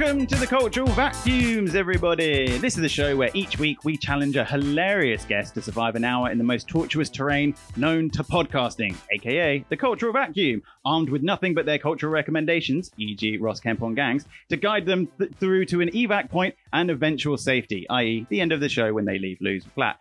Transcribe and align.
Welcome 0.00 0.26
to 0.28 0.36
the 0.36 0.46
Cultural 0.46 0.86
Vacuums, 0.92 1.74
everybody. 1.74 2.56
This 2.56 2.74
is 2.74 2.80
the 2.80 2.88
show 2.88 3.14
where 3.18 3.28
each 3.34 3.58
week 3.58 3.84
we 3.84 3.98
challenge 3.98 4.34
a 4.34 4.46
hilarious 4.46 5.26
guest 5.26 5.52
to 5.54 5.62
survive 5.62 5.94
an 5.94 6.04
hour 6.04 6.30
in 6.30 6.38
the 6.38 6.44
most 6.44 6.68
tortuous 6.68 7.10
terrain 7.10 7.54
known 7.76 8.08
to 8.12 8.24
podcasting, 8.24 8.96
aka 9.12 9.62
the 9.68 9.76
Cultural 9.76 10.14
Vacuum, 10.14 10.62
armed 10.86 11.10
with 11.10 11.22
nothing 11.22 11.52
but 11.52 11.66
their 11.66 11.78
cultural 11.78 12.10
recommendations, 12.10 12.90
e.g., 12.96 13.36
Ross 13.36 13.60
Kemp 13.60 13.82
on 13.82 13.94
gangs, 13.94 14.24
to 14.48 14.56
guide 14.56 14.86
them 14.86 15.06
th- 15.18 15.32
through 15.38 15.66
to 15.66 15.82
an 15.82 15.90
evac 15.90 16.30
point 16.30 16.54
and 16.72 16.90
eventual 16.90 17.36
safety, 17.36 17.86
i.e., 17.90 18.26
the 18.30 18.40
end 18.40 18.52
of 18.52 18.60
the 18.60 18.70
show 18.70 18.94
when 18.94 19.04
they 19.04 19.18
leave 19.18 19.36
Lew's 19.42 19.66
flat. 19.74 20.00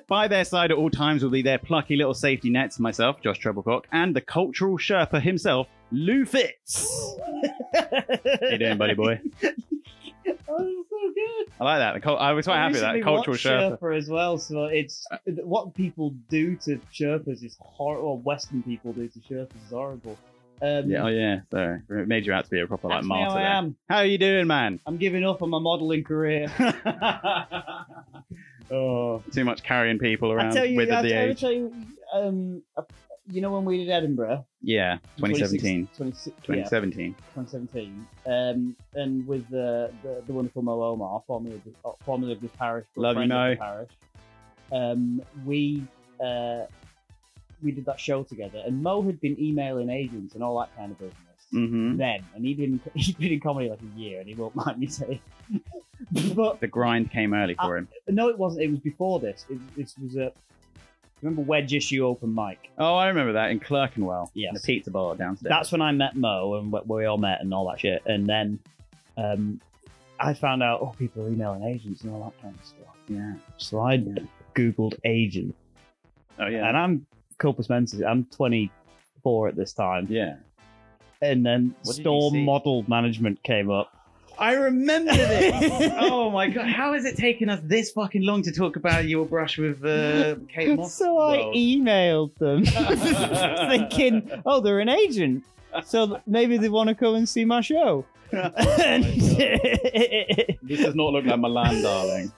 By 0.08 0.28
their 0.28 0.44
side 0.44 0.72
at 0.72 0.76
all 0.76 0.90
times 0.90 1.22
will 1.22 1.30
be 1.30 1.40
their 1.40 1.58
plucky 1.58 1.96
little 1.96 2.12
safety 2.12 2.50
nets, 2.50 2.78
myself, 2.78 3.22
Josh 3.22 3.40
Trebilcock, 3.40 3.84
and 3.92 4.14
the 4.14 4.20
cultural 4.20 4.76
Sherpa 4.76 5.22
himself, 5.22 5.68
Lew 5.92 6.24
Fitz. 6.24 7.16
How 7.74 8.48
you 8.50 8.58
doing, 8.58 8.78
buddy 8.78 8.94
boy? 8.94 9.20
Oh, 10.52 10.84
so 10.90 10.96
good. 11.14 11.52
I 11.60 11.64
like 11.64 11.78
that. 11.78 11.94
The 11.94 12.00
cul- 12.00 12.18
I 12.18 12.32
was 12.32 12.44
quite 12.44 12.58
I 12.58 12.62
happy 12.62 12.72
with 12.74 12.82
that 12.82 13.02
cultural 13.02 13.32
watched 13.34 13.46
Sherpa. 13.46 13.78
Sherpa 13.80 13.96
as 13.98 14.08
well. 14.08 14.36
So 14.38 14.64
it's 14.64 15.06
what 15.26 15.74
people 15.74 16.10
do 16.28 16.56
to 16.56 16.78
Sherpas 16.92 17.42
is 17.44 17.56
horrible. 17.60 18.08
Or 18.08 18.18
Western 18.18 18.62
people 18.62 18.92
do 18.92 19.08
to 19.08 19.18
Sherpas 19.20 19.50
is 19.66 19.70
horrible. 19.72 20.18
Um, 20.62 20.90
Yeah, 20.90 21.04
oh 21.04 21.08
yeah. 21.08 21.40
Sorry, 21.50 21.80
it 21.88 22.06
made 22.08 22.26
you 22.26 22.32
out 22.32 22.44
to 22.44 22.50
be 22.50 22.60
a 22.60 22.66
proper 22.66 22.88
like 22.88 22.98
that's 22.98 23.04
me 23.04 23.08
martyr. 23.08 23.30
how 23.30 23.36
I 23.36 23.42
there. 23.42 23.52
am. 23.52 23.76
How 23.88 23.96
are 23.98 24.04
you 24.06 24.18
doing, 24.18 24.46
man? 24.46 24.78
I'm 24.86 24.98
giving 24.98 25.24
up 25.24 25.40
on 25.42 25.50
my 25.50 25.58
modelling 25.58 26.04
career. 26.04 26.48
oh, 28.70 29.22
too 29.32 29.44
much 29.44 29.62
carrying 29.62 29.98
people 29.98 30.30
I 30.32 30.34
around 30.34 30.52
tell 30.52 30.66
you, 30.66 30.76
with 30.76 30.90
I 30.90 30.96
at 30.96 31.02
the 31.02 31.08
tell, 31.10 31.18
I 31.18 31.24
age. 31.24 31.40
tell 31.40 31.52
you, 31.52 31.74
um, 32.12 32.62
uh, 32.76 32.82
you 33.30 33.40
know 33.40 33.52
when 33.52 33.64
we 33.64 33.78
did 33.78 33.90
Edinburgh, 33.90 34.44
Yeah, 34.62 34.98
2017. 35.18 35.88
26 35.96 36.26
yeah, 36.48 36.54
2017. 36.68 37.14
2017, 37.34 38.06
um, 38.26 38.76
and 38.94 39.26
with 39.26 39.48
the, 39.50 39.90
the 40.02 40.22
the 40.26 40.32
wonderful 40.32 40.62
Mo 40.62 40.82
Omar, 40.82 41.22
formerly 41.26 41.56
of, 41.56 41.62
uh, 41.84 41.94
formerly 42.04 42.32
of 42.32 42.40
this 42.40 42.50
parish, 42.58 42.86
Love 42.96 43.16
you, 43.18 43.26
Mo. 43.26 43.50
the 43.50 43.56
parish, 43.56 43.90
um, 44.72 45.22
we 45.44 45.82
uh, 46.24 46.64
we 47.62 47.72
did 47.72 47.84
that 47.86 48.00
show 48.00 48.22
together, 48.22 48.62
and 48.66 48.82
Mo 48.82 49.02
had 49.02 49.20
been 49.20 49.38
emailing 49.40 49.90
agents 49.90 50.34
and 50.34 50.42
all 50.42 50.58
that 50.60 50.74
kind 50.76 50.92
of 50.92 50.98
business 50.98 51.16
hmm 51.52 51.96
then, 51.96 52.24
and 52.36 52.44
he'd 52.44 52.58
been 52.58 52.80
he'd 52.94 53.18
been 53.18 53.32
in 53.32 53.40
comedy 53.40 53.68
like 53.70 53.80
a 53.82 53.98
year, 53.98 54.20
and 54.20 54.28
he 54.28 54.34
won't 54.34 54.54
mind 54.54 54.78
me 54.78 54.86
saying, 54.86 55.20
but 56.34 56.60
The 56.60 56.68
grind 56.68 57.10
came 57.10 57.34
early 57.34 57.54
for 57.54 57.76
him. 57.76 57.88
no, 58.08 58.28
it 58.28 58.38
wasn't. 58.38 58.62
It 58.64 58.70
was 58.70 58.80
before 58.80 59.18
this. 59.20 59.44
It, 59.48 59.58
this 59.76 59.94
was 59.98 60.16
a 60.16 60.32
remember 61.22 61.42
Wedge 61.42 61.74
Issue 61.74 62.04
open 62.06 62.34
mic. 62.34 62.70
Oh, 62.78 62.94
I 62.96 63.08
remember 63.08 63.32
that 63.34 63.50
in 63.50 63.60
Clerkenwell. 63.60 64.30
Yes. 64.34 64.50
In 64.50 64.54
the 64.54 64.60
pizza 64.60 64.90
bar 64.90 65.14
downstairs. 65.16 65.50
That's 65.50 65.72
when 65.72 65.82
I 65.82 65.92
met 65.92 66.16
Mo 66.16 66.54
and 66.54 66.68
wh- 66.70 66.88
where 66.88 66.98
we 67.00 67.04
all 67.06 67.18
met 67.18 67.40
and 67.40 67.52
all 67.54 67.68
that 67.70 67.80
shit. 67.80 68.02
And 68.06 68.26
then 68.26 68.58
um, 69.16 69.60
I 70.18 70.34
found 70.34 70.62
out, 70.62 70.80
oh, 70.82 70.94
people 70.98 71.24
are 71.24 71.28
emailing 71.28 71.64
agents 71.64 72.02
and 72.02 72.12
all 72.12 72.24
that 72.24 72.42
kind 72.42 72.54
of 72.58 72.64
stuff. 72.64 72.96
yeah. 73.08 73.34
So 73.58 73.80
I 73.80 74.02
googled 74.54 74.94
agent, 75.04 75.54
Oh 76.38 76.46
yeah. 76.46 76.68
and 76.68 76.76
I'm 76.76 77.06
corpus 77.38 77.68
mentis. 77.68 78.02
I'm 78.02 78.24
24 78.26 79.48
at 79.48 79.56
this 79.56 79.72
time, 79.72 80.06
yeah. 80.10 80.36
and 81.22 81.44
then 81.44 81.74
What 81.84 81.96
did 81.96 81.98
you 81.98 82.02
store 82.04 82.30
see? 82.32 82.42
model 82.44 82.84
management 82.88 83.42
came 83.42 83.70
up. 83.70 83.92
I 84.40 84.54
remember 84.54 85.12
this. 85.14 85.92
oh 86.00 86.30
my 86.30 86.48
god, 86.48 86.66
how 86.68 86.94
has 86.94 87.04
it 87.04 87.16
taken 87.16 87.48
us 87.50 87.60
this 87.64 87.90
fucking 87.92 88.22
long 88.22 88.42
to 88.42 88.52
talk 88.52 88.76
about 88.76 89.04
your 89.06 89.26
brush 89.26 89.58
with 89.58 89.84
uh, 89.84 90.36
Kate 90.48 90.76
Moss? 90.76 90.94
so 90.94 91.18
I 91.18 91.38
emailed 91.54 92.34
them, 92.38 92.64
thinking, 93.68 94.30
oh, 94.46 94.60
they're 94.60 94.80
an 94.80 94.88
agent, 94.88 95.44
so 95.84 96.20
maybe 96.26 96.56
they 96.56 96.70
want 96.70 96.88
to 96.88 96.94
come 96.94 97.14
and 97.16 97.28
see 97.28 97.44
my 97.44 97.60
show. 97.60 98.06
And- 98.32 99.04
This 99.04 100.80
does 100.80 100.94
not 100.94 101.12
look 101.12 101.24
like 101.26 101.38
Milan, 101.38 101.82
darling. 101.82 102.32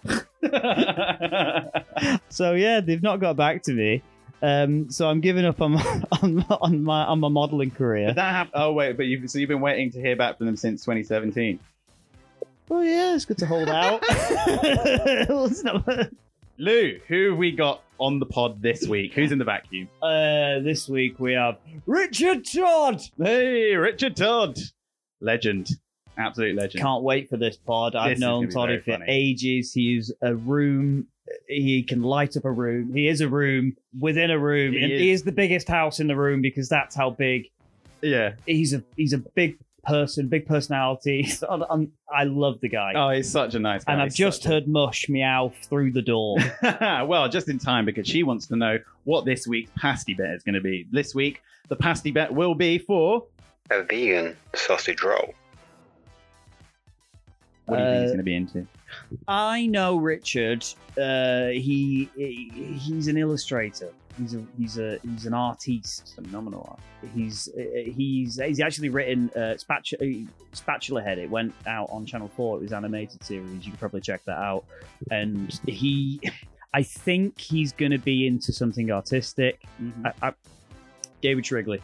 so 2.29 2.55
yeah, 2.55 2.81
they've 2.81 3.03
not 3.03 3.21
got 3.21 3.37
back 3.37 3.63
to 3.65 3.73
me. 3.73 4.03
Um, 4.43 4.91
so 4.91 5.09
I'm 5.09 5.21
giving 5.21 5.45
up 5.45 5.61
on 5.61 5.73
my, 5.73 6.03
on, 6.23 6.35
my- 6.37 6.59
on 6.61 6.83
my 6.83 7.05
on 7.05 7.21
my 7.21 7.29
modelling 7.29 7.71
career. 7.71 8.09
Did 8.09 8.17
that 8.17 8.33
happen? 8.33 8.53
Oh 8.55 8.73
wait, 8.73 8.97
but 8.97 9.07
you've 9.07 9.31
so 9.31 9.39
you've 9.39 9.49
been 9.49 9.61
waiting 9.61 9.91
to 9.93 10.01
hear 10.01 10.17
back 10.17 10.37
from 10.39 10.47
them 10.47 10.57
since 10.57 10.81
2017. 10.83 11.61
Well, 12.69 12.85
yeah, 12.85 13.15
it's 13.15 13.25
good 13.25 13.39
to 13.39 13.47
hold 13.47 13.69
out. 13.69 14.03
Well, 15.29 15.47
it's 15.47 15.63
not- 15.65 15.87
Lew, 16.59 17.01
who 17.09 17.31
have 17.31 17.39
we 17.39 17.51
got 17.51 17.83
on 17.99 18.19
the 18.21 18.27
pod 18.27 18.63
this 18.63 18.87
week? 18.87 19.15
Who's 19.15 19.33
in 19.33 19.39
the 19.39 19.45
vacuum? 19.45 19.89
uh, 20.01 20.61
this 20.61 20.89
week 20.89 21.19
we 21.19 21.33
have 21.33 21.57
Richard 21.87 22.45
Todd. 22.45 23.01
Hey, 23.19 23.75
Richard 23.75 24.17
Todd, 24.17 24.59
legend, 25.21 25.71
absolute 26.17 26.55
legend. 26.55 26.81
Can't 26.83 27.03
wait 27.03 27.29
for 27.29 27.37
this 27.37 27.57
pod. 27.57 27.97
I've 27.97 28.11
This 28.11 28.17
is 28.19 28.21
known 28.21 28.43
gonna 28.43 28.47
be 28.49 28.53
Toddy 28.55 28.73
very 28.75 28.83
for 28.83 28.93
funny. 28.93 29.05
ages. 29.09 29.73
He's 29.73 30.13
a 30.23 30.35
room. 30.37 31.07
He 31.49 31.83
can 31.83 32.03
light 32.03 32.37
up 32.37 32.45
a 32.45 32.51
room. 32.53 32.93
He 32.95 33.09
is 33.09 33.21
a 33.23 33.29
room 33.29 33.77
within 33.99 34.31
a 34.31 34.39
room, 34.39 34.73
He 34.75 34.83
and 34.83 34.93
is. 34.93 35.01
he 35.01 35.11
is 35.11 35.23
the 35.25 35.33
biggest 35.33 35.67
house 35.69 35.99
in 36.01 36.07
the 36.07 36.17
room 36.17 36.43
because 36.43 36.69
that's 36.69 36.95
how 36.95 37.11
big 37.11 37.49
Yeah. 38.03 38.35
he's 38.47 38.73
a. 38.75 38.83
He's 38.97 39.15
a 39.15 39.19
big 39.19 39.59
person, 39.85 40.29
big 40.29 40.47
personality. 40.47 41.25
So 41.29 41.47
I'm- 41.49 41.93
I 42.13 42.25
love 42.25 42.61
the 42.61 42.69
guy. 42.69 42.93
Oh, 42.95 43.11
he's 43.11 43.31
such 43.31 43.55
a 43.55 43.59
nice 43.59 43.85
guy. 43.85 43.93
and 43.95 44.03
I've 44.03 44.09
He's 44.09 44.17
just 44.17 44.43
such 44.43 44.51
a- 44.51 44.55
heard 44.55 44.69
Mush 44.69 45.09
meow 45.09 45.53
through 45.65 45.93
the 45.93 46.03
door. 46.03 46.37
well, 46.63 47.29
just 47.29 47.49
in 47.49 47.59
time 47.59 47.85
because 47.85 48.07
she 48.07 48.23
wants 48.23 48.47
to 48.49 48.57
know 48.57 48.79
what 49.05 49.25
this 49.25 49.47
week's 49.47 49.71
pasty 49.79 50.15
bet 50.15 50.31
is 50.31 50.43
going 50.43 50.55
to 50.55 50.61
be. 50.61 50.87
This 50.91 51.15
week, 51.15 51.43
the 51.69 51.77
pasty 51.77 52.11
bet 52.11 52.33
will 52.33 52.55
be 52.55 52.79
for. 52.79 53.25
a 53.71 53.83
vegan 53.83 54.37
sausage 54.55 55.03
roll. 55.03 55.35
What 57.67 57.79
do 57.79 57.83
you 57.85 57.89
think 57.91 58.01
he's 58.03 58.11
Uh, 58.11 58.13
going 58.15 58.19
to 58.19 58.23
be 58.25 58.35
into? 58.37 58.67
I 59.27 59.67
know 59.67 59.97
Richard. 59.97 60.65
Uh, 60.99 61.47
he, 61.49 62.11
he 62.17 62.51
he's 62.79 63.09
an 63.09 63.17
illustrator. 63.17 63.91
He's 64.19 64.35
a 64.35 64.45
he's 64.59 64.79
a 64.79 64.99
he's 65.03 65.27
an 65.27 65.35
artiste. 65.35 66.15
Phenomenal 66.15 66.67
art. 66.69 66.81
He's 67.15 67.49
he's 67.57 68.41
he's 68.41 68.61
actually 68.61 68.89
written 68.89 69.31
uh, 69.31 69.57
Spatula, 69.57 70.27
Spatula 70.53 71.03
Head. 71.03 71.19
It 71.19 71.31
went 71.31 71.55
out 71.67 71.89
on 71.91 72.05
Channel 72.07 72.31
Four. 72.37 72.59
It 72.59 72.63
was 72.63 72.73
animated 72.73 73.25
series. 73.25 73.65
You 73.65 73.73
can 73.73 73.79
probably 73.79 74.01
check 74.01 74.25
that 74.27 74.39
out. 74.39 74.65
And 75.11 75.59
he, 75.67 76.21
I 76.75 76.83
think 76.83 77.41
he's 77.41 77.73
going 77.73 77.93
to 77.93 77.99
be 77.99 78.27
into 78.27 78.53
something 78.53 78.91
artistic. 78.91 79.63
I, 80.05 80.13
I, 80.23 80.33
David 81.21 81.45
Shrigley. 81.45 81.81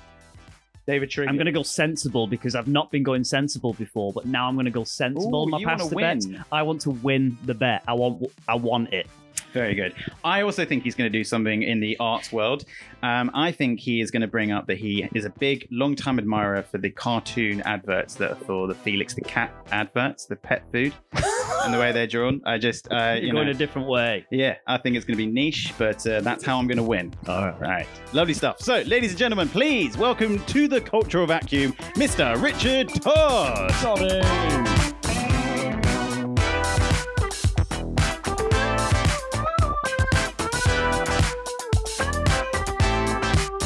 David 0.87 1.11
Trigger. 1.11 1.29
I'm 1.29 1.37
going 1.37 1.47
to 1.47 1.53
go 1.53 1.63
sensible 1.63 2.27
because 2.27 2.55
I've 2.55 2.67
not 2.67 2.91
been 2.91 3.03
going 3.03 3.23
sensible 3.23 3.75
before, 3.75 4.11
but 4.11 4.25
now 4.25 4.49
I'm 4.49 4.55
going 4.55 4.65
to 4.65 4.71
go 4.71 4.85
sensible. 4.85 5.45
Ooh, 5.45 5.51
my 5.51 5.63
past 5.63 5.91
the 5.91 5.97
bets. 5.97 6.27
I 6.51 6.63
want 6.63 6.81
to 6.83 6.91
win 6.91 7.37
the 7.45 7.53
bet. 7.53 7.83
I 7.87 7.93
want 7.93 8.33
I 8.49 8.55
want 8.55 8.93
it. 8.95 9.07
Very 9.53 9.75
good. 9.75 9.95
I 10.25 10.43
also 10.43 10.65
think 10.65 10.83
he's 10.85 10.95
going 10.95 11.11
to 11.11 11.19
do 11.19 11.25
something 11.25 11.63
in 11.63 11.81
the 11.81 11.97
arts 11.99 12.31
world. 12.33 12.65
Um, 13.03 13.31
I 13.35 13.51
think 13.53 13.81
he 13.81 14.01
is 14.01 14.11
going 14.11 14.21
to 14.23 14.29
bring 14.29 14.53
up 14.53 14.67
that 14.67 14.79
he 14.79 15.09
is 15.15 15.25
a 15.25 15.31
big, 15.31 15.67
long-time 15.71 16.19
admirer 16.19 16.63
for 16.63 16.79
the 16.79 16.91
cartoon 16.91 17.63
adverts 17.63 18.15
that 18.17 18.33
are 18.33 18.37
for 18.37 18.67
the 18.67 18.75
Felix 18.75 19.15
the 19.15 19.23
Cat 19.23 19.53
adverts, 19.71 20.27
the 20.27 20.37
pet 20.37 20.65
food, 20.73 20.93
and 21.65 21.73
the 21.73 21.79
way 21.79 21.93
they're 21.93 22.07
drawn. 22.07 22.41
I 22.45 22.59
just, 22.59 22.93
uh, 22.93 23.15
You're 23.15 23.25
you 23.25 23.33
going 23.33 23.49
a 23.49 23.55
different 23.55 23.89
way. 23.89 24.27
yeah, 24.31 24.57
I 24.67 24.77
think 24.79 24.97
it's 24.97 25.05
going 25.05 25.17
to 25.17 25.25
be 25.25 25.31
niche, 25.31 25.73
but 25.79 26.07
uh, 26.07 26.21
that's 26.21 26.45
how 26.45 26.59
I'm 26.59 26.67
going 26.67 26.77
to 26.79 26.83
win. 26.83 27.15
All 27.27 27.53
right. 27.53 27.87
Lovely 28.13 28.35
stuff. 28.35 28.61
So, 28.61 28.83
ladies 28.83 29.11
and 29.11 29.19
gentlemen, 29.19 29.49
please 29.49 29.97
welcome 29.97 30.45
to 30.47 30.69
the 30.69 30.81
Cultural 30.81 31.27
Vacuum, 31.27 31.73
Mr. 31.95 32.41
Richard 32.43 32.89
Todd. 32.91 34.78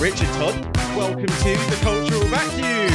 Richard 0.02 0.26
Todd, 0.34 0.76
welcome 0.96 1.26
to 1.26 1.32
the 1.32 1.78
Cultural 1.81 2.25
Vacuum. 2.25 2.93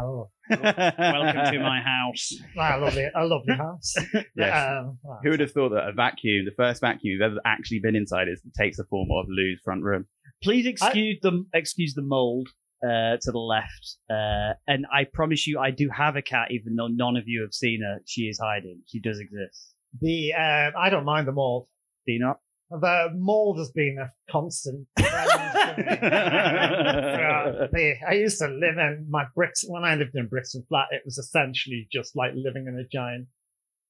Oh, 0.00 0.28
Welcome 0.50 1.52
to 1.52 1.60
my 1.60 1.80
house. 1.80 2.32
I 2.58 2.74
love 2.76 2.96
it. 2.96 3.12
I 3.14 3.22
love 3.22 3.42
the 3.46 3.54
house. 3.54 3.94
Yes. 4.36 4.68
Um, 4.68 4.98
well, 5.04 5.20
Who 5.22 5.30
would 5.30 5.38
have 5.40 5.52
thought 5.52 5.68
that 5.68 5.86
a 5.88 5.92
vacuum, 5.92 6.46
the 6.46 6.54
first 6.56 6.80
vacuum 6.80 7.12
you've 7.12 7.22
ever 7.22 7.36
actually 7.44 7.78
been 7.78 7.94
inside, 7.94 8.26
is 8.28 8.42
takes 8.58 8.76
the 8.78 8.84
form 8.90 9.08
of 9.12 9.26
Lew's 9.28 9.60
front 9.64 9.84
room? 9.84 10.06
Please 10.42 10.66
excuse 10.66 11.18
the 11.22 11.44
excuse 11.54 11.94
the 11.94 12.02
mold 12.02 12.48
uh, 12.82 13.18
to 13.22 13.30
the 13.30 13.38
left. 13.38 13.96
Uh, 14.10 14.54
and 14.66 14.84
I 14.92 15.04
promise 15.12 15.46
you, 15.46 15.60
I 15.60 15.70
do 15.70 15.88
have 15.96 16.16
a 16.16 16.22
cat, 16.22 16.48
even 16.50 16.74
though 16.74 16.88
none 16.88 17.16
of 17.16 17.24
you 17.26 17.42
have 17.42 17.54
seen 17.54 17.82
her. 17.82 18.00
She 18.04 18.22
is 18.22 18.40
hiding. 18.42 18.80
She 18.86 18.98
does 19.00 19.20
exist. 19.20 19.74
the 20.00 20.32
uh, 20.32 20.70
I 20.76 20.90
don't 20.90 21.04
mind 21.04 21.28
the 21.28 21.32
mold. 21.32 21.68
Do 22.06 22.12
you 22.12 22.18
not? 22.20 22.38
The 22.70 22.86
uh, 22.86 23.08
mold 23.14 23.58
has 23.58 23.70
been 23.70 23.96
a 23.98 24.12
constant. 24.30 24.86
friend 24.98 25.30
to 25.30 25.74
me. 25.78 25.84
Throughout 25.98 27.70
the- 27.72 27.96
I 28.06 28.12
used 28.14 28.38
to 28.38 28.48
live 28.48 28.76
in 28.78 29.06
my 29.08 29.24
bricks 29.34 29.64
when 29.66 29.84
I 29.84 29.94
lived 29.94 30.14
in 30.14 30.28
Brixton 30.28 30.64
flat. 30.68 30.88
It 30.90 31.02
was 31.04 31.18
essentially 31.18 31.88
just 31.90 32.14
like 32.14 32.32
living 32.34 32.66
in 32.66 32.78
a 32.78 32.84
giant 32.84 33.28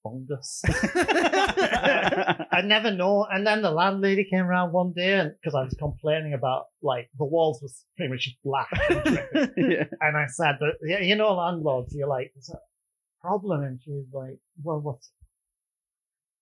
fungus. 0.03 0.63
I 0.95 2.63
never 2.65 2.93
know. 2.93 3.27
And 3.31 3.47
then 3.47 3.63
the 3.63 3.71
landlady 3.71 4.25
came 4.31 4.45
around 4.45 4.73
one 4.73 4.93
day, 4.93 5.15
and 5.15 5.35
because 5.41 5.55
I 5.57 5.65
was 5.65 5.75
complaining 5.79 6.35
about 6.35 6.67
like 6.83 7.11
the 7.19 7.25
walls 7.25 7.61
was 7.61 7.85
pretty 7.97 8.13
much 8.13 8.31
black, 8.45 8.71
and 8.91 9.53
yeah. 9.57 9.85
and 10.01 10.17
I 10.17 10.27
said, 10.29 10.57
"But 10.61 10.77
yeah, 10.83 11.01
you 11.01 11.17
know, 11.17 11.35
landlords, 11.35 11.95
you're 11.97 12.09
like, 12.09 12.33
it's 12.37 12.51
a 12.51 12.59
problem? 13.21 13.63
And 13.63 13.81
she 13.83 13.91
was 13.91 14.07
like, 14.13 14.39
well, 14.63 14.81
what's, 14.81 15.11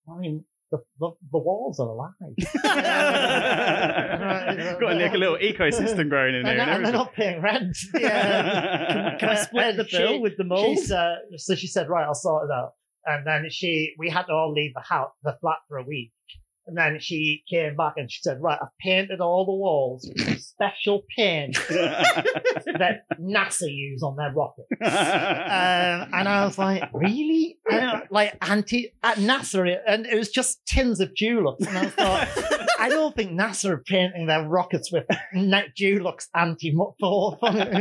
I 0.09 0.19
mean, 0.19 0.45
the, 0.73 0.79
the, 0.99 1.11
the 1.33 1.39
walls 1.39 1.79
are 1.81 1.89
alive. 1.89 2.11
Got 4.81 4.97
like 4.97 5.15
a 5.15 5.19
little 5.19 5.37
ecosystem 5.39 6.09
growing 6.09 6.35
in 6.35 6.43
there. 6.45 6.59
and, 6.59 6.61
And 6.61 6.71
and 6.71 6.85
they're 6.85 6.93
not 6.93 7.13
paying 7.15 7.41
rent. 7.41 7.77
Yeah. 7.99 9.17
Can 9.19 9.29
I 9.29 9.35
split 9.37 9.65
And 9.67 9.79
the 9.79 9.85
bill 9.91 10.13
she- 10.15 10.19
with 10.19 10.37
the 10.37 10.45
She 10.45 10.49
mold? 10.49 10.79
said, 10.79 11.17
so 11.37 11.55
she 11.55 11.67
said, 11.67 11.89
right, 11.89 12.05
I'll 12.05 12.15
sort 12.15 12.49
it 12.49 12.53
out. 12.53 12.73
And 13.05 13.27
then 13.27 13.47
she, 13.51 13.95
we 13.99 14.11
had 14.11 14.25
to 14.27 14.33
all 14.33 14.53
leave 14.53 14.75
the 14.75 14.81
house, 14.81 15.11
the 15.23 15.37
flat 15.41 15.59
for 15.69 15.79
a 15.79 15.85
week. 15.85 16.13
And 16.67 16.77
then 16.77 16.99
she 17.01 17.45
came 17.49 17.77
back 17.77 17.95
and 17.97 18.11
she 18.11 18.21
said, 18.23 18.39
right, 18.41 18.59
I've 18.61 18.77
painted 18.81 19.21
all 19.21 19.47
the 19.47 19.53
walls 19.53 20.11
with 20.17 20.41
special 20.41 21.05
paint 21.17 21.55
that 21.69 23.03
NASA 23.21 23.73
use 23.73 24.03
on 24.03 24.17
their 24.17 24.33
rockets. 24.33 24.69
Um, 25.47 26.11
and 26.13 26.29
I 26.29 26.45
was 26.45 26.59
like, 26.59 26.83
really? 26.93 27.59
Like 28.11 28.37
anti 28.43 28.93
at 29.03 29.17
NASA, 29.19 29.79
and 29.87 30.07
it 30.07 30.17
was 30.17 30.29
just 30.29 30.65
tins 30.67 31.01
of 31.01 31.11
Dulux. 31.15 31.67
And 31.67 31.79
I 31.79 31.87
thought, 31.87 32.29
I 32.79 32.89
don't 32.89 33.15
think 33.15 33.33
NASA 33.33 33.71
are 33.71 33.79
painting 33.87 34.27
their 34.27 34.47
rockets 34.49 34.91
with 34.93 35.05
net 35.33 35.69
Dulux 35.81 36.27
anti 36.35 36.75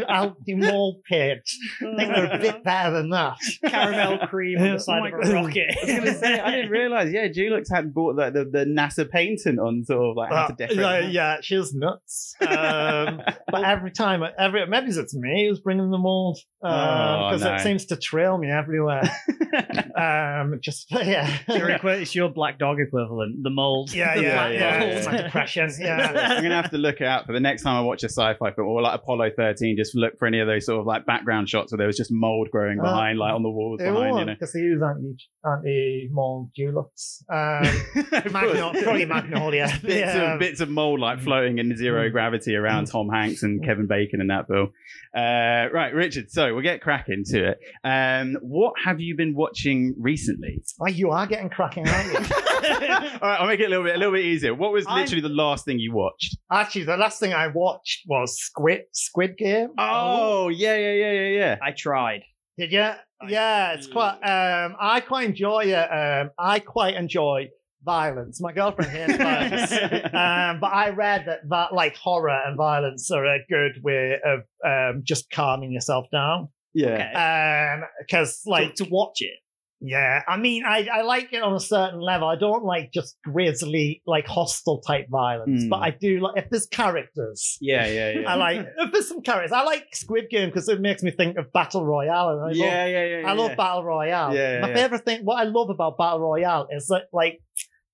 anti 0.10 0.56
mold 0.56 1.04
paint. 1.10 1.42
I 1.82 1.96
think 1.98 1.98
they're 2.16 2.34
a 2.36 2.40
bit 2.40 2.64
better 2.64 2.92
than 2.92 3.10
that. 3.10 3.38
Caramel 3.66 4.28
cream 4.28 4.60
on 4.60 4.74
the 4.74 4.80
side 4.80 5.02
Oh 5.14 5.18
of 5.18 5.22
a 5.22 5.24
God. 5.24 5.34
rocket. 5.46 5.76
I 5.82 5.86
was 5.86 5.94
gonna 5.96 6.14
say, 6.16 6.40
I 6.40 6.52
didn't 6.52 6.72
realize. 6.72 7.12
Yeah, 7.12 7.28
Dulux 7.28 7.66
had 7.74 7.94
bought 7.94 8.16
the, 8.16 8.30
the, 8.32 8.46
the 8.46 8.66
NASA 8.66 9.10
patent 9.10 9.60
on 9.60 9.84
sort 9.86 10.12
of 10.12 10.16
like 10.16 10.32
how 10.32 10.48
to 10.48 10.54
Uh, 10.54 10.56
decorate. 10.56 10.78
yeah, 10.80 11.02
the 11.02 11.12
yeah, 11.12 11.38
she 11.42 11.58
was 11.58 11.74
nuts. 11.74 12.34
Um, 12.42 13.22
but 13.52 13.64
every 13.64 13.92
time, 13.92 14.24
every 14.38 14.66
maybe 14.68 14.88
it's 14.88 15.14
me 15.16 15.48
who's 15.50 15.60
bringing 15.60 15.92
the 15.92 15.98
mold 15.98 16.38
because 16.62 17.44
Oh, 17.44 17.50
no. 17.50 17.56
it 17.56 17.62
seems 17.62 17.86
to 17.88 17.96
trail 17.98 18.38
me 18.38 18.50
everywhere. 18.50 19.04
um, 19.96 20.60
just 20.62 20.88
yeah, 20.92 21.38
Your 21.48 21.70
it's 21.70 22.16
your 22.16 22.30
black 22.30 22.60
dog 22.60 22.80
equivalent, 22.80 23.44
the 23.44 23.50
mold. 23.50 23.94
yeah, 23.94 24.16
The 24.16 24.24
yeah, 24.24 24.34
black 24.34 24.54
yeah. 24.88 25.12
my 25.12 25.18
depression. 25.22 25.70
I'm 25.70 26.44
gonna 26.44 26.56
have 26.62 26.72
to 26.72 26.78
look 26.78 27.02
out 27.02 27.26
for 27.26 27.34
the 27.34 27.40
next 27.40 27.64
time 27.64 27.76
I 27.76 27.82
watch 27.82 28.04
a 28.04 28.10
sci-fi 28.10 28.52
film 28.54 28.68
or 28.68 28.82
like 28.82 28.96
Apollo 28.96 29.32
13. 29.38 29.76
Just 29.78 29.96
look 29.96 30.18
for 30.20 30.28
any 30.28 30.40
of 30.40 30.48
those 30.48 30.66
sort 30.66 30.80
of 30.80 30.86
like 30.86 31.06
background 31.06 31.50
shots 31.50 31.72
where 31.72 31.78
there 31.78 31.88
was 31.88 31.98
just 31.98 32.12
mold 32.12 32.50
growing 32.52 32.80
Uh, 32.80 32.84
behind, 32.84 33.20
like 33.20 33.34
on 33.34 33.44
the 33.44 33.50
walls 33.50 33.80
behind. 33.80 34.20
You 34.20 34.26
know, 34.26 34.34
because 34.34 34.54
they 34.54 34.60
use 34.60 34.82
anti 34.82 35.16
anti 35.46 36.10
mold 36.12 36.50
Dulux. 36.58 37.24
Um, 37.36 38.32
Magno- 38.32 38.72
probably 38.84 39.06
Magnolia. 39.06 39.68
bits 39.82 39.96
Yeah. 39.96 40.34
of 40.34 40.40
bits 40.40 40.60
of 40.62 40.70
mold 40.70 41.00
like 41.00 41.20
floating 41.22 41.60
in 41.60 41.76
zero 41.76 42.10
Mm. 42.10 42.12
gravity 42.12 42.56
around 42.56 42.86
Tom 42.86 43.10
Hanks 43.10 43.44
and 43.44 43.64
Kevin 43.64 43.88
Bacon 43.88 44.22
in 44.22 44.28
that 44.28 44.48
film. 44.48 44.72
Uh, 45.16 45.70
right, 45.74 45.94
Richard. 45.94 46.30
So 46.30 46.54
we'll 46.54 46.64
get 46.64 46.82
cracking 46.82 47.24
to 47.28 47.50
it. 47.52 47.60
Um, 47.84 48.38
what 48.42 48.74
have 48.84 49.00
you 49.00 49.16
been 49.16 49.34
watching 49.36 49.96
recently? 49.98 50.62
Oh, 50.82 50.88
you 50.88 51.12
are 51.12 51.26
getting 51.26 51.50
cracking, 51.50 51.88
aren't 51.88 52.14
you? 52.14 52.36
All 53.22 53.30
right, 53.30 53.40
I'll 53.40 53.48
make 53.48 53.60
it 53.60 53.66
a 53.66 53.70
little 53.70 53.84
bit 53.84 53.96
a 53.96 53.98
little 53.98 54.14
bit 54.14 54.26
easier. 54.26 54.54
What 54.54 54.72
was 54.72 54.86
I'm- 54.88 55.00
literally 55.00 55.22
the 55.22 55.30
last 55.30 55.66
thing 55.66 55.80
you 55.80 55.94
watched? 55.94 56.38
Actually, 56.52 56.84
the 56.86 56.98
last 56.98 57.20
thing 57.20 57.34
I 57.34 57.48
watched 57.48 58.04
was 58.08 58.40
Squid 58.40 58.84
Squid 58.94 59.38
Game. 59.38 59.70
Oh, 59.78 60.50
yeah, 60.50 60.76
yeah, 60.76 60.94
yeah, 60.94 61.12
yeah, 61.12 61.28
yeah. 61.38 61.58
I 61.62 61.72
tried. 61.72 62.24
Did 62.58 62.72
you? 62.72 62.90
Yeah, 63.28 63.74
it's 63.74 63.88
quite. 63.88 64.18
Um, 64.22 64.76
I 64.80 65.00
quite 65.02 65.28
enjoy 65.30 65.66
it. 65.66 65.74
Um, 65.76 66.32
I 66.38 66.60
quite 66.60 66.96
enjoy 66.96 67.50
violence. 67.84 68.42
My 68.42 68.52
girlfriend 68.52 68.92
hates 68.92 69.18
violence, 69.18 69.72
um, 70.14 70.60
but 70.60 70.74
I 70.74 70.90
read 70.96 71.26
that 71.28 71.48
that 71.50 71.74
like 71.74 71.96
horror 71.98 72.30
and 72.46 72.58
violence 72.58 73.12
are 73.12 73.26
a 73.26 73.40
good 73.50 73.82
way 73.84 74.18
of 74.24 74.42
um, 74.66 75.02
just 75.04 75.30
calming 75.32 75.72
yourself 75.72 76.06
down. 76.12 76.50
Yeah. 76.74 77.78
Um, 77.82 77.88
because 78.00 78.42
Like 78.46 78.64
like 78.68 78.76
to 78.76 78.86
watch 78.86 79.22
it. 79.22 79.36
Yeah, 79.82 80.22
I 80.28 80.38
mean, 80.38 80.64
I, 80.66 80.88
I 80.92 81.02
like 81.02 81.34
it 81.34 81.44
on 81.44 81.54
a 81.54 81.60
certain 81.60 82.00
level. 82.00 82.28
I 82.28 82.38
don't 82.38 82.64
like 82.64 82.92
just 82.94 83.18
grisly, 83.24 84.02
like 84.08 84.26
hostile 84.26 84.80
type 84.82 85.08
violence, 85.10 85.66
Mm. 85.66 85.70
but 85.70 85.78
I 85.78 85.92
do 85.92 86.22
like 86.22 86.38
if 86.44 86.50
there's 86.50 86.66
characters. 86.66 87.58
Yeah, 87.62 87.86
yeah, 87.86 88.20
yeah. 88.22 88.32
I 88.32 88.36
like 88.36 88.68
if 88.78 88.92
there's 88.94 89.08
some 89.08 89.22
characters. 89.22 89.52
I 89.52 89.64
like 89.64 89.86
Squid 89.94 90.30
Game 90.30 90.50
because 90.50 90.70
it 90.70 90.80
makes 90.82 91.04
me 91.04 91.12
think 91.12 91.38
of 91.38 91.52
Battle 91.52 91.86
Royale. 91.86 92.30
And 92.30 92.40
I 92.42 92.46
love, 92.48 92.56
yeah, 92.56 92.86
yeah, 92.86 93.06
yeah, 93.06 93.20
yeah. 93.20 93.30
I 93.30 93.34
love 93.34 93.52
yeah. 93.52 93.56
Battle 93.56 93.84
Royale. 93.84 94.34
Yeah, 94.34 94.54
yeah, 94.54 94.60
My 94.62 94.70
yeah. 94.70 94.76
favorite 94.76 95.06
thing, 95.06 95.22
what 95.26 95.36
I 95.40 95.44
love 95.44 95.70
about 95.70 95.98
Battle 95.98 96.22
Royale 96.22 96.68
is 96.72 96.88
that 96.88 97.04
like 97.12 97.42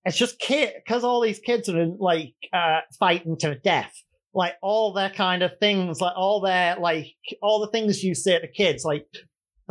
it's 0.06 0.18
just 0.18 0.40
kid 0.40 0.74
because 0.86 1.04
all 1.04 1.20
these 1.22 1.40
kids 1.40 1.68
are 1.68 1.80
in 1.80 1.98
like 2.00 2.34
uh 2.54 2.82
fighting 3.00 3.38
to 3.40 3.56
death. 3.56 3.92
Like 4.34 4.54
all 4.62 4.94
their 4.94 5.10
kind 5.10 5.42
of 5.44 5.52
things, 5.60 6.00
like 6.00 6.14
all 6.16 6.40
their 6.42 6.78
like 6.80 7.08
all 7.42 7.60
the 7.60 7.68
things 7.68 8.02
you 8.04 8.16
say 8.16 8.40
to 8.40 8.48
kids, 8.48 8.86
like 8.86 9.06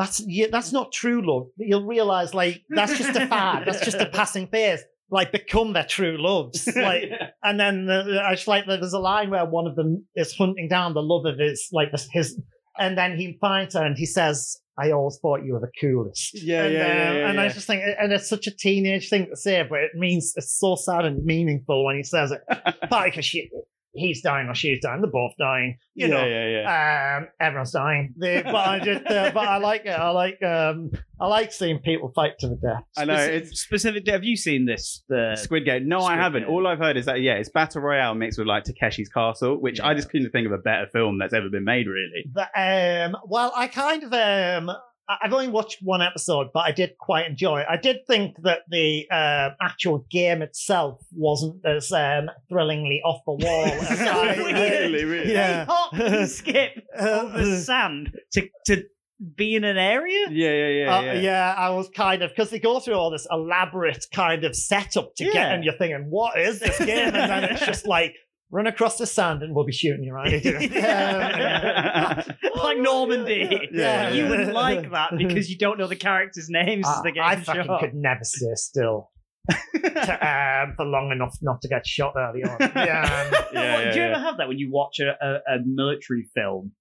that's 0.01 0.25
yeah, 0.27 0.47
that's 0.51 0.73
not 0.73 0.93
true 0.93 1.21
love. 1.23 1.49
You'll 1.59 1.87
realize 1.87 2.33
like 2.33 2.63
that's 2.71 2.97
just 2.97 3.17
a 3.17 3.27
fad. 3.27 3.65
that's 3.67 3.85
just 3.85 3.99
a 3.99 4.07
passing 4.13 4.47
phase. 4.47 4.81
Like 5.11 5.31
become 5.31 5.75
their 5.75 5.85
true 5.85 6.17
loves. 6.19 6.67
Like 6.75 7.03
and 7.43 7.61
then 7.61 7.85
the, 7.85 8.23
I 8.27 8.35
just 8.35 8.49
like 8.49 8.65
there's 8.67 8.95
a 8.95 8.99
line 8.99 9.29
where 9.29 9.45
one 9.45 9.67
of 9.67 9.77
them 9.77 10.07
is 10.17 10.35
hunting 10.35 10.69
down 10.69 10.95
the 10.95 11.03
love 11.03 11.27
of 11.27 11.39
his 11.39 11.69
like 11.73 11.91
his, 12.13 12.41
and 12.79 12.97
then 12.97 13.19
he 13.19 13.37
finds 13.43 13.75
her 13.75 13.85
and 13.85 13.95
he 13.99 14.07
says, 14.07 14.57
"I 14.79 14.91
always 14.93 15.19
thought 15.21 15.45
you 15.45 15.53
were 15.53 15.61
the 15.61 15.73
coolest." 15.79 16.43
Yeah, 16.43 16.65
and, 16.65 16.73
yeah, 16.73 16.79
yeah, 16.79 17.11
uh, 17.11 17.13
yeah, 17.13 17.29
and 17.29 17.41
I 17.41 17.49
just 17.49 17.67
think, 17.67 17.83
and 18.01 18.11
it's 18.11 18.29
such 18.29 18.47
a 18.47 18.57
teenage 18.57 19.11
thing 19.11 19.27
to 19.27 19.37
say, 19.37 19.63
but 19.69 19.81
it 19.81 19.91
means 19.95 20.33
it's 20.35 20.59
so 20.59 20.77
sad 20.77 21.05
and 21.05 21.23
meaningful 21.27 21.85
when 21.85 21.97
he 21.97 22.05
says 22.05 22.31
it. 22.31 22.41
Partly 22.89 23.11
because 23.11 23.27
she, 23.27 23.51
he's 23.93 24.23
dying 24.23 24.49
or 24.49 24.55
she's 24.55 24.81
dying, 24.81 25.01
they're 25.01 25.11
both 25.11 25.33
dying. 25.39 25.79
You 25.95 26.07
yeah, 26.07 26.15
know, 26.15 26.27
yeah, 26.27 26.49
yeah. 26.49 27.19
um, 27.19 27.29
everyone's 27.41 27.73
dying. 27.73 28.15
They, 28.17 28.43
but 28.43 28.55
I 28.55 28.79
just, 28.79 29.07
uh, 29.07 29.31
but 29.35 29.47
I 29.49 29.59
like 29.59 29.85
it. 29.85 29.91
I 29.91 30.11
like, 30.11 30.43
um, 30.43 30.93
I 31.21 31.27
like 31.27 31.53
seeing 31.53 31.79
people 31.81 32.13
fight 32.15 32.39
to 32.39 32.49
the 32.49 32.57
death. 32.57 32.85
I 32.97 33.05
know 33.05 33.15
Speci- 33.15 33.29
it's 33.29 33.61
specific. 33.61 34.09
Have 34.09 34.25
you 34.25 34.37
seen 34.37 34.65
this? 34.65 35.03
The 35.09 35.37
Squid 35.37 35.65
Game. 35.65 35.89
No, 35.89 36.01
I 36.01 36.15
haven't. 36.17 36.43
Game. 36.45 36.51
All 36.51 36.67
I've 36.67 36.79
heard 36.79 36.97
is 36.97 37.07
that 37.07 37.21
yeah, 37.21 37.35
it's 37.35 37.49
battle 37.49 37.83
royale 37.83 38.15
mixed 38.15 38.39
with 38.39 38.47
like 38.47 38.65
Takeshi's 38.65 39.09
Castle, 39.09 39.61
which 39.61 39.81
I 39.81 39.95
just 39.95 40.09
couldn't 40.11 40.31
think 40.31 40.47
of 40.47 40.53
a 40.53 40.59
better 40.59 40.87
film 40.93 41.19
that's 41.19 41.35
ever 41.35 41.49
been 41.49 41.65
made. 41.65 41.87
Really. 41.87 42.25
But, 42.33 42.51
um, 42.57 43.17
well, 43.27 43.53
I 43.57 43.67
kind 43.67 44.05
of, 44.05 44.13
um, 44.13 44.71
I- 44.71 44.77
I've 45.23 45.33
only 45.33 45.49
watched 45.49 45.79
one 45.83 46.03
episode, 46.03 46.49
but 46.55 46.61
I 46.61 46.73
did 46.73 46.97
quite 46.99 47.27
enjoy 47.27 47.61
it. 47.61 47.67
I 47.69 47.77
did 47.77 48.07
think 48.07 48.37
that 48.43 48.61
the 48.71 49.09
um 49.11 49.55
actual 49.61 50.07
game 50.11 50.43
itself 50.43 51.01
wasn't 51.13 51.65
as 51.65 51.91
um, 51.93 52.31
thrillingly 52.49 53.01
off 53.05 53.21
the 53.27 53.33
wall 53.33 53.65
as 53.67 54.01
I. 54.01 54.37
really, 54.37 55.05
really. 55.05 55.33
Yeah. 55.33 55.65
They 55.65 55.73
hop 55.73 55.93
and 55.95 56.29
skip 56.41 56.73
over 56.99 57.57
sand 57.57 58.17
to 58.33 58.49
to 58.67 58.85
be 59.37 59.55
in 59.55 59.65
an 59.65 59.77
area. 59.77 60.29
Yeah, 60.31 60.51
yeah, 60.51 60.69
yeah, 60.69 60.97
Uh, 60.97 61.01
yeah. 61.03 61.13
yeah. 61.21 61.55
I 61.59 61.71
was 61.71 61.91
kind 61.91 62.23
of 62.23 62.31
because 62.31 62.49
they 62.51 62.59
go 62.59 62.81
through 62.81 62.95
all 62.95 63.11
this 63.11 63.27
elaborate 63.31 64.07
kind 64.15 64.45
of 64.45 64.57
setup 64.57 65.15
to 65.17 65.25
get, 65.25 65.35
Yeah. 65.35 65.53
and 65.53 65.63
you're 65.65 65.77
thinking, 65.77 66.07
"What 66.09 66.39
is 66.39 66.59
this 66.61 66.79
game?" 66.79 67.15
And 67.15 67.31
then 67.31 67.45
it's 67.45 67.67
just 67.67 67.87
like, 67.87 68.15
"Run 68.51 68.67
across 68.67 68.97
the 68.99 69.07
sand, 69.07 69.43
and 69.43 69.55
we'll 69.55 69.65
be 69.65 69.73
shooting 69.73 70.05
you 70.05 70.13
right." 70.13 70.45
Um, 72.51 72.61
like 72.63 72.79
Normandy. 72.79 73.69
Yeah, 73.73 74.11
you 74.11 74.25
yeah. 74.25 74.31
would 74.31 74.55
like 74.55 74.91
that 74.91 75.11
because 75.19 75.49
you 75.51 75.57
don't 75.59 75.79
know 75.79 75.87
the 75.87 75.97
characters' 75.97 76.49
names 76.51 76.87
as 76.87 76.99
I, 76.99 77.03
the 77.03 77.13
game 77.13 77.23
I 77.25 77.37
fucking 77.37 77.65
show. 77.65 77.79
could 77.79 77.95
never 77.95 78.25
stay 78.25 78.47
still 78.55 79.11
to, 79.51 80.29
um, 80.29 80.75
for 80.77 80.85
long 80.85 81.11
enough 81.13 81.37
not 81.43 81.61
to 81.63 81.69
get 81.69 81.87
shot 81.87 82.15
early 82.17 82.43
on. 82.45 82.57
Yeah, 82.61 82.71
Yeah, 82.75 83.31
Well, 83.31 83.45
yeah, 83.55 83.91
do 83.93 83.99
you 83.99 84.05
yeah. 84.05 84.11
ever 84.11 84.21
have 84.21 84.37
that 84.39 84.49
when 84.49 84.59
you 84.59 84.71
watch 84.71 85.01
a, 85.01 85.11
a, 85.25 85.55
a 85.55 85.59
military 85.65 86.29
film? 86.35 86.73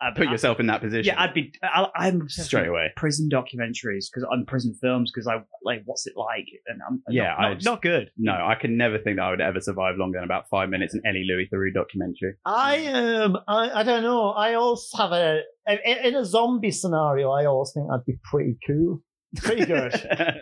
Uh, 0.00 0.12
Put 0.14 0.28
I- 0.28 0.30
yourself 0.30 0.60
in 0.60 0.66
that 0.68 0.80
position. 0.80 1.06
Yeah, 1.12 1.20
I'd 1.20 1.34
be. 1.34 1.52
I, 1.62 1.86
I'm 1.96 2.20
obsessed 2.22 2.46
straight 2.48 2.62
with 2.62 2.70
away. 2.70 2.92
prison 2.96 3.28
documentaries 3.32 4.06
because 4.12 4.24
on 4.30 4.44
prison 4.46 4.74
films 4.80 5.10
because 5.12 5.26
I 5.26 5.42
like 5.64 5.82
what's 5.86 6.06
it 6.06 6.12
like 6.16 6.46
and 6.68 6.80
I'm 6.88 7.02
Yeah, 7.08 7.24
not, 7.24 7.38
I 7.38 7.48
not, 7.48 7.54
just- 7.54 7.64
not 7.64 7.82
good. 7.82 8.10
No, 8.16 8.32
I 8.32 8.54
can 8.60 8.76
never 8.76 8.98
think 8.98 9.16
that 9.16 9.22
I 9.24 9.30
would 9.30 9.40
ever 9.40 9.60
survive 9.60 9.96
longer 9.98 10.18
than 10.18 10.24
about 10.24 10.48
five 10.48 10.68
minutes 10.68 10.94
in 10.94 11.02
any 11.04 11.26
Louis 11.28 11.48
Theroux 11.52 11.74
documentary. 11.74 12.34
I 12.44 12.86
um, 12.86 13.36
I, 13.48 13.80
I 13.80 13.82
don't 13.82 14.04
know. 14.04 14.30
I 14.30 14.54
always 14.54 14.88
have 14.96 15.10
a 15.10 15.40
in, 15.66 15.78
in 16.04 16.14
a 16.14 16.24
zombie 16.24 16.70
scenario. 16.70 17.30
I 17.30 17.46
always 17.46 17.72
think 17.74 17.88
I'd 17.92 18.04
be 18.06 18.18
pretty 18.22 18.56
cool, 18.66 19.02
pretty 19.36 19.64
good, 19.66 19.92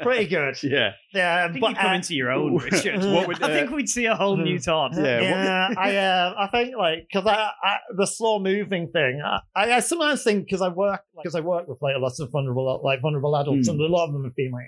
pretty 0.03 0.27
good. 0.27 0.55
yeah. 0.63 0.93
Yeah, 1.13 1.45
I 1.45 1.49
think 1.53 1.61
but 1.61 1.69
you'd 1.71 1.79
come 1.79 1.91
uh, 1.91 1.95
into 1.95 2.15
your 2.15 2.31
own, 2.31 2.57
Richard. 2.71 2.99
What 3.01 3.27
would, 3.27 3.43
I 3.43 3.47
uh, 3.47 3.49
think 3.49 3.71
we'd 3.71 3.89
see 3.89 4.07
a 4.07 4.15
whole 4.15 4.37
new 4.37 4.59
Todd. 4.59 4.93
Yeah, 4.97 5.21
yeah, 5.21 5.69
what- 5.69 5.79
I 5.79 5.97
uh, 5.97 6.35
I 6.39 6.47
think 6.49 6.77
like 6.77 7.07
because 7.11 7.27
I, 7.27 7.51
I 7.63 7.77
the 7.97 8.07
slow 8.07 8.39
moving 8.39 8.89
thing. 8.93 9.21
I, 9.25 9.41
I, 9.55 9.73
I 9.75 9.81
sometimes 9.81 10.23
think 10.23 10.45
because 10.47 10.63
I 10.63 10.69
work 10.69 11.01
because 11.17 11.35
I 11.35 11.41
work 11.41 11.69
with 11.69 11.79
like 11.83 11.95
lots 11.99 12.21
of 12.21 12.31
vulnerable 12.31 12.81
like 12.85 13.01
vulnerable 13.03 13.37
adults, 13.37 13.69
Mm. 13.69 13.73
and 13.73 13.81
a 13.81 13.87
lot 13.87 14.07
of 14.07 14.13
them 14.13 14.25
have 14.25 14.37
been 14.37 14.51
like 14.53 14.65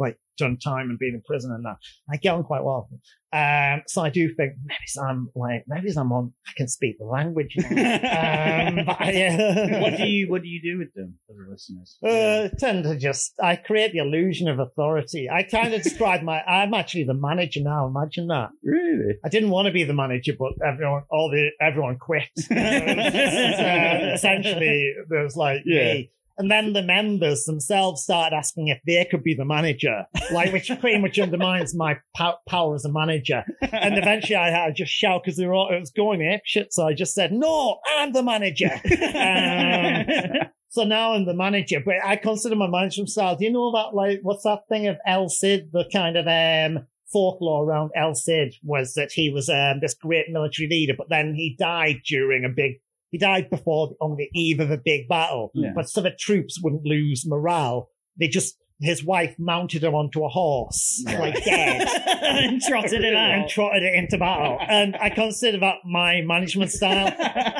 like 0.00 0.18
done 0.38 0.56
time 0.56 0.88
and 0.90 0.98
been 0.98 1.14
in 1.14 1.22
prison 1.22 1.52
and 1.52 1.64
that. 1.64 1.76
I 2.10 2.16
get 2.16 2.34
on 2.34 2.42
quite 2.42 2.64
well. 2.64 2.88
Um, 3.32 3.82
so 3.86 4.02
I 4.02 4.10
do 4.10 4.28
think 4.34 4.54
maybe 4.64 5.06
I'm 5.06 5.28
like 5.36 5.62
maybe 5.68 5.92
I'm 5.96 6.10
on. 6.10 6.32
I 6.48 6.52
can 6.56 6.66
speak 6.66 6.98
the 6.98 7.04
language. 7.04 7.54
Um, 7.70 8.84
but 8.86 9.00
I, 9.00 9.26
uh, 9.26 9.80
what 9.80 9.96
do 9.96 10.06
you 10.06 10.28
What 10.30 10.42
do 10.42 10.48
you 10.48 10.60
do 10.60 10.78
with 10.78 10.92
them 10.94 11.16
for 11.26 11.34
the 11.34 11.48
listeners? 11.50 11.96
Uh, 12.02 12.48
tend 12.58 12.84
to 12.84 12.96
just 12.96 13.34
I 13.40 13.54
create 13.56 13.92
the 13.92 13.98
illusion 13.98 14.48
of 14.48 14.58
authority. 14.58 15.28
I 15.30 15.42
kind 15.44 15.72
of 15.74 15.82
describe 15.82 16.22
my 16.22 16.40
I'm 16.42 16.74
actually 16.74 17.04
the 17.04 17.14
manager 17.14 17.60
now. 17.62 17.86
Imagine 17.86 18.26
that. 18.28 18.50
Really? 18.64 19.14
I 19.24 19.28
didn't 19.28 19.50
want 19.50 19.66
to 19.66 19.72
be 19.72 19.84
the 19.84 19.94
manager, 19.94 20.32
but 20.38 20.52
everyone 20.66 21.02
all 21.10 21.30
the 21.30 21.50
everyone 21.60 21.98
quit. 21.98 22.28
Uh, 22.50 24.12
essentially, 24.14 24.94
there's 25.08 25.36
like 25.36 25.62
Yeah. 25.64 25.94
me. 25.94 26.10
And 26.40 26.50
then 26.50 26.72
the 26.72 26.82
members 26.82 27.44
themselves 27.44 28.02
started 28.02 28.34
asking 28.34 28.68
if 28.68 28.80
they 28.86 29.04
could 29.04 29.22
be 29.22 29.34
the 29.34 29.44
manager, 29.44 30.06
like 30.32 30.54
which 30.54 30.72
pretty 30.80 30.98
much 30.98 31.18
undermines 31.18 31.74
my 31.74 31.98
pow- 32.16 32.38
power 32.48 32.74
as 32.74 32.86
a 32.86 32.90
manager. 32.90 33.44
And 33.60 33.98
eventually 33.98 34.36
I 34.36 34.48
had 34.48 34.68
to 34.68 34.72
just 34.72 34.90
shout 34.90 35.22
because 35.22 35.38
it 35.38 35.46
was 35.46 35.92
going 35.94 36.22
ape 36.22 36.40
shit. 36.46 36.72
So 36.72 36.86
I 36.86 36.94
just 36.94 37.14
said, 37.14 37.30
no, 37.30 37.78
I'm 37.94 38.14
the 38.14 38.22
manager. 38.22 38.72
Um, 38.72 40.48
so 40.70 40.84
now 40.84 41.12
I'm 41.12 41.26
the 41.26 41.34
manager, 41.34 41.82
but 41.84 41.96
I 42.02 42.16
consider 42.16 42.56
my 42.56 42.68
management 42.68 43.10
style. 43.10 43.36
Do 43.36 43.44
you 43.44 43.52
know 43.52 43.68
about 43.68 43.94
like, 43.94 44.20
what's 44.22 44.44
that 44.44 44.66
thing 44.66 44.86
of 44.86 44.96
El 45.06 45.28
Cid, 45.28 45.72
the 45.72 45.84
kind 45.92 46.16
of, 46.16 46.26
um, 46.26 46.86
folklore 47.12 47.64
around 47.64 47.90
El 47.94 48.14
Cid 48.14 48.54
was 48.62 48.94
that 48.94 49.12
he 49.12 49.28
was, 49.28 49.50
um, 49.50 49.80
this 49.80 49.92
great 49.92 50.30
military 50.30 50.70
leader, 50.70 50.94
but 50.96 51.10
then 51.10 51.34
he 51.34 51.54
died 51.58 51.96
during 52.06 52.46
a 52.46 52.48
big, 52.48 52.80
he 53.10 53.18
died 53.18 53.50
before, 53.50 53.90
on 54.00 54.16
the 54.16 54.28
eve 54.32 54.60
of 54.60 54.70
a 54.70 54.78
big 54.78 55.08
battle. 55.08 55.50
Yeah. 55.54 55.72
But 55.74 55.88
so 55.88 56.00
the 56.00 56.10
troops 56.10 56.60
wouldn't 56.62 56.86
lose 56.86 57.26
morale. 57.26 57.88
They 58.18 58.28
just, 58.28 58.54
his 58.80 59.04
wife 59.04 59.34
mounted 59.38 59.84
him 59.84 59.94
onto 59.94 60.24
a 60.24 60.28
horse, 60.28 61.02
like 61.06 61.44
dead 61.44 61.86
and 62.22 62.60
trotted 62.62 63.04
it 63.04 63.14
out. 63.14 63.30
and 63.32 63.48
trotted 63.48 63.82
it 63.82 63.94
into 63.94 64.16
battle. 64.18 64.58
And 64.68 64.96
I 64.96 65.10
consider 65.10 65.58
that 65.58 65.76
my 65.84 66.22
management 66.22 66.70
style, 66.72 67.10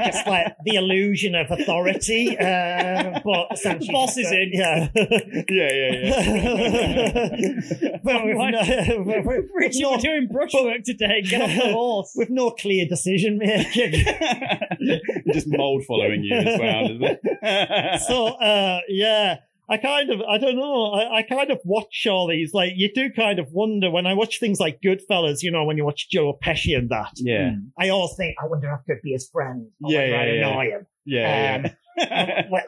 just 0.06 0.26
like 0.26 0.54
the 0.64 0.76
illusion 0.76 1.34
of 1.34 1.50
authority. 1.50 2.36
Uh, 2.38 3.20
but 3.24 3.48
essentially, 3.52 3.86
The 3.88 3.92
boss 3.92 4.16
is 4.16 4.30
in. 4.32 4.50
Yeah. 4.52 4.88
yeah, 5.48 5.92
yeah, 5.92 8.00
but 8.04 8.24
with 8.24 8.36
Why- 8.36 8.50
no, 8.50 9.02
with- 9.06 9.24
with 9.26 9.44
Richie, 9.54 9.82
no- 9.82 9.90
we're 9.92 9.98
doing 9.98 10.28
brushwork 10.30 10.82
today. 10.84 11.22
Get 11.22 11.42
off 11.42 11.50
the 11.50 11.72
horse. 11.72 12.12
with 12.16 12.30
no 12.30 12.50
clear 12.50 12.86
decision 12.86 13.38
making. 13.38 13.92
Just 15.32 15.46
mold 15.48 15.84
following 15.84 16.24
you 16.24 16.34
as 16.34 16.58
well, 16.58 16.90
is 16.90 17.00
it? 17.02 18.00
so 18.06 18.26
uh 18.28 18.80
yeah 18.88 19.38
i 19.70 19.76
kind 19.76 20.10
of 20.10 20.20
i 20.22 20.36
don't 20.38 20.56
know. 20.56 20.92
I, 20.92 21.18
I 21.18 21.22
kind 21.22 21.50
of 21.50 21.58
watch 21.64 22.06
all 22.08 22.26
these. 22.28 22.52
Like 22.52 22.72
you 22.76 22.90
do 22.92 23.10
kind 23.10 23.38
of 23.38 23.46
wonder 23.52 23.90
when 23.90 24.06
i 24.06 24.14
watch 24.14 24.40
things 24.40 24.58
like 24.60 24.80
goodfellas 24.84 25.42
you 25.42 25.50
know 25.50 25.64
when 25.64 25.76
you 25.76 25.84
watch 25.84 26.08
joe 26.10 26.36
pesci 26.44 26.76
and 26.76 26.88
that. 26.90 27.12
Yeah, 27.16 27.52
hmm. 27.52 27.58
i 27.78 27.88
always 27.88 28.14
think 28.16 28.36
i 28.42 28.46
wonder 28.46 28.68
if 28.68 28.80
i 28.80 28.82
could 28.86 29.02
be 29.02 29.12
his 29.12 29.28
friend. 29.32 29.68
I 29.84 29.88
Yeah, 29.88 29.98
wonder 30.00 30.10
yeah, 30.10 30.20
I'd 30.20 30.28
yeah. 30.34 30.48
annoy 30.48 30.70
him. 30.70 30.86
Yeah, 31.06 31.54
um, 31.56 31.62
yeah. 31.64 31.72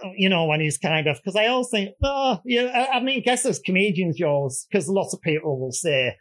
You 0.17 0.29
know 0.29 0.45
when 0.47 0.61
he's 0.61 0.79
kind 0.79 1.07
of 1.07 1.17
because 1.17 1.37
i 1.37 1.47
always 1.47 1.69
think 1.71 1.95
oh 2.03 2.41
yeah 2.45 2.65
I, 2.93 2.97
I 2.99 3.01
mean 3.03 3.19
I 3.19 3.21
guess 3.21 3.47
as 3.47 3.59
comedians 3.59 4.19
yours 4.19 4.67
because 4.71 4.89
lots 4.89 5.15
of 5.15 5.21
people 5.23 5.59
will 5.61 5.73
say 5.73 6.17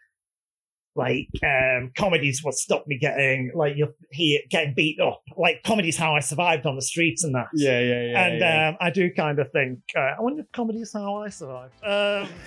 like 0.96 1.28
um 1.44 1.90
comedies 1.96 2.44
what 2.44 2.54
stopped 2.54 2.88
me 2.88 2.98
getting 3.00 3.50
like 3.56 3.78
you're 3.78 3.88
here 4.12 4.40
getting 4.50 4.74
beat 4.74 5.00
up 5.00 5.22
like 5.38 5.64
comedy's 5.64 5.96
how 5.96 6.14
i 6.14 6.20
survived 6.20 6.66
on 6.66 6.76
the 6.76 6.82
streets 6.82 7.24
and 7.24 7.34
that 7.34 7.48
Yeah, 7.54 7.80
yeah, 7.80 8.02
yeah. 8.12 8.26
and 8.26 8.40
yeah. 8.40 8.68
Um, 8.70 8.78
I 8.82 8.90
do 8.90 9.10
kind 9.14 9.40
of 9.40 9.50
think, 9.52 9.80
uh, 9.96 10.00
I 10.18 10.20
wonder 10.20 10.42
if 10.42 10.52
comedy 10.52 10.80
is 10.82 10.92
how 10.94 11.18
I 11.24 11.30
survived. 11.30 11.74
Um, 11.84 12.28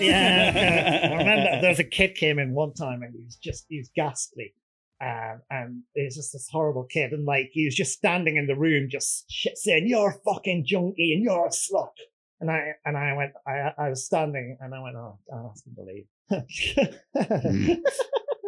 yeah, 0.00 1.02
uh, 1.04 1.14
I 1.14 1.16
remember 1.18 1.60
there 1.60 1.70
was 1.70 1.78
a 1.80 1.84
kid 1.84 2.14
came 2.14 2.38
in 2.38 2.52
one 2.52 2.72
time 2.74 3.02
and 3.02 3.12
he 3.14 3.22
was 3.24 3.36
just, 3.36 3.66
he 3.68 3.78
was 3.78 3.90
ghastly. 3.94 4.54
Um, 5.00 5.42
and 5.50 5.82
it 5.94 6.06
was 6.06 6.16
just 6.16 6.32
this 6.32 6.48
horrible 6.50 6.84
kid. 6.84 7.12
And 7.12 7.24
like, 7.24 7.50
he 7.52 7.64
was 7.66 7.74
just 7.74 7.92
standing 7.92 8.36
in 8.36 8.46
the 8.46 8.56
room, 8.56 8.88
just 8.90 9.30
shit 9.30 9.56
saying, 9.56 9.86
you're 9.86 10.10
a 10.10 10.32
fucking 10.32 10.64
junkie 10.66 11.12
and 11.12 11.22
you're 11.22 11.46
a 11.46 11.50
slut. 11.50 11.92
And 12.40 12.50
I, 12.50 12.72
and 12.84 12.96
I 12.96 13.14
went, 13.14 13.32
I, 13.46 13.72
I 13.76 13.88
was 13.90 14.04
standing 14.04 14.56
and 14.60 14.74
I 14.74 14.82
went, 14.82 14.96
oh, 14.96 15.18
oh 15.32 15.52
that's 15.52 15.62
unbelievable. 15.66 16.08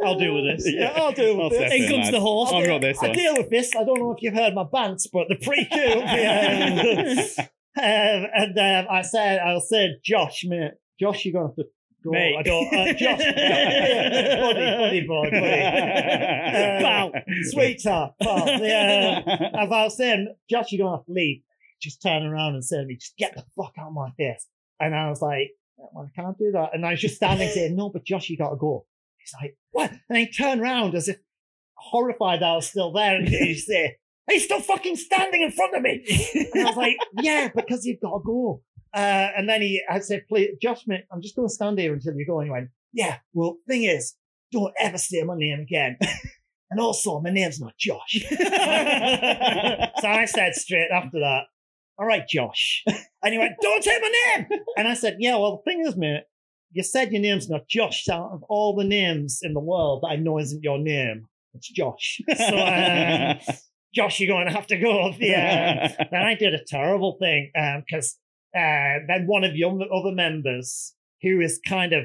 I'll 0.04 0.18
deal 0.18 0.34
with 0.34 0.44
this. 0.44 0.64
Yeah, 0.66 0.92
I'll 0.96 1.12
deal 1.12 1.36
with 1.36 1.44
I'll 1.44 1.50
this. 1.50 1.72
In 1.72 1.82
in, 1.82 1.90
comes 1.90 2.10
the 2.10 2.20
horse. 2.20 2.50
I've 2.52 2.66
got 2.66 2.80
this 2.80 2.98
I 3.02 3.08
one. 3.08 3.16
deal 3.16 3.34
with 3.36 3.50
this. 3.50 3.74
I 3.76 3.84
don't 3.84 3.98
know 3.98 4.12
if 4.12 4.22
you've 4.22 4.34
heard 4.34 4.54
my 4.54 4.64
bants, 4.64 5.06
but 5.12 5.26
they're 5.28 5.38
pretty 5.38 5.66
cool. 5.66 6.02
Yeah. 6.02 7.24
um, 7.38 8.26
and 8.34 8.58
um, 8.58 8.86
I 8.90 9.02
said, 9.02 9.40
I 9.40 9.58
said, 9.58 10.00
Josh, 10.02 10.44
mate, 10.44 10.72
Josh, 10.98 11.24
you're 11.24 11.34
gonna 11.34 11.48
have 11.48 11.56
to 11.56 11.64
go. 12.02 12.10
Mate. 12.10 12.36
I 12.38 12.42
don't, 12.42 12.74
uh, 12.74 12.92
Josh, 12.94 13.18
buddy, 14.40 14.76
buddy, 14.76 15.06
boy, 15.06 15.30
buddy, 15.30 16.84
Pal. 16.84 17.12
sweetheart, 17.50 18.14
pal. 18.22 18.46
Yeah. 18.62 19.22
As 19.54 19.70
I 19.70 19.84
was 19.84 19.96
saying, 19.96 20.34
Josh, 20.48 20.72
you're 20.72 20.84
gonna 20.84 20.96
have 20.98 21.06
to 21.06 21.12
leave. 21.12 21.42
Just 21.80 22.02
turn 22.02 22.24
around 22.24 22.54
and 22.54 22.64
say 22.64 22.76
to 22.78 22.84
me, 22.84 22.96
just 22.96 23.16
get 23.16 23.34
the 23.34 23.44
fuck 23.56 23.72
out 23.78 23.88
of 23.88 23.92
my 23.94 24.10
face. 24.16 24.46
And 24.78 24.94
I 24.94 25.08
was 25.08 25.22
like, 25.22 25.50
well, 25.76 26.06
I 26.06 26.20
can't 26.20 26.36
do 26.38 26.50
that. 26.52 26.70
And 26.74 26.84
I 26.84 26.90
was 26.92 27.00
just 27.00 27.16
standing 27.16 27.48
saying, 27.48 27.74
no, 27.76 27.88
but 27.90 28.04
Josh, 28.04 28.28
you 28.28 28.36
gotta 28.36 28.56
go. 28.56 28.86
He's 29.18 29.34
like, 29.40 29.56
what? 29.70 29.90
And 30.08 30.18
he 30.18 30.30
turned 30.30 30.60
around 30.60 30.94
as 30.94 31.08
if 31.08 31.16
horrified 31.74 32.40
that 32.40 32.50
I 32.50 32.56
was 32.56 32.68
still 32.68 32.92
there. 32.92 33.16
And 33.16 33.28
he 33.28 33.54
said, 33.54 33.96
he's 34.30 34.44
still 34.44 34.60
fucking 34.60 34.96
standing 34.96 35.42
in 35.42 35.50
front 35.52 35.74
of 35.76 35.82
me. 35.82 36.04
And 36.54 36.62
I 36.62 36.68
was 36.68 36.76
like, 36.76 36.96
yeah, 37.20 37.48
because 37.54 37.84
you've 37.84 38.00
got 38.00 38.18
to 38.18 38.22
go. 38.24 38.62
Uh, 38.94 39.28
and 39.36 39.48
then 39.48 39.62
he, 39.62 39.82
I 39.88 40.00
said, 40.00 40.24
please, 40.28 40.50
Josh, 40.60 40.82
mate, 40.86 41.04
I'm 41.12 41.22
just 41.22 41.36
going 41.36 41.48
to 41.48 41.54
stand 41.54 41.78
here 41.78 41.92
until 41.92 42.14
you 42.14 42.26
go. 42.26 42.40
And 42.40 42.48
he 42.48 42.50
went, 42.50 42.70
yeah, 42.92 43.18
well, 43.32 43.58
thing 43.68 43.84
is, 43.84 44.14
don't 44.52 44.74
ever 44.78 44.98
say 44.98 45.22
my 45.22 45.36
name 45.36 45.60
again. 45.60 45.96
and 46.70 46.80
also, 46.80 47.20
my 47.20 47.30
name's 47.30 47.60
not 47.60 47.76
Josh. 47.78 48.24
so 48.30 48.36
I 50.08 50.24
said 50.26 50.54
straight 50.54 50.90
after 50.92 51.20
that, 51.20 51.42
all 51.98 52.06
right, 52.06 52.26
Josh. 52.26 52.84
And 53.22 53.34
he 53.34 53.38
went, 53.38 53.56
don't 53.60 53.84
say 53.84 54.00
my 54.00 54.12
name. 54.38 54.46
And 54.78 54.88
I 54.88 54.94
said, 54.94 55.16
yeah, 55.18 55.36
well, 55.36 55.58
the 55.62 55.70
thing 55.70 55.84
is, 55.86 55.94
mate, 55.94 56.22
you 56.72 56.82
said 56.82 57.12
your 57.12 57.20
name's 57.20 57.50
not 57.50 57.68
Josh. 57.68 58.04
So 58.04 58.14
Out 58.14 58.30
of 58.32 58.42
all 58.44 58.74
the 58.74 58.82
names 58.82 59.40
in 59.42 59.52
the 59.52 59.60
world 59.60 60.00
that 60.02 60.12
I 60.12 60.16
know 60.16 60.38
isn't 60.38 60.62
your 60.62 60.78
name, 60.78 61.26
it's 61.52 61.68
Josh. 61.68 62.22
So, 62.34 62.56
um, 62.56 63.38
Josh, 63.94 64.20
you're 64.20 64.34
going 64.34 64.46
to 64.46 64.54
have 64.54 64.68
to 64.68 64.78
go. 64.78 65.12
Yeah. 65.18 65.94
Then 66.10 66.22
I 66.22 66.34
did 66.34 66.54
a 66.54 66.64
terrible 66.66 67.18
thing 67.20 67.52
because 67.86 68.16
uh, 68.54 69.04
then 69.06 69.26
one 69.26 69.44
of 69.44 69.52
the 69.52 69.64
other 69.64 70.12
members, 70.14 70.94
who 71.22 71.40
is 71.40 71.60
kind 71.66 71.92
of 71.92 72.04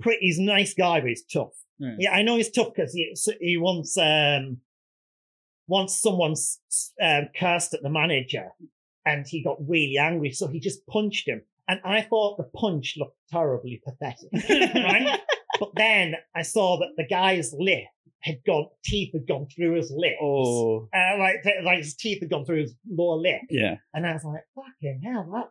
pretty, 0.00 0.18
he's 0.22 0.38
a 0.38 0.42
nice 0.42 0.74
guy, 0.74 1.00
but 1.00 1.08
he's 1.10 1.24
tough. 1.24 1.52
Hmm. 1.80 1.96
Yeah, 1.98 2.12
I 2.12 2.22
know 2.22 2.36
he's 2.36 2.50
tough 2.50 2.72
because 2.74 2.92
he 2.92 3.14
he 3.40 3.56
once 3.56 3.96
um 3.96 4.58
once 5.68 5.98
someone's 6.00 6.60
um, 7.02 7.28
cursed 7.38 7.74
at 7.74 7.82
the 7.82 7.90
manager, 7.90 8.48
and 9.06 9.26
he 9.26 9.42
got 9.42 9.56
really 9.68 9.96
angry, 9.98 10.32
so 10.32 10.48
he 10.48 10.58
just 10.60 10.84
punched 10.86 11.28
him. 11.28 11.42
And 11.68 11.80
I 11.84 12.02
thought 12.02 12.36
the 12.36 12.50
punch 12.58 12.94
looked 12.98 13.16
terribly 13.30 13.80
pathetic, 13.84 14.28
right? 14.74 15.20
But 15.60 15.70
then 15.76 16.14
I 16.34 16.42
saw 16.42 16.78
that 16.80 16.88
the 16.96 17.06
guy's 17.06 17.54
lip 17.56 17.84
had 18.22 18.38
gone, 18.44 18.66
teeth 18.84 19.12
had 19.12 19.26
gone 19.28 19.46
through 19.54 19.76
his 19.76 19.92
lip. 19.94 20.16
oh, 20.20 20.88
Uh, 20.92 21.18
like, 21.18 21.36
like 21.64 21.78
his 21.78 21.94
teeth 21.94 22.18
had 22.20 22.30
gone 22.30 22.44
through 22.44 22.62
his 22.62 22.74
lower 22.90 23.16
lip. 23.16 23.42
yeah. 23.48 23.76
And 23.94 24.04
I 24.06 24.12
was 24.14 24.24
like, 24.24 24.42
fucking 24.56 25.00
hell, 25.04 25.30
that, 25.32 25.50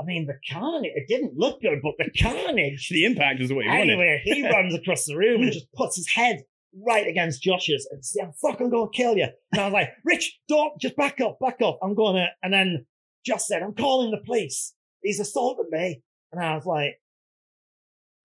I 0.00 0.04
mean, 0.04 0.26
the 0.26 0.38
carnage, 0.50 0.92
it 0.94 1.08
didn't 1.08 1.36
look 1.36 1.60
good, 1.60 1.80
but 1.82 1.94
the 1.98 2.10
carnage. 2.22 2.88
The 2.90 3.04
impact 3.04 3.40
is 3.40 3.52
what 3.52 3.64
you 3.64 3.70
wanted. 3.70 3.90
Anyway, 3.90 4.20
he 4.24 4.46
runs 4.48 4.74
across 4.74 5.06
the 5.06 5.16
room 5.16 5.42
and 5.42 5.52
just 5.52 5.72
puts 5.72 5.96
his 5.96 6.08
head 6.08 6.42
right 6.84 7.06
against 7.06 7.42
Josh's 7.42 7.88
and 7.90 8.04
says, 8.04 8.22
I'm 8.22 8.32
fucking 8.32 8.70
going 8.70 8.90
to 8.90 8.96
kill 8.96 9.16
you. 9.16 9.28
And 9.52 9.60
I 9.60 9.64
was 9.64 9.72
like, 9.72 9.90
Rich, 10.04 10.38
don't, 10.48 10.78
just 10.80 10.96
back 10.96 11.20
up, 11.20 11.38
back 11.40 11.62
up. 11.62 11.78
I'm 11.82 11.94
going 11.94 12.16
to, 12.16 12.26
and 12.42 12.52
then 12.52 12.86
Josh 13.24 13.44
said, 13.46 13.62
I'm 13.62 13.74
calling 13.74 14.10
the 14.10 14.20
police. 14.24 14.74
He's 15.02 15.20
assaulted 15.20 15.66
me. 15.70 16.02
And 16.32 16.42
I 16.42 16.54
was 16.54 16.66
like, 16.66 17.00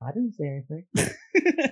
I 0.02 0.12
didn't 0.12 0.34
say 0.34 0.48
anything. 0.48 0.86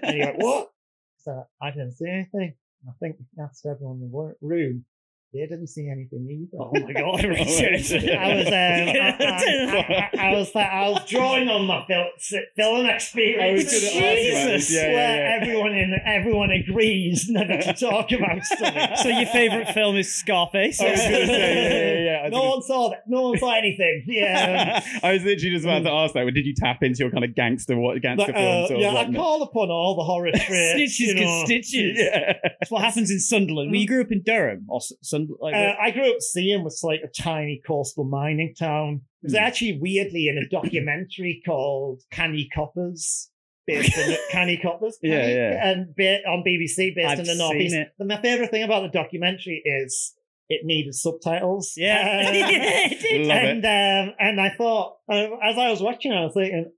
And 0.04 0.16
he 0.16 0.20
went, 0.20 0.38
what? 0.38 0.70
So 1.18 1.44
I 1.62 1.72
didn't 1.72 1.94
say 1.94 2.10
anything. 2.10 2.54
I 2.88 2.92
think 3.00 3.18
that's 3.36 3.66
everyone 3.66 3.98
in 4.02 4.12
the 4.12 4.36
room. 4.42 4.86
They 5.32 5.42
didn't 5.42 5.68
see 5.68 5.88
anything 5.88 6.28
either. 6.28 6.58
Oh 6.60 6.72
my 6.74 6.92
god, 6.92 7.24
Richard. 7.24 8.10
I 8.10 8.36
was, 8.36 8.48
um, 8.48 8.54
I, 8.54 9.16
I, 9.20 10.10
I, 10.16 10.30
I 10.30 10.36
was, 10.36 10.52
I 10.56 10.90
was 10.90 11.08
drawing 11.08 11.48
on 11.48 11.68
my 11.68 11.86
film, 11.86 12.08
film 12.56 12.88
experience. 12.88 13.42
I 13.42 13.54
was 13.54 13.64
gonna 13.66 14.06
ask 14.08 14.24
you 14.24 14.32
about 14.32 14.48
this. 14.48 14.74
Yeah, 14.74 14.82
yeah, 14.82 14.94
where 14.94 15.40
everyone 15.40 15.74
in, 15.74 15.96
everyone 16.04 16.50
agrees 16.50 17.30
never 17.30 17.62
to 17.62 17.74
talk 17.74 18.12
about 18.12 18.44
something. 18.44 18.96
so 19.04 19.10
your 19.10 19.28
favourite 19.28 19.72
film 19.72 19.98
is 19.98 20.12
Scarface? 20.16 20.82
I 20.82 20.92
was 20.92 21.00
gonna 21.00 21.26
say, 21.28 22.09
yeah, 22.24 22.30
no 22.30 22.50
one 22.50 22.62
saw 22.62 22.90
that. 22.90 23.04
No 23.08 23.30
one 23.30 23.38
saw 23.38 23.54
anything. 23.58 24.04
Yeah. 24.08 24.82
I 25.04 25.14
was 25.14 25.24
literally 25.24 25.56
just 25.56 25.66
about 25.66 25.84
to 25.84 25.92
ask 25.92 26.14
that. 26.14 26.26
Did 26.34 26.46
you 26.46 26.54
tap 26.56 26.84
into 26.84 27.00
your 27.04 27.12
kind 27.12 27.24
of 27.24 27.36
gangster 27.36 27.78
what 27.78 28.02
gangster 28.02 28.32
uh, 28.36 28.40
films? 28.40 28.68
Sort 28.70 28.80
yeah, 28.82 28.94
I 28.96 29.14
call 29.14 29.44
upon 29.44 29.70
all 29.70 29.96
the 29.96 30.04
horror 30.04 30.32
traits. 30.36 30.72
Stitches 30.74 31.00
you 31.00 31.14
get 31.16 31.26
know. 31.26 31.46
stitches. 31.46 31.98
yeah. 32.00 32.34
That's 32.60 32.72
what 32.72 32.82
happens 32.84 33.12
in 33.12 33.20
Sunderland. 33.20 33.72
Well, 33.72 33.80
you 33.80 33.88
grew 33.88 34.02
up 34.02 34.12
in 34.12 34.22
Durham 34.24 34.66
or 34.70 34.78
S- 34.78 34.94
Sund- 35.04 35.30
like 35.40 35.54
Uh, 35.56 35.74
I 35.82 35.92
grew 35.92 36.10
up 36.10 36.20
seeing 36.22 36.64
was 36.64 36.82
like 36.84 37.02
a 37.04 37.08
tiny 37.08 37.62
coastal 37.66 38.04
mining 38.04 38.54
town. 38.58 39.02
It 39.22 39.28
was 39.28 39.34
Hmm. 39.34 39.40
actually 39.40 39.80
weirdly 39.80 40.28
in 40.28 40.38
a 40.38 40.48
documentary 40.50 41.42
called 41.46 42.02
Canny 42.12 42.48
Coppers. 42.54 43.30
Based 43.68 43.96
in 43.98 44.18
Canny 44.32 44.58
Coppers, 44.58 44.98
Yeah, 45.04 45.28
yeah. 45.28 45.70
and 45.70 45.96
ba- 45.96 46.22
on 46.28 46.44
BBC, 46.44 46.96
based 46.96 47.08
I've 47.08 47.20
in 47.20 47.26
the 47.26 47.32
seen 47.34 47.38
northeast. 47.38 47.76
it. 47.76 47.90
But 48.00 48.08
my 48.08 48.20
favorite 48.20 48.50
thing 48.50 48.64
about 48.64 48.82
the 48.82 48.90
documentary 48.90 49.62
is 49.64 50.16
it 50.50 50.62
needed 50.66 50.96
subtitles. 50.96 51.74
yeah. 51.78 52.30
Um, 52.30 52.96
it 53.02 53.30
and 53.32 53.66
um, 54.10 54.16
and 54.20 54.42
I 54.42 54.50
thought, 54.56 54.98
uh, 55.12 55.28
as 55.44 55.58
I 55.58 55.70
was 55.70 55.82
watching, 55.82 56.12
I 56.12 56.26
was 56.26 56.34
thinking, 56.34 56.72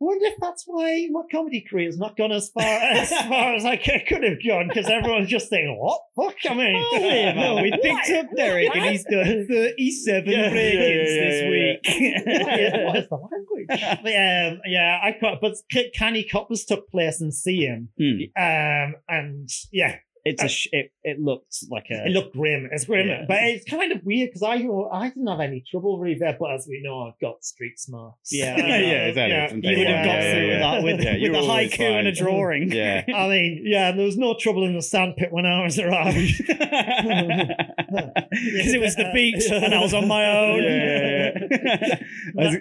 wonder 0.00 0.24
if 0.26 0.34
that's 0.40 0.64
why 0.66 1.06
my 1.12 1.20
comedy 1.30 1.60
career 1.68 1.86
has 1.86 1.96
not 1.98 2.16
gone 2.16 2.32
as 2.32 2.48
far 2.50 2.64
as 2.64 3.10
far 3.10 3.54
as 3.54 3.64
I 3.64 3.76
c- 3.78 4.04
could 4.08 4.24
have 4.24 4.38
gone 4.44 4.66
because 4.68 4.86
everyone's 4.90 5.28
just 5.28 5.48
saying, 5.48 5.76
"What 5.78 6.00
fuck?" 6.16 6.34
I 6.50 6.54
mean, 6.54 6.74
Oh, 6.76 7.32
no, 7.56 7.62
we 7.62 7.70
picked 7.70 8.10
up 8.10 8.26
Derek 8.36 8.74
and 8.74 8.84
he's 8.90 9.04
done 9.04 9.46
37 9.48 10.30
Yeah, 10.30 10.50
break-ins 10.50 11.10
yeah, 11.12 11.22
yeah, 11.22 11.28
this 11.28 11.42
yeah, 11.42 11.48
week. 11.50 12.42
what 12.46 12.60
is, 12.60 12.72
what 12.86 12.96
is 12.96 13.08
the 13.08 13.16
language? 13.16 14.02
But, 14.02 14.14
um, 14.54 14.60
yeah, 14.66 14.98
I 15.02 15.12
quite, 15.12 15.38
but 15.40 15.54
C- 15.70 15.90
Canny 15.94 16.24
Coppers 16.24 16.64
took 16.64 16.90
place 16.90 17.20
in 17.20 17.30
Seaham. 17.30 17.88
Hmm. 17.98 18.22
Um, 18.36 18.94
and 19.08 19.48
yeah, 19.72 19.96
It's 20.24 20.42
a 20.42 20.48
sh- 20.48 20.68
it, 20.72 20.92
it 21.02 21.18
looked 21.18 21.56
like 21.70 21.86
a 21.90 22.06
it 22.06 22.10
looked 22.10 22.34
grim. 22.34 22.68
It's 22.70 22.84
grim, 22.84 23.08
Yeah. 23.08 23.24
but 23.26 23.38
it's 23.42 23.64
kind 23.68 23.90
of 23.90 24.04
weird 24.04 24.28
because 24.30 24.42
I 24.44 24.54
I 24.92 25.08
didn't 25.08 25.26
have 25.26 25.40
any 25.40 25.64
trouble 25.68 25.98
really 25.98 26.16
there, 26.18 26.36
but 26.38 26.52
as 26.52 26.66
we 26.68 26.80
know, 26.82 27.08
I've 27.08 27.18
got 27.20 27.44
street 27.44 27.78
smarts. 27.78 28.30
Yeah. 28.32 28.54
Uh, 28.62 28.66
Yeah, 28.66 29.06
exactly. 29.08 29.60
you 29.70 29.78
would 29.78 29.86
have 29.88 30.04
got 30.04 30.14
yeah, 30.14 30.32
through 30.32 30.46
yeah, 30.46 30.48
with 30.52 30.60
that 30.60 30.82
with, 30.84 31.00
Yeah, 31.02 31.28
with 31.28 31.36
a 31.38 31.48
haiku 31.48 31.98
and 31.98 32.06
a 32.08 32.12
drawing. 32.12 32.70
Yeah. 32.70 33.04
I 33.14 33.28
mean, 33.28 33.62
yeah, 33.64 33.90
there 33.92 34.04
was 34.04 34.16
no 34.16 34.36
trouble 34.38 34.64
in 34.64 34.74
the 34.74 34.82
sandpit 34.82 35.32
when 35.32 35.44
I 35.46 35.62
was 35.64 35.78
around. 35.78 36.14
Because 38.32 38.72
it 38.74 38.80
was 38.80 38.96
the 38.96 39.10
beach 39.12 39.44
and 39.50 39.74
I 39.74 39.80
was 39.80 39.92
on 39.94 40.08
my 40.08 40.24
own. 40.38 40.62
Yeah, 40.62 41.30
yeah, 41.40 41.78
yeah. 41.82 41.98
I 42.38 42.44
was- 42.44 42.56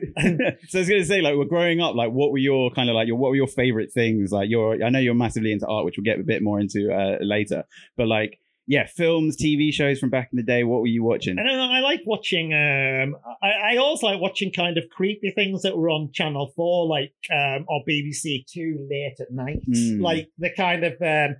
so 0.69 0.77
I 0.77 0.81
was 0.81 0.89
going 0.89 1.01
to 1.01 1.05
say, 1.07 1.21
like, 1.21 1.35
we're 1.35 1.45
growing 1.45 1.79
up. 1.81 1.95
Like, 1.95 2.11
what 2.11 2.31
were 2.31 2.37
your 2.37 2.71
kind 2.71 2.89
of 2.89 2.95
like 2.95 3.07
your 3.07 3.15
what 3.17 3.29
were 3.29 3.35
your 3.35 3.47
favorite 3.47 3.91
things? 3.91 4.31
Like, 4.31 4.49
you're 4.49 4.83
I 4.83 4.89
know 4.89 4.99
you're 4.99 5.13
massively 5.13 5.51
into 5.51 5.67
art, 5.67 5.85
which 5.85 5.95
we'll 5.97 6.03
get 6.03 6.19
a 6.19 6.23
bit 6.23 6.41
more 6.41 6.59
into 6.59 6.91
uh, 6.93 7.17
later. 7.21 7.50
But 7.97 8.07
like, 8.07 8.39
yeah, 8.67 8.85
films, 8.87 9.35
TV 9.35 9.73
shows 9.73 9.99
from 9.99 10.09
back 10.09 10.29
in 10.31 10.37
the 10.37 10.43
day. 10.43 10.63
What 10.63 10.81
were 10.81 10.87
you 10.87 11.03
watching? 11.03 11.37
I 11.37 11.43
don't 11.43 11.57
know. 11.57 11.71
I 11.71 11.79
like 11.79 12.01
watching. 12.05 12.53
Um, 12.53 13.15
I, 13.41 13.73
I 13.73 13.77
also 13.77 14.07
like 14.07 14.21
watching 14.21 14.51
kind 14.51 14.77
of 14.77 14.85
creepy 14.89 15.31
things 15.31 15.63
that 15.63 15.77
were 15.77 15.89
on 15.89 16.11
Channel 16.13 16.51
Four, 16.55 16.87
like 16.87 17.13
um, 17.31 17.65
or 17.67 17.81
BBC 17.89 18.45
Two 18.47 18.87
late 18.89 19.17
at 19.19 19.31
night. 19.31 19.61
Hmm. 19.65 20.01
Like 20.01 20.29
the 20.37 20.51
kind 20.55 20.83
of 20.83 20.93
um, 21.01 21.35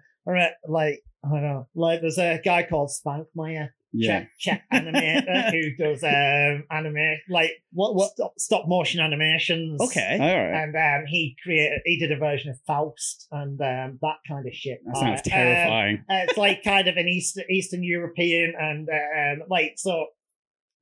like 0.68 1.04
I 1.24 1.30
don't 1.30 1.44
know. 1.44 1.68
Like 1.76 2.02
there's 2.02 2.18
a 2.18 2.42
guy 2.44 2.64
called 2.64 2.90
Svankmajer, 2.90 3.70
Yeah. 3.94 4.20
Czech, 4.22 4.30
Czech 4.40 4.62
animator 4.72 5.52
who 5.52 5.76
does 5.84 6.02
um, 6.04 6.64
anime 6.72 7.18
like 7.30 7.52
what 7.74 7.94
what 7.96 8.12
stop, 8.12 8.34
stop 8.40 8.68
motion 8.68 9.02
animations. 9.02 9.82
Okay. 9.82 10.18
All 10.20 10.28
right. 10.28 10.64
And 10.64 10.76
um, 10.76 11.06
he 11.08 11.36
created, 11.44 11.82
he 11.86 12.00
did 12.00 12.12
a 12.12 12.18
version 12.18 12.52
of 12.52 12.58
Faust 12.66 13.28
and 13.32 13.60
um, 13.62 14.00
that 14.02 14.18
kind 14.28 14.48
of 14.48 14.54
shit. 14.54 14.80
That 14.86 14.96
sounds 14.98 15.22
Uh, 15.22 15.36
um, 15.36 15.46
terrifying. 15.46 15.98
uh, 16.10 16.24
it's 16.28 16.38
like 16.38 16.64
kind 16.64 16.88
of 16.88 16.96
an 16.98 17.08
Eastern 17.08 17.44
Eastern 17.50 17.84
European 17.84 18.54
and 18.58 18.88
um, 18.90 19.48
like 19.50 19.74
so, 19.78 20.08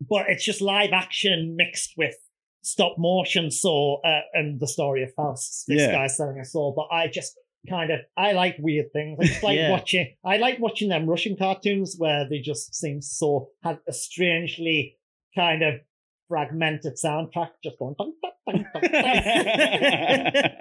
but 0.08 0.30
it's 0.30 0.46
just 0.46 0.62
live 0.62 0.92
action 0.94 1.56
mixed 1.58 1.94
with 1.98 2.16
stop 2.62 2.96
motion. 3.00 3.50
So 3.50 4.02
uh, 4.06 4.22
and 4.34 4.60
the 4.60 4.68
story 4.68 5.02
of 5.04 5.14
Faust, 5.16 5.66
this 5.68 5.82
Yeah. 5.82 5.92
guy 5.94 6.08
selling 6.08 6.40
a 6.40 6.46
soul. 6.46 6.74
But 6.76 6.94
I 6.96 7.08
just 7.08 7.38
kind 7.68 7.92
of 7.92 8.00
I 8.16 8.32
like 8.34 8.56
weird 8.60 8.94
things. 8.94 9.18
I 9.22 9.26
just 9.26 9.44
like 9.48 9.58
Yeah. 9.58 9.72
watching. 9.72 10.16
I 10.24 10.38
like 10.38 10.60
watching 10.60 10.90
them 10.90 11.08
Russian 11.08 11.36
cartoons 11.36 11.96
where 11.98 12.28
they 12.30 12.40
just 12.40 12.76
seem 12.76 13.02
so 13.02 13.50
have 13.64 13.80
a 13.88 13.94
strangely 13.94 14.98
kind 15.36 15.64
of 15.64 15.76
fragmented 16.28 16.94
soundtrack, 17.04 17.50
just 17.64 17.80
going. 17.80 17.96
Dun, 17.98 18.14
dun, 18.22 18.32
dun, 18.46 18.66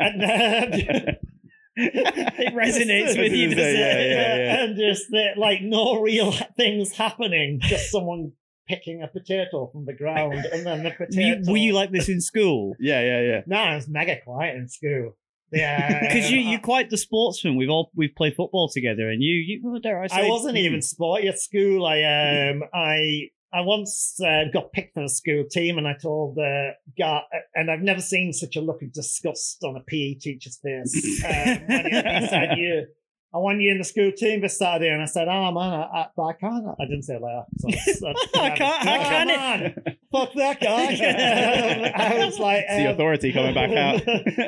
and 0.01 0.23
um, 0.23 0.79
it 1.77 2.55
resonates 2.55 3.19
with 3.19 3.33
you. 3.33 3.49
Doesn't 3.55 3.59
it? 3.59 3.79
yeah, 3.79 3.99
yeah, 3.99 4.37
yeah. 4.37 4.65
and 4.65 4.77
just 4.77 5.05
the, 5.11 5.31
like 5.37 5.61
no 5.63 6.01
real 6.01 6.33
things 6.57 6.93
happening, 6.93 7.61
just 7.63 7.91
someone 7.91 8.33
picking 8.67 9.03
a 9.03 9.09
potato 9.09 9.69
from 9.73 9.85
the 9.87 9.93
ground, 9.95 10.45
and 10.53 10.67
then 10.67 10.83
the 10.83 10.91
Were 10.99 11.07
potato. 11.07 11.21
you, 11.21 11.43
were 11.53 11.57
you 11.57 11.73
like 11.73 11.91
this 11.93 12.09
in 12.09 12.21
school? 12.21 12.75
yeah, 12.81 13.01
yeah, 13.01 13.21
yeah. 13.21 13.41
No, 13.47 13.73
it 13.73 13.77
was 13.77 13.89
mega 13.89 14.17
quiet 14.25 14.57
in 14.57 14.69
school. 14.69 15.17
Yeah, 15.51 16.01
Because 16.01 16.31
you, 16.31 16.39
you're 16.39 16.61
quite 16.61 16.91
the 16.91 16.99
sportsman. 16.99 17.57
We've 17.57 17.71
all 17.71 17.91
we've 17.95 18.15
played 18.15 18.35
football 18.37 18.69
together, 18.69 19.09
and 19.09 19.23
you, 19.23 19.33
you 19.35 19.61
well, 19.63 19.81
dare 19.81 20.03
I 20.03 20.07
say, 20.09 20.27
I 20.27 20.29
wasn't 20.29 20.57
even 20.57 20.83
sporty 20.83 21.29
at 21.29 21.39
school. 21.39 21.87
I 21.87 22.03
um 22.51 22.63
I 22.75 23.31
I 23.53 23.63
once 23.63 24.21
uh, 24.21 24.45
got 24.53 24.73
picked 24.73 24.95
for 24.95 25.05
the 25.05 25.09
school 25.09 25.45
team, 25.51 25.79
and 25.79 25.89
I 25.89 25.95
told 25.95 26.35
the 26.35 26.73
guy, 26.99 27.23
and 27.55 27.71
I've 27.71 27.81
never 27.81 28.01
seen 28.01 28.33
such 28.33 28.57
a 28.57 28.61
look 28.61 28.83
of 28.83 28.93
disgust 28.93 29.65
on 29.65 29.77
a 29.77 29.81
PE 29.81 30.15
teacher's 30.15 30.59
face. 30.63 31.25
Um, 31.25 31.31
when 31.67 31.87
he, 31.87 31.97
he 31.97 32.27
said, 32.27 32.59
"You, 32.59 32.87
I 33.35 33.39
want 33.39 33.61
you 33.61 33.71
in 33.71 33.79
the 33.79 33.85
school 33.85 34.11
team 34.11 34.41
this 34.41 34.59
Saturday," 34.59 34.89
and 34.91 35.03
I 35.03 35.05
said, 35.05 35.29
"Oh 35.29 35.53
man, 35.53 35.73
I, 35.73 36.07
I, 36.17 36.23
I 36.23 36.33
can't." 36.33 36.67
I 36.81 36.85
didn't 36.85 37.03
say 37.03 37.17
it 37.17 37.23
like 37.23 37.45
that. 37.59 37.97
So, 37.99 38.41
I 38.41 38.51
can't- 38.57 38.87
I 38.87 38.99
can't. 38.99 39.29
man, 39.29 39.97
Fuck 40.11 40.33
that 40.35 40.61
guy. 40.61 40.87
Um, 40.95 41.93
I 41.95 42.25
was 42.25 42.39
like, 42.39 42.65
It's 42.69 42.77
the 42.83 42.87
um, 42.89 42.95
authority 42.95 43.33
coming 43.33 43.55
back 43.55 43.71
out. 43.71 44.03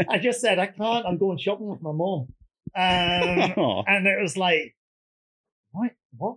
I 0.08 0.18
just 0.18 0.40
said 0.40 0.58
I 0.58 0.66
can't. 0.66 1.04
I'm 1.06 1.18
going 1.18 1.36
shopping 1.38 1.68
with 1.68 1.82
my 1.82 1.92
mom. 1.92 2.28
Um, 2.74 3.84
and 3.86 4.06
it 4.06 4.20
was 4.22 4.36
like, 4.36 4.74
what? 5.72 5.90
What? 6.16 6.36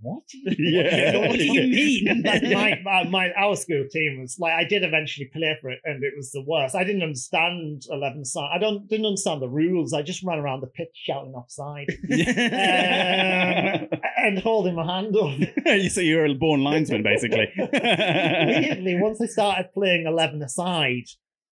What? 0.00 0.24
Yeah. 0.44 1.26
What 1.26 1.38
do 1.38 1.44
you 1.44 1.62
mean? 2.06 2.22
My, 2.22 2.80
my, 2.84 3.04
my 3.04 3.32
our 3.32 3.56
school 3.56 3.84
team 3.90 4.20
was 4.20 4.36
like, 4.38 4.52
I 4.52 4.64
did 4.64 4.84
eventually 4.84 5.30
play 5.32 5.56
for 5.60 5.70
it, 5.70 5.80
and 5.84 6.04
it 6.04 6.12
was 6.16 6.30
the 6.32 6.44
worst. 6.46 6.74
I 6.74 6.84
didn't 6.84 7.02
understand 7.02 7.84
eleven 7.90 8.24
side. 8.24 8.50
I 8.54 8.58
don't 8.58 8.86
didn't 8.88 9.06
understand 9.06 9.40
the 9.40 9.48
rules. 9.48 9.94
I 9.94 10.02
just 10.02 10.22
ran 10.22 10.38
around 10.38 10.60
the 10.60 10.66
pitch 10.66 10.90
shouting 10.92 11.32
offside 11.32 11.88
um, 12.10 14.00
and 14.18 14.38
holding 14.38 14.74
my 14.74 14.84
hand 14.84 15.16
up. 15.16 15.30
You 15.76 15.90
so 15.90 16.00
you 16.00 16.16
were 16.16 16.26
a 16.26 16.34
born 16.34 16.62
linesman, 16.62 17.02
basically. 17.02 17.48
Weirdly, 17.56 18.98
once 19.00 19.20
I 19.20 19.26
started 19.26 19.72
playing 19.72 20.06
eleven 20.06 20.42
aside. 20.42 21.04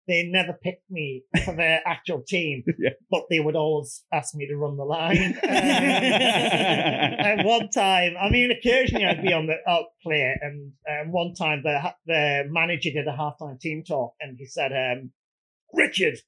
They 0.09 0.25
never 0.29 0.53
picked 0.53 0.89
me 0.91 1.25
for 1.45 1.55
their 1.57 1.81
actual 1.87 2.23
team, 2.23 2.63
Yeah. 2.79 2.91
but 3.11 3.23
they 3.29 3.41
would 3.41 3.57
always 3.57 4.05
ask 4.13 4.35
me 4.37 4.47
to 4.47 4.57
run 4.57 4.77
the 4.77 4.85
line. 4.85 5.39
Um, 5.47 5.51
and 7.19 7.45
one 7.47 7.69
time, 7.71 8.15
I 8.21 8.29
mean, 8.31 8.51
occasionally 8.51 9.05
I'd 9.05 9.23
be 9.23 9.33
on 9.33 9.47
the 9.47 9.57
out 9.69 9.87
play, 10.03 10.35
and 10.41 10.73
um, 10.89 11.13
one 11.13 11.35
time 11.35 11.63
the 11.65 11.93
the 12.07 12.45
manager 12.49 12.91
did 12.91 13.07
a 13.09 13.13
halftime 13.17 13.59
team 13.61 13.83
talk, 13.87 14.15
and 14.21 14.37
he 14.39 14.47
said, 14.47 14.73
um, 14.73 15.11
"Richard, 15.73 16.19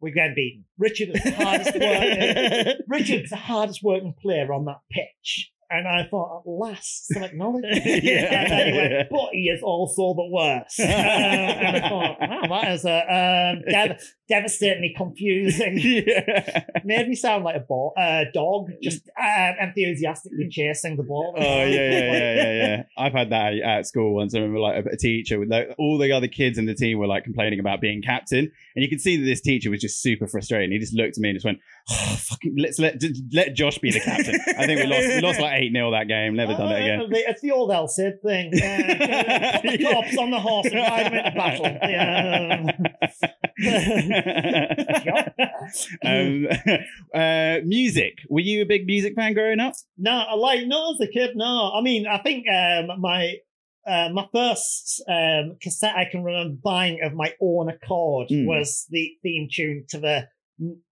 we're 0.00 0.14
getting 0.14 0.34
beaten. 0.34 0.64
Richard 0.78 1.10
is 1.14 1.22
the 1.22 1.30
hardest 1.32 1.74
working. 1.74 2.74
Richard 2.88 3.24
is 3.24 3.30
the 3.30 3.36
hardest 3.36 3.82
working 3.82 4.14
player 4.20 4.52
on 4.52 4.64
that 4.66 4.80
pitch." 4.90 5.50
And 5.68 5.88
I 5.88 6.06
thought, 6.08 6.42
at 6.46 6.50
last, 6.50 7.08
some 7.08 7.22
acknowledgement. 7.22 7.82
Yeah. 8.06 8.42
And 8.42 8.50
then 8.50 8.66
he 8.72 8.78
went, 8.78 9.10
but 9.10 9.28
he 9.32 9.48
is 9.48 9.62
also 9.62 10.14
the 10.14 10.28
worst. 10.30 10.80
Uh, 10.86 10.88
and 10.88 11.76
I 11.76 11.88
thought, 11.88 12.16
wow, 12.20 12.60
that 12.62 12.72
is 12.72 12.84
a 12.84 12.98
um, 12.98 13.62
dev- 13.68 14.00
devastatingly 14.28 14.94
confusing 14.96 15.78
yeah. 15.78 16.64
made 16.84 17.08
me 17.08 17.14
sound 17.14 17.44
like 17.44 17.56
a 17.56 17.60
ball, 17.60 17.92
uh, 17.96 18.24
dog, 18.32 18.70
just 18.82 19.08
uh, 19.20 19.52
enthusiastically 19.60 20.48
chasing 20.50 20.96
the 20.96 21.02
ball. 21.02 21.34
Oh 21.36 21.42
yeah, 21.42 21.66
yeah, 21.66 22.12
yeah, 22.12 22.34
yeah, 22.34 22.52
yeah. 22.52 22.82
I've 22.96 23.12
had 23.12 23.30
that 23.30 23.54
at 23.54 23.86
school 23.86 24.14
once. 24.14 24.34
I 24.34 24.38
remember 24.38 24.60
like 24.60 24.84
a, 24.84 24.90
a 24.90 24.96
teacher 24.96 25.38
with 25.38 25.50
like, 25.50 25.68
all 25.78 25.98
the 25.98 26.12
other 26.12 26.28
kids 26.28 26.58
in 26.58 26.66
the 26.66 26.74
team 26.74 26.98
were 26.98 27.06
like 27.06 27.24
complaining 27.24 27.60
about 27.60 27.80
being 27.80 28.02
captain, 28.02 28.50
and 28.74 28.82
you 28.82 28.88
could 28.88 29.00
see 29.00 29.16
that 29.16 29.24
this 29.24 29.40
teacher 29.40 29.70
was 29.70 29.80
just 29.80 30.00
super 30.02 30.26
frustrated. 30.26 30.72
He 30.72 30.78
just 30.78 30.94
looked 30.94 31.16
at 31.16 31.22
me 31.22 31.30
and 31.30 31.36
just 31.36 31.46
went, 31.46 31.58
oh, 31.90 32.16
"Fucking 32.18 32.56
let's 32.58 32.78
let 32.78 33.02
let 33.32 33.54
Josh 33.54 33.78
be 33.78 33.90
the 33.90 34.00
captain." 34.00 34.40
I 34.58 34.66
think 34.66 34.80
we 34.80 34.86
lost. 34.86 35.06
We 35.06 35.20
lost 35.20 35.40
like 35.40 35.55
eight 35.56 35.72
0 35.72 35.90
that 35.90 36.06
game. 36.08 36.36
Never 36.36 36.52
done 36.54 36.70
it 36.72 36.82
again. 36.82 37.00
Uh, 37.00 37.06
It's 37.30 37.40
the 37.40 37.50
old 37.52 37.70
El 37.72 37.88
Cid 37.88 38.20
thing. 38.22 38.52
Uh, 38.62 39.60
the 39.62 39.78
corpse 39.90 40.16
on 40.18 40.30
the 40.30 40.38
horse 40.40 40.66
and 40.66 40.74
ride 40.76 41.12
into 41.12 41.32
battle. 41.36 41.78
Yeah. 41.88 42.62
um, 46.04 46.46
uh, 47.14 47.58
music. 47.64 48.18
Were 48.28 48.40
you 48.40 48.62
a 48.62 48.66
big 48.66 48.86
music 48.86 49.14
fan 49.14 49.34
growing 49.34 49.60
up? 49.60 49.74
No, 49.98 50.10
I 50.12 50.34
like 50.34 50.66
not 50.66 50.94
as 50.94 51.00
a 51.08 51.12
kid. 51.12 51.30
No, 51.34 51.72
I 51.74 51.80
mean, 51.82 52.06
I 52.06 52.18
think 52.18 52.46
um, 52.48 53.00
my 53.00 53.34
uh, 53.86 54.08
my 54.12 54.26
first 54.32 55.02
um, 55.08 55.56
cassette 55.60 55.94
I 55.96 56.06
can 56.10 56.22
remember 56.24 56.56
buying 56.62 57.00
of 57.02 57.14
my 57.14 57.32
own 57.40 57.68
accord 57.68 58.28
Mm. 58.30 58.46
was 58.46 58.86
the 58.90 59.12
theme 59.22 59.48
tune 59.50 59.84
to 59.90 59.98
the 59.98 60.28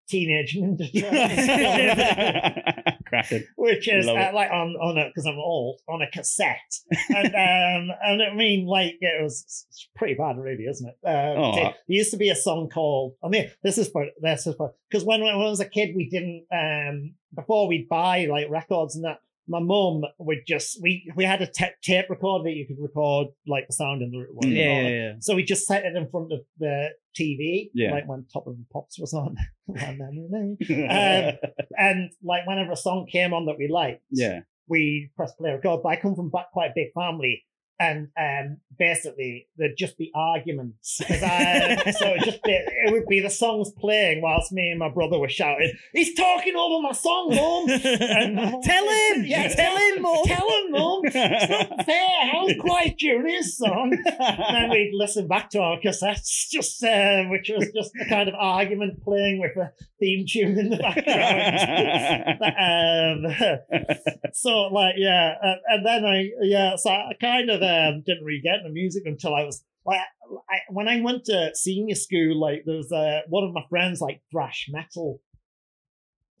Teenage 0.07 0.55
Ninja 0.55 0.91
Turtles. 0.93 2.94
Cracking. 3.05 3.43
which 3.55 3.87
is 3.87 4.07
uh, 4.07 4.31
like 4.33 4.49
on 4.51 4.75
on 4.81 4.97
a 4.97 5.07
because 5.07 5.25
I'm 5.25 5.37
old 5.37 5.79
on 5.87 6.01
a 6.01 6.09
cassette, 6.11 6.73
and 7.09 7.27
um 7.89 7.95
and 8.03 8.21
I 8.23 8.33
mean 8.33 8.65
like 8.65 8.97
it 9.01 9.21
was 9.23 9.65
pretty 9.95 10.15
bad, 10.15 10.37
really, 10.37 10.63
isn't 10.65 10.87
it? 10.87 11.07
Um, 11.07 11.37
Oh. 11.43 11.55
there 11.55 11.73
used 11.87 12.11
to 12.11 12.17
be 12.17 12.29
a 12.29 12.35
song 12.35 12.69
called 12.69 13.13
I 13.23 13.27
mean 13.29 13.49
this 13.63 13.77
is 13.77 13.89
for 13.89 14.05
this 14.21 14.47
is 14.47 14.55
for 14.55 14.73
because 14.89 15.03
when, 15.05 15.21
when 15.21 15.33
I 15.33 15.37
was 15.37 15.59
a 15.59 15.65
kid 15.69 15.95
we 15.95 16.09
didn't 16.09 16.45
um 16.51 17.13
before 17.35 17.67
we'd 17.67 17.89
buy 17.89 18.25
like 18.25 18.49
records 18.49 18.95
and 18.95 19.05
that. 19.05 19.19
My 19.47 19.59
mum 19.59 20.01
would 20.17 20.39
just 20.47 20.79
we 20.81 21.11
we 21.15 21.23
had 21.23 21.41
a 21.41 21.47
ta- 21.47 21.75
tape 21.83 22.09
recorder 22.09 22.45
that 22.45 22.55
you 22.55 22.65
could 22.67 22.81
record 22.81 23.27
like 23.47 23.67
the 23.67 23.73
sound 23.73 24.01
in 24.01 24.11
the 24.11 24.25
one. 24.33 24.49
Yeah, 24.49 24.81
yeah, 24.81 24.87
yeah. 24.89 25.13
So 25.19 25.35
we 25.35 25.43
just 25.43 25.67
set 25.67 25.85
it 25.85 25.95
in 25.95 26.09
front 26.09 26.31
of 26.33 26.39
the 26.57 26.89
TV, 27.19 27.69
Yeah. 27.73 27.91
like 27.91 28.07
when 28.07 28.25
Top 28.33 28.47
of 28.47 28.57
the 28.57 28.65
Pops 28.73 28.99
was 28.99 29.13
on. 29.13 29.35
My 29.67 29.95
memory 29.95 30.27
lane. 30.29 30.57
Um, 30.89 31.33
and 31.77 32.11
like 32.23 32.45
whenever 32.47 32.71
a 32.71 32.75
song 32.75 33.07
came 33.11 33.33
on 33.33 33.45
that 33.45 33.55
we 33.57 33.67
liked, 33.71 34.01
yeah. 34.11 34.41
we 34.67 35.11
press 35.15 35.31
play 35.33 35.51
record. 35.51 35.81
But 35.83 35.89
I 35.89 35.95
come 35.97 36.15
from 36.15 36.29
back 36.29 36.51
quite 36.51 36.71
a 36.71 36.73
big 36.75 36.87
family, 36.93 37.43
and 37.79 38.07
um, 38.19 38.57
basically 38.77 39.47
there'd 39.57 39.77
just 39.77 39.97
be 39.97 40.11
arguments. 40.15 41.01
I- 41.09 41.91
so 41.91 42.07
it'd 42.13 42.23
just 42.23 42.43
be, 42.43 42.51
it 42.51 42.91
would 42.91 43.07
be 43.07 43.19
the 43.19 43.29
songs 43.29 43.71
playing 43.77 44.21
whilst 44.21 44.51
me 44.51 44.69
and 44.69 44.79
my 44.79 44.89
brother 44.89 45.19
were 45.19 45.29
shouting, 45.29 45.71
"He's 45.93 46.13
talking 46.15 46.55
over 46.55 46.81
my 46.81 46.91
song, 46.93 47.29
mum!" 47.35 47.69
And 47.69 48.63
Tell 48.63 48.89
him! 48.89 49.25
yeah, 49.25 49.47
Tell 49.53 49.77
him, 49.77 50.01
Mum!" 50.01 50.23
tell 50.25 50.49
him, 50.49 50.71
mum. 50.71 51.01
It's 51.03 51.15
not 51.15 51.85
fair. 51.85 52.29
How's 52.31 52.53
quiet 52.59 52.95
song? 53.43 53.97
And 54.19 54.55
then 54.55 54.69
we'd 54.69 54.91
listen 54.93 55.27
back 55.27 55.49
to 55.51 55.59
our 55.59 55.79
cassettes, 55.79 56.49
just 56.49 56.83
uh, 56.83 57.23
which 57.25 57.49
was 57.49 57.69
just 57.75 57.91
a 58.01 58.05
kind 58.09 58.27
of 58.29 58.35
argument 58.35 59.01
playing 59.03 59.39
with 59.39 59.55
a 59.57 59.71
theme 59.99 60.25
tune 60.27 60.57
in 60.59 60.69
the 60.69 60.77
background. 60.77 62.41
um, 63.85 63.95
so 64.33 64.67
like 64.73 64.95
yeah, 64.97 65.35
uh, 65.43 65.55
and 65.69 65.85
then 65.85 66.05
I 66.05 66.29
yeah, 66.41 66.75
so 66.75 66.89
I 66.89 67.13
kind 67.19 67.49
of 67.49 67.61
um, 67.65 68.03
didn't 68.05 68.23
really 68.23 68.41
get 68.41 68.59
into 68.59 68.69
music 68.69 69.03
until 69.05 69.33
I 69.35 69.43
was 69.43 69.63
like 69.85 69.99
I, 70.49 70.57
when 70.69 70.87
I 70.87 71.01
went 71.01 71.25
to 71.25 71.51
senior 71.55 71.95
school. 71.95 72.39
Like 72.39 72.63
there 72.65 72.77
was 72.77 72.91
uh, 72.91 73.21
one 73.29 73.43
of 73.43 73.53
my 73.53 73.63
friends 73.69 74.01
like 74.01 74.21
thrash 74.31 74.67
metal. 74.71 75.21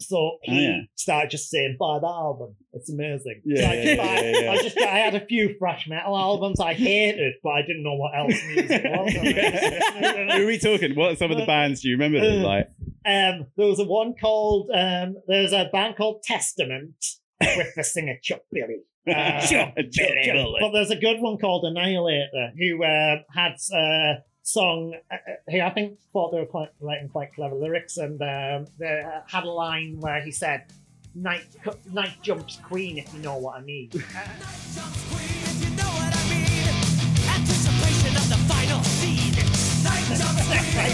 So 0.01 0.39
he 0.43 0.51
Oh, 0.57 0.59
yeah. 0.71 0.79
started 0.95 1.29
just 1.31 1.49
saying, 1.49 1.77
"Buy 1.79 1.99
that 1.99 2.05
album. 2.05 2.55
It's 2.73 2.91
amazing." 2.91 3.41
Yeah, 3.45 3.61
so 3.61 3.67
I, 3.69 3.75
just, 3.75 3.95
yeah, 3.95 4.03
I, 4.03 4.41
yeah. 4.43 4.51
I 4.51 4.57
just 4.61 4.77
I 4.77 4.97
had 4.97 5.15
a 5.15 5.25
few 5.25 5.55
thrash 5.57 5.87
metal 5.87 6.17
albums 6.17 6.59
I 6.59 6.73
hated, 6.73 7.35
but 7.41 7.51
I 7.51 7.61
didn't 7.61 7.83
know 7.83 7.93
what 7.95 8.11
else 8.13 8.35
music 8.45 8.83
was. 8.83 9.13
Who 10.33 10.43
are 10.43 10.45
we 10.47 10.57
talking? 10.59 10.95
What 10.95 11.13
are 11.13 11.15
some 11.15 11.31
of 11.31 11.37
the 11.37 11.45
bands 11.45 11.81
do 11.81 11.87
you 11.87 11.95
remember? 11.95 12.19
That, 12.19 12.43
like, 12.45 12.67
Um, 13.05 13.45
there 13.55 13.67
was 13.67 13.79
a 13.79 13.85
one 13.85 14.15
called 14.19 14.69
um, 14.73 15.15
there's 15.29 15.53
a 15.53 15.69
band 15.71 15.95
called 15.95 16.23
Testament 16.23 16.95
with 17.39 17.73
the 17.77 17.83
singer 17.85 18.17
Chuck 18.21 18.41
Billy. 18.51 18.79
Uh, 19.07 19.39
Chuck 19.47 19.73
Chuck- 19.75 20.09
Billy. 20.25 20.57
But 20.59 20.71
there's 20.71 20.91
a 20.91 20.95
good 20.95 21.19
one 21.19 21.37
called 21.37 21.63
Annihilator 21.65 22.51
who 22.57 22.83
uh, 22.83 23.17
had 23.33 23.55
a 23.73 24.23
song 24.43 24.95
uh, 25.11 25.17
who 25.49 25.59
I 25.61 25.69
think 25.71 25.99
thought 26.13 26.31
they 26.31 26.39
were 26.39 26.45
quite 26.45 26.69
writing 26.79 27.09
quite 27.09 27.33
clever 27.33 27.55
lyrics 27.55 27.97
and 27.97 28.21
um, 28.21 28.67
they 28.77 29.01
uh, 29.05 29.21
had 29.27 29.43
a 29.43 29.49
line 29.49 29.97
where 29.99 30.21
he 30.21 30.31
said, 30.31 30.65
"Night 31.13 31.45
night 31.91 32.13
jumps 32.21 32.57
queen 32.63 32.97
if 32.97 33.13
you 33.13 33.19
know 33.21 33.37
what 33.37 33.57
I 33.57 33.61
mean." 33.61 33.91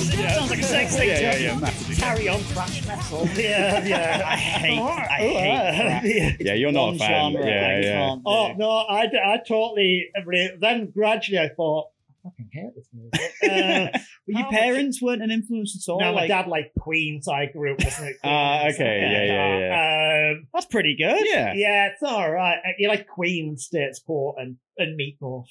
Sounds 0.06 0.50
like 0.50 0.60
a 0.60 0.64
sex 0.64 0.96
thing. 0.98 1.10
yeah, 1.10 1.38
yeah, 1.38 1.60
yeah. 1.60 1.96
Carry 1.96 2.28
on, 2.30 2.40
thrash 2.40 2.86
metal. 2.88 3.28
Yeah, 3.36 3.84
yeah. 3.86 4.24
I 4.26 4.36
hate, 4.36 4.80
I 4.80 5.18
hate. 5.20 6.16
Yeah. 6.16 6.36
Yeah, 6.40 6.54
you're 6.54 6.72
not 6.72 6.96
a 6.96 6.98
fan. 6.98 7.34
Yeah, 7.34 7.80
yeah. 7.82 8.16
Oh 8.26 8.54
no, 8.58 8.70
I 8.70 9.40
totally 9.48 10.10
re- 10.26 10.58
then 10.60 10.92
gradually 10.96 11.40
I 11.40 11.50
thought 11.50 11.88
I 12.26 12.30
fucking 12.30 12.50
hate 12.52 12.76
this 12.76 12.88
music. 12.94 13.32
Uh, 13.44 14.00
But 14.28 14.36
your 14.40 14.50
parents 14.50 15.02
weren't 15.02 15.24
an 15.24 15.32
influence 15.32 15.76
at 15.76 15.92
all. 15.92 16.00
no, 16.00 16.14
my 16.14 16.22
like, 16.22 16.28
dad 16.30 16.48
liked 16.48 16.76
Queen, 16.80 17.22
so 17.22 17.32
I 17.34 17.48
grew 17.48 17.74
up 17.74 17.80
listening. 17.84 18.16
Ah, 18.24 18.68
okay, 18.68 19.00
yeah, 19.02 19.24
yeah, 19.24 19.58
yeah. 19.60 20.32
Um, 20.38 20.48
That's 20.54 20.68
pretty 20.68 20.96
good. 20.96 21.26
Yeah. 21.26 21.54
yeah, 21.54 21.88
it's 21.92 22.04
all 22.04 22.32
right. 22.32 22.58
Uh, 22.64 22.70
You 22.78 22.88
like 22.88 23.08
Queen, 23.08 23.58
Status 23.58 24.00
Quo, 24.06 24.36
and 24.38 24.58
and 24.78 24.98
Meatloaf. 25.00 25.46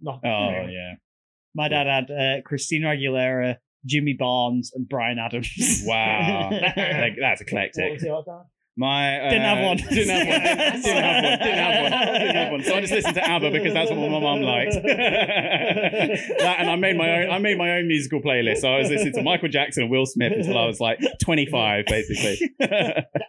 Not 0.00 0.20
Oh, 0.24 0.66
yeah. 0.68 0.94
My 1.54 1.68
dad 1.68 1.86
had 1.86 2.10
uh, 2.10 2.42
Christina 2.42 2.88
Aguilera, 2.88 3.56
Jimmy 3.86 4.14
Barnes, 4.18 4.72
and 4.74 4.88
Bryan 4.88 5.18
Adams. 5.18 5.50
Wow. 5.84 6.50
like, 6.50 7.16
that's 7.20 7.40
What 7.40 7.48
eclectic. 7.48 7.92
was 7.94 8.02
your? 8.02 8.46
My 8.74 9.18
uh, 9.20 9.28
Didn't 9.28 9.42
have 9.42 9.64
one. 9.64 9.76
Didn't 9.76 10.08
have 10.08 10.26
one. 10.26 10.80
Didn't 10.80 11.04
have 11.04 11.22
one. 11.22 11.38
Didn't 11.38 11.58
have 11.58 11.82
one. 11.82 12.12
Didn't 12.20 12.34
have 12.36 12.52
one. 12.52 12.62
So 12.62 12.74
I 12.74 12.80
just 12.80 12.92
listened 12.94 13.14
to 13.16 13.22
ABBA 13.22 13.50
because 13.50 13.74
that's 13.74 13.90
what 13.90 13.98
my 13.98 14.08
mum 14.08 14.40
liked. 14.40 14.72
that, 14.82 16.56
and 16.58 16.70
I 16.70 16.76
made 16.76 16.96
my 16.96 17.22
own. 17.22 17.30
I 17.30 17.38
made 17.38 17.58
my 17.58 17.72
own 17.72 17.86
musical 17.86 18.22
playlist. 18.22 18.58
So 18.58 18.72
I 18.72 18.78
was 18.78 18.88
listening 18.88 19.12
to 19.14 19.22
Michael 19.22 19.48
Jackson 19.50 19.82
and 19.82 19.92
Will 19.92 20.06
Smith 20.06 20.32
until 20.34 20.56
I 20.56 20.64
was 20.64 20.80
like 20.80 20.98
25, 21.22 21.84
basically. 21.86 22.50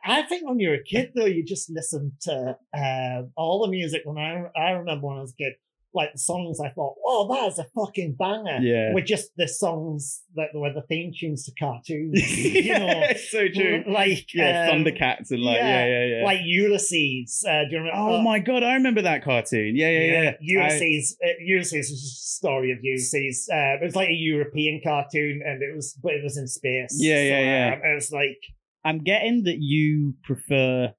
I 0.06 0.22
think 0.24 0.48
when 0.48 0.60
you're 0.62 0.76
a 0.76 0.84
kid, 0.84 1.12
though, 1.14 1.26
you 1.26 1.44
just 1.44 1.70
listen 1.70 2.14
to 2.22 2.56
uh, 2.74 3.24
all 3.36 3.64
the 3.66 3.70
music. 3.72 4.04
When 4.06 4.18
I 4.18 4.46
I 4.58 4.72
remember 4.72 5.08
when 5.08 5.18
I 5.18 5.22
was 5.22 5.34
a 5.34 5.44
kid, 5.44 5.54
like 5.94 6.14
the 6.14 6.20
songs, 6.20 6.60
I 6.60 6.70
thought, 6.70 6.96
"Oh, 7.06 7.28
that 7.34 7.52
is 7.52 7.60
a 7.60 7.66
fucking 7.76 8.16
banger." 8.18 8.60
Yeah. 8.62 8.94
were 8.94 9.02
just 9.02 9.32
the 9.38 9.48
songs 9.48 10.24
that 10.36 10.50
were 10.54 10.74
the 10.74 10.82
theme 10.84 11.12
tunes 11.18 11.46
to 11.46 11.52
cartoons. 11.60 12.20
you 12.38 12.74
know, 12.80 13.04
so 13.30 13.48
true. 13.48 13.84
like 13.88 14.34
Yeah, 14.34 14.70
um, 14.72 14.84
Thundercats 14.84 15.32
and 15.32 15.42
like 15.42 15.58
yeah, 15.58 15.86
yeah, 15.86 16.06
yeah. 16.06 16.24
like 16.24 16.40
Ulysses. 16.44 17.46
Uh, 17.48 17.64
do 17.66 17.72
you 17.72 17.78
remember? 17.80 17.98
oh 17.98 18.20
uh, 18.20 18.22
my 18.22 18.40
god, 18.40 18.64
I 18.64 18.74
remember 18.74 19.02
that 19.04 19.24
cartoon. 19.24 19.76
Yeah, 19.76 19.90
yeah, 19.90 20.22
yeah. 20.22 20.32
Ulysses. 20.42 21.18
uh, 21.24 21.30
Ulysses 21.40 21.92
was 21.92 22.02
just 22.02 22.24
a 22.24 22.36
story 22.38 22.72
of 22.72 22.80
Ulysses. 22.82 23.48
Uh, 23.52 23.78
it 23.80 23.84
was 23.84 23.96
like 23.96 24.10
a 24.10 24.14
European 24.14 24.82
cartoon, 24.84 25.42
and 25.46 25.62
it 25.62 25.76
was, 25.76 25.98
but 26.02 26.14
it 26.14 26.24
was 26.24 26.38
in 26.38 26.48
space. 26.48 26.96
Yeah, 26.98 27.22
yeah, 27.22 27.40
yeah. 27.40 27.74
um, 27.76 27.82
it 27.84 27.96
was 27.96 28.12
like 28.12 28.40
I'm 28.86 29.04
getting 29.04 29.44
that 29.44 29.58
you 29.60 30.16
prefer 30.24 30.94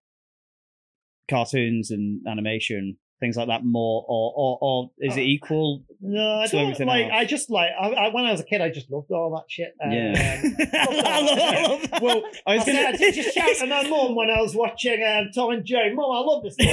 cartoons 1.29 1.91
and 1.91 2.27
animation, 2.27 2.97
things 3.21 3.37
like 3.37 3.49
that 3.49 3.65
more, 3.65 4.05
or 4.09 4.33
or, 4.37 4.59
or 4.61 4.91
is 4.99 5.17
it 5.17 5.21
Uh, 5.21 5.25
equal? 5.25 5.83
no, 6.01 6.41
I 6.41 6.47
To 6.47 6.57
don't 6.57 6.81
like. 6.87 7.05
else. 7.05 7.13
I 7.15 7.25
just 7.25 7.51
like. 7.51 7.71
I, 7.81 7.89
I, 7.91 8.09
when 8.15 8.25
I 8.27 8.33
was 8.33 8.41
a 8.41 8.45
kid, 8.45 8.61
I 8.61 8.71
just 8.71 8.91
loved 8.91 9.11
all 9.11 9.31
that 9.37 9.45
shit. 9.51 9.75
Um, 9.83 9.91
Yeah. 9.93 10.43
I 10.75 10.91
love, 10.91 11.07
I 11.07 11.67
love 11.67 11.83
that. 11.91 12.03
Well, 12.03 12.23
I 12.47 12.57
was 12.57 12.65
gonna. 12.65 12.97
did 12.99 13.15
just 13.15 13.35
shout 13.35 13.61
at 13.63 13.69
my 13.69 13.89
mum 13.89 14.15
when 14.15 14.31
I 14.31 14.41
was 14.41 14.55
watching 14.55 15.03
um, 15.03 15.31
Tom 15.35 15.51
and 15.53 15.65
Jerry. 15.65 15.95
Mum, 15.95 16.11
I 16.11 16.21
love 16.21 16.43
this. 16.43 16.55
For 16.59 16.65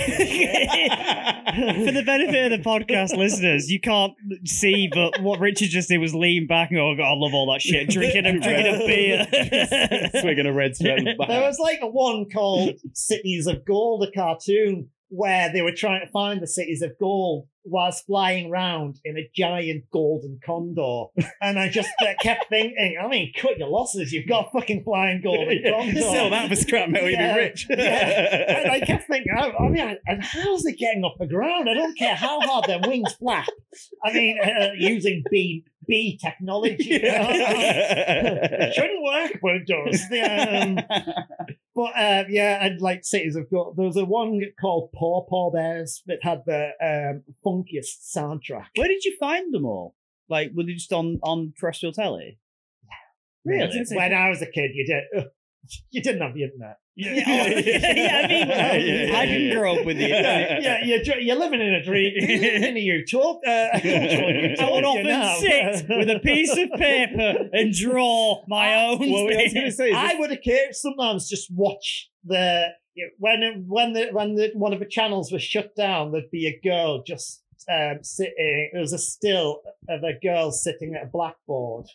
the 1.92 2.04
benefit 2.06 2.52
of 2.52 2.64
the 2.64 2.70
podcast 2.70 3.16
listeners, 3.18 3.70
you 3.70 3.80
can't 3.80 4.14
see, 4.46 4.90
but 4.94 5.22
what 5.22 5.40
Richard 5.40 5.70
just 5.70 5.90
did 5.90 5.98
was 6.00 6.14
lean 6.16 6.48
back 6.48 6.70
and 6.72 6.78
go, 6.78 6.90
oh, 6.92 6.96
God, 6.96 7.04
I 7.06 7.14
love 7.16 7.34
all 7.34 7.52
that 7.54 7.62
shit, 7.62 7.90
drinking 7.90 8.26
a, 8.26 8.40
drinking 8.40 8.76
a 8.76 8.88
beer. 8.88 9.28
Swigging 10.22 10.46
a 10.46 10.54
red 10.54 10.74
There 10.80 11.16
was 11.18 11.60
like 11.60 11.80
a 11.82 11.88
one 11.88 12.28
called 12.32 12.76
Cities 12.94 13.48
of 13.48 13.66
Gold, 13.66 14.04
a 14.08 14.12
cartoon 14.12 14.90
where 15.12 15.52
they 15.52 15.62
were 15.62 15.74
trying 15.74 16.06
to 16.06 16.12
find 16.12 16.42
the 16.42 16.48
cities 16.48 16.82
of 16.82 16.98
gold 16.98 17.46
whilst 17.66 18.06
flying 18.06 18.50
around 18.50 18.98
in 19.04 19.18
a 19.18 19.30
giant 19.36 19.84
golden 19.92 20.40
condor. 20.44 21.06
And 21.42 21.60
I 21.60 21.70
just 21.70 21.90
uh, 22.02 22.14
kept 22.22 22.48
thinking, 22.50 22.98
I 23.00 23.08
mean, 23.08 23.34
cut 23.38 23.58
your 23.58 23.68
losses. 23.68 24.14
You've 24.14 24.28
got 24.28 24.52
fucking 24.54 24.84
flying 24.84 25.22
golden 25.22 25.62
condor. 25.70 26.02
Sell 26.02 26.30
that 26.30 26.50
for 26.50 26.56
scrap 26.56 26.90
metal, 26.90 27.10
you'd 27.10 27.18
be 27.20 27.36
rich. 27.36 27.68
yeah. 27.70 28.62
And 28.62 28.72
I 28.72 28.80
kept 28.80 29.08
thinking, 29.08 29.34
I, 29.38 29.52
I 29.52 29.70
mean, 29.70 29.98
and 30.08 30.24
how's 30.24 30.66
it 30.66 30.78
getting 30.78 31.04
off 31.04 31.18
the 31.20 31.28
ground? 31.28 31.70
I 31.70 31.74
don't 31.74 31.98
care 31.98 32.16
how 32.16 32.40
hard 32.42 32.66
their 32.66 32.80
wings 32.80 33.14
flap. 33.14 33.48
I 34.04 34.14
mean, 34.14 34.40
uh, 34.40 34.70
using 34.78 35.24
B 35.30 35.66
B 35.88 36.18
technology. 36.22 36.76
it 36.90 38.74
shouldn't 38.74 39.04
work, 39.04 39.40
but 39.42 39.56
it 39.56 39.68
does. 39.68 40.02
Um, 40.12 40.76
but 41.76 41.96
uh, 41.96 42.24
yeah, 42.30 42.66
and 42.66 42.80
like 42.82 43.04
cities 43.04 43.36
have 43.36 43.50
got. 43.50 43.76
There 43.76 43.86
was 43.86 43.98
a 43.98 44.06
one 44.06 44.42
called 44.60 44.92
Paw 44.94 45.26
Paw 45.28 45.52
Bears 45.52 46.04
that 46.06 46.20
had 46.22 46.44
the 46.46 46.70
um, 46.82 47.24
funkiest 47.46 48.16
soundtrack. 48.16 48.68
Where 48.76 48.88
did 48.88 49.04
you 49.04 49.16
find 49.20 49.54
them 49.54 49.66
all? 49.66 49.96
Like, 50.30 50.52
were 50.56 50.64
they 50.64 50.74
just 50.74 50.94
on, 50.94 51.20
on 51.24 51.54
terrestrial 51.60 51.94
telly? 51.94 52.40
Yeah. 53.46 53.68
Really? 53.68 53.86
When 53.92 54.14
I 54.14 54.30
was 54.30 54.42
a 54.42 54.46
kid, 54.46 54.72
you 54.74 54.86
did. 54.86 55.26
You 55.92 56.02
didn't 56.02 56.22
have 56.22 56.34
the 56.34 56.44
internet. 56.44 56.78
Yeah, 56.96 57.14
yeah, 57.16 57.44
I 57.44 57.48
mean, 57.48 58.48
Yeah, 58.48 58.76
yeah, 58.76 59.18
I 59.18 59.24
yeah. 59.24 59.54
grow 59.56 59.80
up 59.80 59.86
with 59.86 59.98
internet. 59.98 60.62
yeah, 60.62 60.84
you're, 60.84 61.20
you're 61.20 61.36
living 61.38 61.62
in 61.62 61.74
a 61.74 61.84
dream. 61.84 62.12
You're 62.18 62.76
a 62.76 62.80
utopia. 62.80 63.70
Uh, 63.74 63.80
I 64.64 64.72
would 64.72 64.84
often 64.84 65.40
sit 65.40 65.86
with 65.90 66.10
a 66.10 66.20
piece 66.20 66.52
of 66.52 66.70
paper 66.78 67.50
and 67.54 67.74
draw 67.74 68.44
my 68.48 68.86
own. 68.86 69.00
Well, 69.00 69.30
I 69.32 69.44
was 69.44 69.54
to 69.54 69.72
say, 69.72 69.92
I 69.94 70.16
would 70.20 70.32
occasionally 70.32 70.74
sometimes 70.74 71.30
just 71.30 71.50
watch 71.54 72.10
the 72.26 72.68
when 73.20 73.66
when 73.68 73.94
the 73.94 74.10
when 74.12 74.36
the 74.36 74.52
one 74.54 74.74
of 74.74 74.80
the 74.80 74.86
channels 74.86 75.32
was 75.32 75.42
shut 75.42 75.76
down. 75.76 76.12
There'd 76.12 76.30
be 76.32 76.48
a 76.48 76.60
girl 76.68 77.04
just 77.04 77.44
um, 77.72 78.00
sitting. 78.04 78.70
There 78.74 78.82
was 78.82 78.94
a 78.94 78.98
still 79.00 79.62
of 79.90 80.04
a 80.04 80.20
girl 80.22 80.52
sitting 80.52 80.94
at 80.96 81.08
a 81.08 81.10
blackboard. 81.10 81.86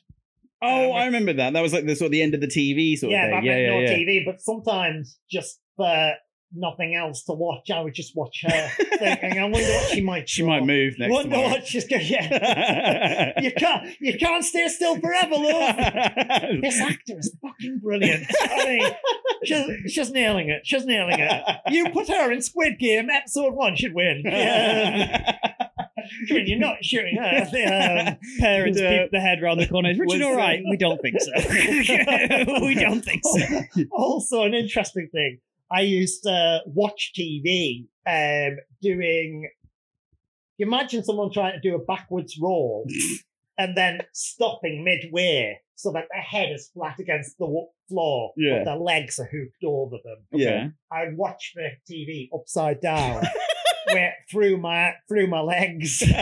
Oh, 0.63 0.93
um, 0.93 0.97
I 0.97 1.07
remember 1.07 1.33
that. 1.35 1.53
That 1.53 1.63
was 1.63 1.73
like 1.73 1.87
the 1.87 1.95
sort 1.95 2.07
of 2.07 2.13
the 2.13 2.23
end 2.23 2.35
of 2.35 2.41
the 2.41 2.47
TV 2.47 2.97
sort 2.97 3.13
yeah, 3.13 3.27
of 3.27 3.31
thing. 3.31 3.45
Yeah, 3.45 3.53
meant 3.53 3.63
yeah, 3.63 3.71
no 3.71 3.81
yeah. 3.81 4.21
TV. 4.21 4.25
But 4.25 4.41
sometimes 4.41 5.19
just 5.31 5.61
for 5.77 6.15
nothing 6.55 6.95
else 6.95 7.25
to 7.25 7.33
watch, 7.33 7.71
I 7.71 7.81
would 7.81 7.95
just 7.95 8.17
watch 8.17 8.43
her. 8.43 8.69
thinking, 8.99 9.39
I 9.39 9.45
wonder 9.45 9.69
what 9.69 9.91
she 9.91 10.01
might. 10.01 10.29
She 10.29 10.43
draw. 10.43 10.51
might 10.51 10.67
move 10.67 10.95
next 10.99 11.13
Wonder 11.13 11.31
tomorrow. 11.31 11.51
what 11.51 11.67
she's 11.67 11.87
going. 11.87 12.07
Yeah. 12.07 13.33
you 13.41 13.53
can't 13.53 13.89
you 14.01 14.19
can't 14.19 14.45
stay 14.45 14.69
still 14.69 14.99
forever, 14.99 15.35
love. 15.37 15.77
This 16.63 16.81
actor 16.81 17.19
is 17.19 17.37
fucking 17.43 17.81
brilliant. 17.83 18.27
I 18.41 18.65
mean, 18.65 18.93
she's, 19.45 19.93
she's 19.93 20.11
nailing 20.11 20.49
it. 20.49 20.63
She's 20.65 20.85
nailing 20.85 21.19
it. 21.19 21.43
You 21.71 21.91
put 21.91 22.09
her 22.09 22.33
in 22.33 22.41
Squid 22.41 22.79
Game, 22.79 23.09
episode 23.11 23.55
one 23.55 23.77
should 23.77 23.95
win. 23.95 24.23
Yeah. 24.25 25.37
Sure, 26.27 26.39
you're 26.45 26.59
not 26.59 26.85
shooting 26.85 27.17
her. 27.17 28.09
Um, 28.11 28.17
Parents 28.41 28.81
Uh, 28.81 28.89
peep 29.03 29.11
the 29.13 29.21
head 29.21 29.43
round 29.43 29.61
the 29.61 29.67
corner. 29.69 29.91
Is 29.91 29.99
Richard 29.99 30.23
uh, 30.23 30.27
all 30.27 30.37
right? 30.37 30.63
We 30.69 30.77
don't 30.77 31.01
think 31.01 31.21
so. 31.21 31.33
we 32.67 32.75
don't 32.75 33.05
think 33.05 33.23
so. 33.25 33.85
also, 33.93 34.43
an 34.45 34.55
interesting 34.55 35.09
thing. 35.13 35.39
I 35.71 35.81
used 35.81 36.23
to 36.25 36.61
watch 36.67 37.13
TV 37.19 37.87
um, 38.07 38.59
doing 38.81 39.49
you 40.59 40.67
imagine 40.67 41.05
someone 41.05 41.31
trying 41.33 41.53
to 41.53 41.61
do 41.61 41.75
a 41.75 41.85
backwards 41.85 42.39
roll 42.41 42.87
and 43.59 43.77
then 43.77 44.01
stopping 44.13 44.85
midway 44.85 45.61
so 45.75 45.93
that 45.93 46.05
their 46.11 46.23
head 46.23 46.51
is 46.51 46.71
flat 46.73 46.99
against 46.99 47.37
the 47.39 47.67
floor, 47.89 48.33
Yeah. 48.37 48.59
but 48.59 48.65
their 48.65 48.77
legs 48.77 49.19
are 49.19 49.27
hooped 49.27 49.63
over 49.65 49.97
them. 50.03 50.25
Yeah. 50.33 50.69
I'd 50.91 51.17
watch 51.17 51.53
the 51.55 51.69
TV 51.91 52.31
upside 52.35 52.81
down, 52.81 53.23
where 53.93 54.15
through 54.31 54.57
my 54.59 54.95
through 55.09 55.27
my 55.29 55.41
legs. 55.41 56.03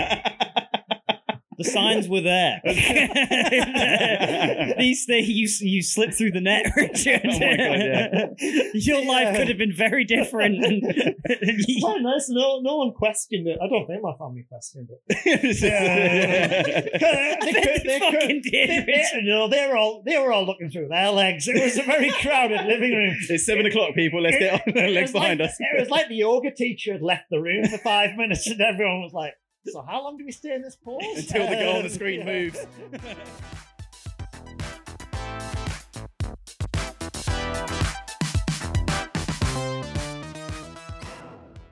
The 1.59 1.65
signs 1.65 2.09
were 2.09 2.21
there. 2.21 2.61
These 4.79 5.05
things 5.07 5.29
you 5.29 5.49
you 5.61 5.83
slip 5.83 6.13
through 6.15 6.33
the 6.33 6.41
net, 6.41 6.67
Richard. 6.77 7.21
Oh 7.25 7.39
my 7.39 7.57
God, 7.57 8.37
Your 8.75 9.05
life 9.05 9.37
could 9.37 9.49
have 9.49 9.59
been 9.59 9.73
very 9.75 10.05
different. 10.05 10.61
Quite 10.63 12.03
nice. 12.03 12.27
No, 12.29 12.61
no 12.61 12.77
one 12.79 12.93
questioned 12.93 13.47
it. 13.49 13.59
I 13.63 13.69
don't 13.69 13.87
think 13.87 14.03
my 14.03 14.13
family 14.19 14.45
questioned 14.49 14.89
it. 14.91 15.01
They 15.25 16.91
bet 16.99 17.01
could- 17.01 17.85
they 17.85 17.99
they 17.99 18.11
could- 18.11 18.43
did. 18.43 18.87
They, 18.87 18.89
they, 18.93 19.23
no, 19.23 19.49
they 19.49 19.67
were 19.67 19.77
all 19.77 20.03
they 20.05 20.19
were 20.19 20.33
all 20.33 20.45
looking 20.47 20.71
through 20.71 20.89
their 20.89 21.11
legs. 21.11 21.47
It 21.49 21.63
was 21.63 21.79
a 21.79 21.83
very 21.83 22.11
crowded 22.11 22.65
living 22.67 22.93
room. 22.93 23.17
it's 23.29 23.47
seven 23.47 23.67
o'clock, 23.67 23.95
people. 23.95 24.23
Let's 24.23 24.39
get 24.39 24.55
on 24.55 24.61
the 24.75 24.85
It 24.87 24.91
legs 24.95 25.13
behind 25.13 25.41
like, 25.41 25.51
us. 25.51 25.57
It 25.59 25.81
was 25.81 25.91
like 25.91 26.09
the 26.09 26.17
yoga 26.17 26.51
teacher 26.55 26.93
had 26.93 27.03
left 27.03 27.25
the 27.31 27.41
room 27.41 27.67
for 27.67 27.79
five 27.79 28.17
minutes, 28.17 28.47
and 28.47 28.61
everyone 28.61 29.03
was 29.03 29.13
like, 29.13 29.35
"So 29.73 29.83
how 29.83 30.03
long 30.03 30.17
do 30.19 30.25
we 30.25 30.33
stay 30.33 30.55
in 30.55 30.63
this 30.63 30.77
pause? 30.77 31.03
Until 31.17 31.49
the 31.49 31.57
goal 31.57 31.77
on 31.77 31.83
the 31.85 31.91
screen 31.91 32.21
yeah. 32.27 32.27
moves. 32.27 32.67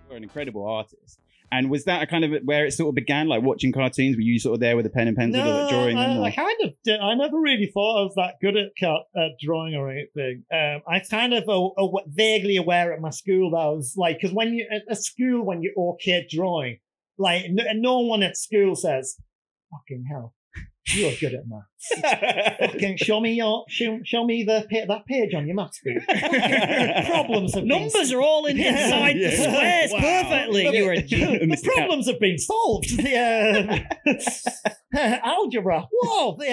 You're 0.08 0.16
an 0.18 0.22
incredible 0.24 0.66
artist. 0.66 1.18
And 1.50 1.68
was 1.70 1.84
that 1.84 2.02
a 2.02 2.06
kind 2.06 2.24
of 2.24 2.42
where 2.44 2.64
it 2.64 2.72
sort 2.72 2.88
of 2.88 2.94
began, 2.94 3.28
like 3.28 3.42
watching 3.42 3.72
cartoons? 3.72 4.16
Were 4.16 4.22
you 4.22 4.38
sort 4.38 4.54
of 4.54 4.60
there 4.60 4.74
with 4.74 4.86
a 4.86 4.90
pen 4.90 5.06
and 5.08 5.14
pencil, 5.16 5.44
No, 5.44 5.50
like 5.60 5.68
drawing 5.70 5.96
I, 5.98 6.08
them? 6.08 6.18
or- 6.20 6.24
I 6.24 6.30
kind 6.30 6.56
of 6.64 6.70
did. 6.82 6.98
I 6.98 7.14
never 7.14 7.38
really 7.38 7.66
thought 7.66 8.00
I 8.00 8.04
was 8.04 8.14
that 8.14 8.36
good 8.40 8.56
at 8.56 8.72
at 9.14 9.38
drawing 9.38 9.74
or 9.74 9.90
anything. 9.90 10.44
Um, 10.50 10.80
I 10.88 11.00
kind 11.00 11.34
of 11.34 11.46
uh, 11.48 11.66
uh, 11.66 12.00
vaguely 12.08 12.56
aware 12.56 12.94
at 12.94 13.02
my 13.02 13.10
school 13.10 13.50
that 13.50 13.58
I 13.58 13.68
was 13.68 13.94
like, 13.98 14.16
because 14.18 14.34
when 14.34 14.54
you 14.54 14.66
at, 14.70 14.82
at 14.90 15.02
school 15.02 15.44
when 15.44 15.62
you're 15.62 15.74
okay 15.76 16.12
at 16.12 16.30
drawing, 16.30 16.78
like 17.22 17.46
no, 17.50 17.64
no 17.74 17.98
one 18.00 18.22
at 18.22 18.36
school 18.36 18.74
says, 18.74 19.16
"Fucking 19.70 20.04
hell, 20.10 20.34
you're 20.94 21.14
good 21.20 21.34
at 21.34 21.46
maths." 21.46 21.71
Fucking 22.60 22.96
show 22.96 23.20
me 23.20 23.32
your 23.32 23.64
show, 23.68 23.98
show 24.04 24.24
me 24.24 24.44
the 24.44 24.66
that 24.88 25.06
page 25.06 25.34
on 25.34 25.46
your 25.46 25.56
maths 25.56 25.80
book. 25.84 26.02
Problems 27.06 27.54
have 27.54 27.62
been 27.62 27.68
Numbers 27.68 28.12
are 28.12 28.20
all 28.22 28.46
in 28.46 28.58
inside 28.58 29.16
Yeah. 29.16 29.30
the 29.30 29.36
squares 29.36 29.92
Wow. 29.92 30.00
perfectly. 30.00 30.62
The- 30.70 30.76
You're 30.76 30.92
a 30.92 31.02
genius. 31.02 31.62
the 31.62 31.70
problems 31.74 32.06
have 32.08 32.20
been 32.20 32.38
solved. 32.38 32.86
The, 33.02 33.86
um, 34.94 35.18
algebra, 35.24 35.88
whoa! 35.90 36.36
The, 36.38 36.48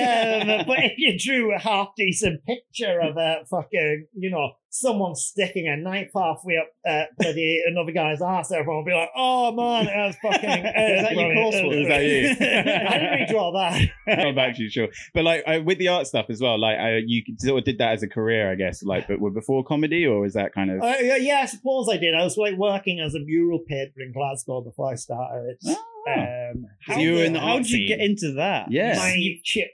um, 0.60 0.66
but 0.66 0.80
if 0.80 0.94
you 0.98 1.18
drew 1.20 1.54
a 1.54 1.60
half 1.60 1.90
decent 1.98 2.42
picture 2.46 3.02
of 3.02 3.18
a 3.18 3.44
fucking, 3.50 4.08
you 4.14 4.30
know, 4.32 4.52
someone 4.70 5.14
sticking 5.16 5.68
a 5.68 5.76
knife 5.76 6.10
halfway 6.16 6.56
up 6.58 6.70
uh, 6.88 7.04
to 7.22 7.34
the 7.34 7.60
another 7.68 7.92
guy's 7.92 8.22
ass, 8.22 8.52
everyone 8.54 8.86
would 8.86 8.90
be 8.90 8.96
like, 8.96 9.10
"Oh 9.14 9.52
man, 9.52 9.88
it 9.88 10.06
was 10.08 10.16
fucking." 10.22 10.50
Is 10.50 11.02
that 11.04 11.16
your 11.18 11.36
coursework? 11.36 11.82
Is 11.82 11.88
that 11.90 12.04
you? 12.04 12.30
I 12.30 12.98
didn't 12.98 13.12
really 13.12 13.26
draw 13.30 13.52
that. 13.52 13.90
I'm 14.08 14.40
actually 14.40 14.70
sure, 14.70 14.88
but 15.14 15.19
like 15.22 15.44
uh, 15.48 15.60
with 15.64 15.78
the 15.78 15.88
art 15.88 16.08
stuff 16.08 16.28
as 16.30 16.42
well, 16.42 16.60
like 16.60 16.78
uh, 16.80 17.00
you 17.06 17.24
sort 17.38 17.60
of 17.60 17.66
did 17.66 17.78
that 17.80 17.94
as 17.94 18.04
a 18.04 18.08
career, 18.08 18.52
I 18.52 18.56
guess. 18.56 18.84
Like, 18.84 19.08
but 19.08 19.20
were 19.20 19.32
before 19.32 19.64
comedy, 19.64 20.06
or 20.06 20.22
was 20.22 20.34
that 20.34 20.54
kind 20.54 20.72
of? 20.72 20.82
Uh, 20.82 20.96
yeah, 21.00 21.40
I 21.44 21.46
suppose 21.46 21.88
I 21.90 21.98
did. 21.98 22.16
I 22.16 22.24
was 22.24 22.38
like 22.38 22.56
working 22.58 23.00
as 23.00 23.16
a 23.16 23.20
mural 23.20 23.60
painter 23.68 24.02
in 24.02 24.12
Glasgow 24.14 24.62
before 24.62 24.92
I 24.92 24.96
started. 24.96 25.58
Oh. 25.66 25.78
Um, 26.10 26.66
So 26.88 27.00
you 27.00 27.14
were 27.16 27.24
in 27.24 27.34
the 27.34 27.40
How 27.40 27.58
did 27.58 27.70
you 27.70 27.88
get 27.88 28.00
into 28.00 28.34
that? 28.34 28.72
Yeah. 28.72 28.96
my 28.98 29.16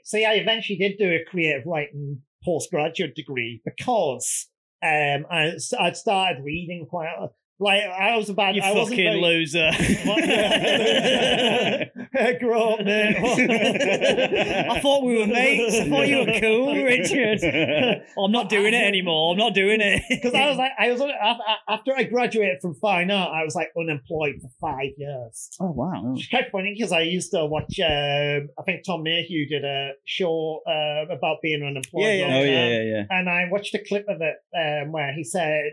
see, 0.04 0.24
I 0.24 0.34
eventually 0.34 0.76
did 0.78 0.98
do 0.98 1.10
a 1.10 1.24
creative 1.28 1.62
writing 1.66 2.20
postgraduate 2.44 3.14
degree 3.14 3.62
because 3.64 4.48
um, 4.82 5.26
I 5.30 5.52
I'd 5.80 5.96
started 5.96 6.44
reading 6.44 6.86
quite 6.88 7.08
a- 7.18 7.30
like 7.58 7.82
I 7.82 8.16
was 8.16 8.28
about 8.28 8.54
You 8.54 8.62
I 8.62 8.74
fucking 8.74 8.96
very, 8.96 9.20
loser. 9.20 9.70
Grow 12.40 12.74
up, 12.74 12.84
mate. 12.84 13.16
I 14.70 14.80
thought 14.80 15.04
we 15.04 15.18
were 15.18 15.26
mates. 15.26 15.74
I 15.76 15.88
thought 15.88 16.08
you 16.08 16.18
were 16.18 16.40
cool, 16.40 16.74
Richard. 16.84 17.42
I'm 18.18 18.32
not 18.32 18.48
doing 18.48 18.74
it 18.74 18.82
anymore. 18.82 19.32
I'm 19.32 19.38
not 19.38 19.54
doing 19.54 19.80
it. 19.80 20.02
Because 20.08 20.34
I 20.34 20.48
was 20.48 20.58
like, 20.58 20.72
I 20.78 20.90
was 20.92 21.00
af- 21.00 21.40
after 21.68 21.94
I 21.94 22.04
graduated 22.04 22.58
from 22.60 22.74
fine 22.74 23.10
art, 23.10 23.30
I 23.32 23.44
was 23.44 23.54
like 23.54 23.70
unemployed 23.78 24.36
for 24.42 24.50
five 24.60 24.90
years. 24.96 25.50
oh 25.60 25.70
wow! 25.70 26.14
It's 26.16 26.28
quite 26.28 26.50
funny 26.52 26.74
because 26.76 26.92
I 26.92 27.00
used 27.02 27.30
to 27.32 27.46
watch. 27.46 27.78
Um, 27.80 28.48
I 28.58 28.62
think 28.64 28.84
Tom 28.84 29.02
Mayhew 29.02 29.46
did 29.48 29.64
a 29.64 29.92
show 30.04 30.60
uh, 30.66 31.06
about 31.12 31.38
being 31.42 31.62
unemployed. 31.62 32.04
Yeah, 32.04 32.12
yeah. 32.12 32.36
Oh 32.36 32.42
yeah, 32.42 32.68
yeah, 32.68 32.82
yeah. 32.82 33.02
and 33.10 33.28
I 33.28 33.44
watched 33.50 33.74
a 33.74 33.84
clip 33.86 34.06
of 34.08 34.20
it 34.20 34.36
um, 34.56 34.92
where 34.92 35.12
he 35.12 35.24
said, 35.24 35.72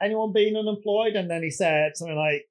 "Anyone 0.00 0.32
being 0.32 0.56
unemployed?" 0.56 1.14
And 1.16 1.30
then 1.30 1.42
he 1.42 1.50
said 1.50 1.92
something 1.96 2.16
like, 2.16 2.42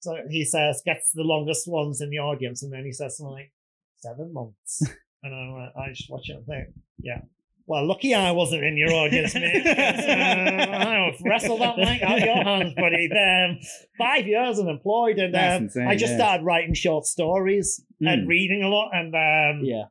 "So 0.00 0.16
he 0.28 0.44
says 0.44 0.82
gets 0.84 1.12
the 1.12 1.22
longest 1.22 1.66
ones 1.68 2.00
in 2.00 2.10
the 2.10 2.18
audience," 2.18 2.62
and 2.62 2.72
then 2.72 2.84
he 2.84 2.92
says 2.92 3.16
something 3.16 3.32
like 3.32 3.52
seven 3.96 4.32
months, 4.32 4.82
and 5.22 5.34
I 5.34 5.52
went, 5.52 5.72
I 5.76 5.90
just 5.92 6.10
watch 6.10 6.28
it 6.28 6.36
and 6.36 6.46
think, 6.46 6.68
"Yeah." 6.98 7.20
Well, 7.66 7.86
lucky 7.86 8.14
I 8.14 8.30
wasn't 8.30 8.64
in 8.64 8.78
your 8.78 8.90
audience, 8.94 9.34
mate. 9.34 9.66
Uh, 9.66 10.72
I 10.72 11.04
would 11.04 11.16
wrestle 11.28 11.58
that 11.58 11.76
mic 11.76 12.00
out 12.02 12.16
of 12.16 12.24
your 12.24 12.42
hands, 12.42 12.72
buddy. 12.74 13.10
Um, 13.12 13.58
five 13.98 14.26
years 14.26 14.58
unemployed, 14.58 15.18
and 15.18 15.36
um, 15.36 15.64
insane, 15.64 15.86
I 15.86 15.94
just 15.94 16.12
yeah. 16.12 16.16
started 16.18 16.44
writing 16.44 16.72
short 16.72 17.04
stories 17.04 17.84
Mm. 18.02 18.08
and 18.12 18.28
reading 18.28 18.62
a 18.62 18.68
lot. 18.68 18.92
And 18.94 19.14
um, 19.14 19.64
yeah. 19.64 19.84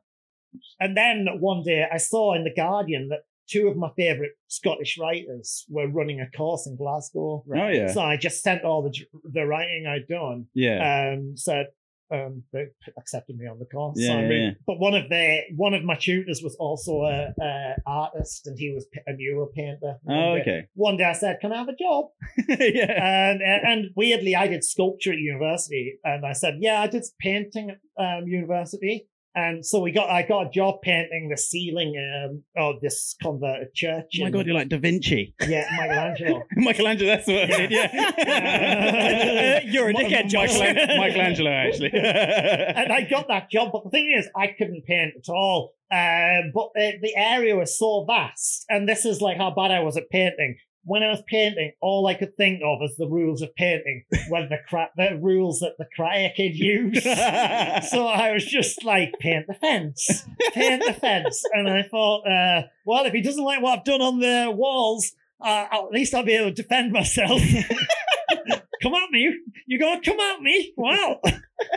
and 0.80 0.96
then 0.96 1.26
one 1.40 1.62
day 1.62 1.84
I 1.92 1.98
saw 1.98 2.34
in 2.34 2.42
the 2.42 2.52
Guardian 2.52 3.08
that 3.10 3.20
two 3.48 3.68
of 3.68 3.76
my 3.76 3.88
favourite 3.96 4.32
Scottish 4.48 4.98
writers 4.98 5.64
were 5.68 5.88
running 5.88 6.20
a 6.20 6.30
course 6.36 6.66
in 6.66 6.76
Glasgow. 6.76 7.44
Oh 7.48 7.68
yeah, 7.68 7.88
So 7.92 8.00
I 8.02 8.16
just 8.16 8.42
sent 8.42 8.64
all 8.64 8.82
the 8.82 8.92
the 9.32 9.46
writing 9.46 9.86
I'd 9.86 10.06
done. 10.08 10.46
yeah. 10.54 11.12
Um, 11.14 11.36
said 11.36 11.66
um, 12.10 12.42
they 12.54 12.64
accepted 12.98 13.36
me 13.36 13.46
on 13.46 13.58
the 13.58 13.66
course. 13.66 13.98
So 13.98 14.02
Yeah, 14.06 14.12
I'm 14.14 14.22
yeah, 14.22 14.28
really- 14.28 14.44
yeah. 14.46 14.50
But 14.66 14.78
one 14.78 14.94
of 14.94 15.10
the 15.10 15.40
one 15.56 15.74
of 15.74 15.84
my 15.84 15.94
tutors 15.94 16.40
was 16.42 16.56
also 16.58 17.02
a, 17.02 17.34
a 17.38 17.74
artist, 17.86 18.46
and 18.46 18.58
he 18.58 18.72
was 18.72 18.86
a 19.06 19.12
mural 19.12 19.48
painter. 19.54 19.96
Oh 20.08 20.34
day- 20.36 20.40
okay. 20.40 20.60
One 20.74 20.96
day 20.96 21.04
I 21.04 21.12
said, 21.12 21.38
"Can 21.40 21.52
I 21.52 21.58
have 21.58 21.68
a 21.68 21.76
job?" 21.76 22.06
yeah. 22.48 23.28
and 23.30 23.42
and 23.42 23.86
weirdly, 23.94 24.34
I 24.34 24.46
did 24.46 24.64
sculpture 24.64 25.12
at 25.12 25.18
university, 25.18 25.98
and 26.02 26.24
I 26.24 26.32
said, 26.32 26.54
"Yeah, 26.60 26.80
I 26.80 26.86
did 26.86 27.04
painting 27.20 27.70
at 27.72 27.78
um, 28.02 28.26
university." 28.26 29.06
And 29.34 29.64
so 29.64 29.80
we 29.80 29.92
got, 29.92 30.10
I 30.10 30.22
got 30.26 30.46
a 30.46 30.50
job 30.50 30.82
painting 30.82 31.28
the 31.30 31.36
ceiling 31.36 31.94
um, 31.96 32.42
of 32.56 32.80
this 32.80 33.14
converted 33.22 33.72
church. 33.74 34.18
Oh 34.20 34.24
my 34.24 34.30
god, 34.30 34.46
you're 34.46 34.54
like 34.54 34.68
Da 34.68 34.78
Vinci. 34.78 35.34
yeah, 35.46 35.64
Michelangelo. 35.76 36.42
Michelangelo, 36.56 37.08
that's 37.08 37.26
what 37.28 37.36
I 37.44 37.56
did, 37.56 37.70
yeah. 37.70 39.60
You're 39.64 39.90
a 39.90 39.94
dickhead, 39.94 40.28
Josh. 40.28 40.50
Michelan- 40.58 40.98
Michelangelo, 40.98 41.50
actually. 41.50 41.90
and 41.94 42.92
I 42.92 43.06
got 43.08 43.28
that 43.28 43.50
job, 43.50 43.70
but 43.72 43.84
the 43.84 43.90
thing 43.90 44.12
is, 44.16 44.28
I 44.34 44.48
couldn't 44.48 44.84
paint 44.86 45.12
at 45.16 45.30
all. 45.32 45.74
Um, 45.90 46.52
but 46.54 46.70
the 46.74 47.12
area 47.16 47.56
was 47.56 47.78
so 47.78 48.04
vast, 48.06 48.64
and 48.68 48.88
this 48.88 49.04
is 49.06 49.20
like 49.20 49.38
how 49.38 49.50
bad 49.54 49.70
I 49.70 49.80
was 49.80 49.96
at 49.96 50.10
painting. 50.10 50.56
When 50.84 51.02
I 51.02 51.10
was 51.10 51.22
painting, 51.26 51.72
all 51.82 52.06
I 52.06 52.14
could 52.14 52.36
think 52.36 52.62
of 52.64 52.78
as 52.82 52.96
the 52.96 53.08
rules 53.08 53.42
of 53.42 53.54
painting 53.54 54.04
were 54.30 54.46
the 54.48 54.58
cra- 54.68 54.90
the 54.96 55.18
rules 55.20 55.60
that 55.60 55.76
the 55.78 55.86
Karate 55.96 56.34
Kid 56.34 56.56
used. 56.56 57.02
so 57.02 58.06
I 58.06 58.32
was 58.32 58.44
just 58.44 58.84
like, 58.84 59.12
paint 59.18 59.46
the 59.46 59.54
fence, 59.54 60.24
paint 60.52 60.82
the 60.86 60.94
fence. 60.94 61.42
And 61.52 61.68
I 61.68 61.82
thought, 61.82 62.26
uh, 62.26 62.62
well, 62.86 63.04
if 63.04 63.12
he 63.12 63.20
doesn't 63.20 63.44
like 63.44 63.60
what 63.60 63.78
I've 63.78 63.84
done 63.84 64.00
on 64.00 64.20
the 64.20 64.50
walls, 64.54 65.12
uh, 65.40 65.66
at 65.70 65.90
least 65.90 66.14
I'll 66.14 66.24
be 66.24 66.34
able 66.34 66.50
to 66.50 66.62
defend 66.62 66.92
myself. 66.92 67.40
come 68.82 68.94
at 68.94 69.10
me. 69.10 69.36
You're 69.66 69.80
going 69.80 70.00
to 70.00 70.10
come 70.10 70.20
at 70.20 70.40
me? 70.40 70.72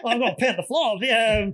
Well, 0.03 0.13
I'm 0.13 0.19
going 0.19 0.35
to 0.35 0.35
paint 0.37 0.57
the 0.57 0.63
floor. 0.63 0.99
The 0.99 1.11
um, 1.11 1.53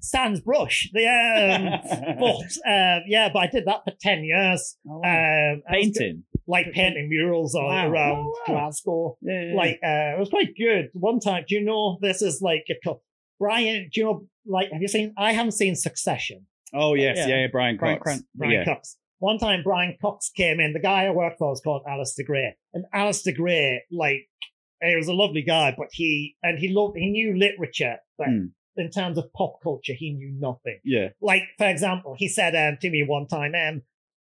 sans 0.00 0.40
brush. 0.40 0.88
The 0.92 1.06
um, 1.06 2.16
but 2.18 2.70
uh, 2.70 3.00
yeah, 3.06 3.28
but 3.32 3.38
I 3.40 3.46
did 3.48 3.66
that 3.66 3.82
for 3.84 3.92
ten 4.00 4.24
years. 4.24 4.76
Um, 4.90 5.00
I 5.04 5.52
was 5.52 5.62
Painting. 5.70 6.24
like 6.46 6.72
painting 6.72 7.08
murals 7.08 7.54
all 7.54 7.68
Wow. 7.68 7.88
around 7.90 8.16
Oh, 8.18 8.34
wow. 8.48 8.54
Glasgow. 8.54 9.18
Yeah, 9.22 9.42
yeah, 9.50 9.54
Like 9.56 9.74
uh, 9.84 10.16
it 10.16 10.18
was 10.18 10.30
quite 10.30 10.56
good. 10.56 10.90
One 10.94 11.20
time, 11.20 11.44
do 11.48 11.54
you 11.56 11.64
know 11.64 11.98
this 12.00 12.22
is 12.22 12.40
like 12.42 12.64
a 12.70 12.74
couple. 12.82 13.02
Brian, 13.38 13.88
do 13.92 14.00
you 14.00 14.06
know 14.06 14.26
like 14.46 14.70
have 14.72 14.80
you 14.82 14.88
seen? 14.88 15.12
I 15.18 15.32
haven't 15.32 15.52
seen 15.52 15.74
Succession. 15.76 16.46
Oh 16.74 16.94
yes, 16.94 17.16
Yeah. 17.18 17.26
yeah, 17.28 17.40
yeah 17.42 17.46
Brian 17.52 17.76
Cox. 17.76 17.80
Brian 17.84 17.98
Cran- 18.00 18.26
Brian 18.34 18.52
yeah. 18.52 18.64
Cox. 18.64 18.96
One 19.20 19.38
time, 19.38 19.62
Brian 19.64 19.96
Cox 20.00 20.30
came 20.30 20.60
in. 20.60 20.72
The 20.72 20.80
guy 20.80 21.06
I 21.06 21.10
worked 21.10 21.38
for 21.38 21.50
was 21.50 21.60
called 21.60 21.82
Alasdair 21.88 22.24
Gray, 22.24 22.54
and 22.72 22.84
Alasdair 22.94 23.34
Gray, 23.36 23.82
like, 23.90 24.28
he 24.82 24.96
was 24.96 25.08
a 25.08 25.12
lovely 25.14 25.42
guy, 25.42 25.74
but 25.76 25.88
he 25.92 26.36
and 26.42 26.58
he 26.58 26.68
loved 26.68 26.96
he 26.96 27.10
knew 27.10 27.36
literature, 27.36 27.96
but 28.16 28.28
Hmm. 28.28 28.46
in 28.76 28.90
terms 28.90 29.18
of 29.18 29.32
pop 29.32 29.60
culture, 29.62 29.94
he 29.94 30.12
knew 30.12 30.32
nothing. 30.38 30.78
Yeah. 30.84 31.08
Like, 31.20 31.42
for 31.58 31.66
example, 31.66 32.14
he 32.16 32.28
said 32.28 32.54
um, 32.54 32.78
to 32.80 32.90
me 32.90 33.02
one 33.02 33.26
time, 33.26 33.54
um, 33.54 33.82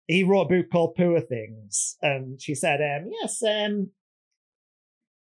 he 0.07 0.23
wrote 0.23 0.43
a 0.43 0.63
book 0.63 0.71
called 0.71 0.95
Poor 0.97 1.21
Things, 1.21 1.97
and 2.03 2.39
he 2.43 2.55
said, 2.55 2.81
um, 2.81 3.11
yes, 3.11 3.43
um, 3.43 3.91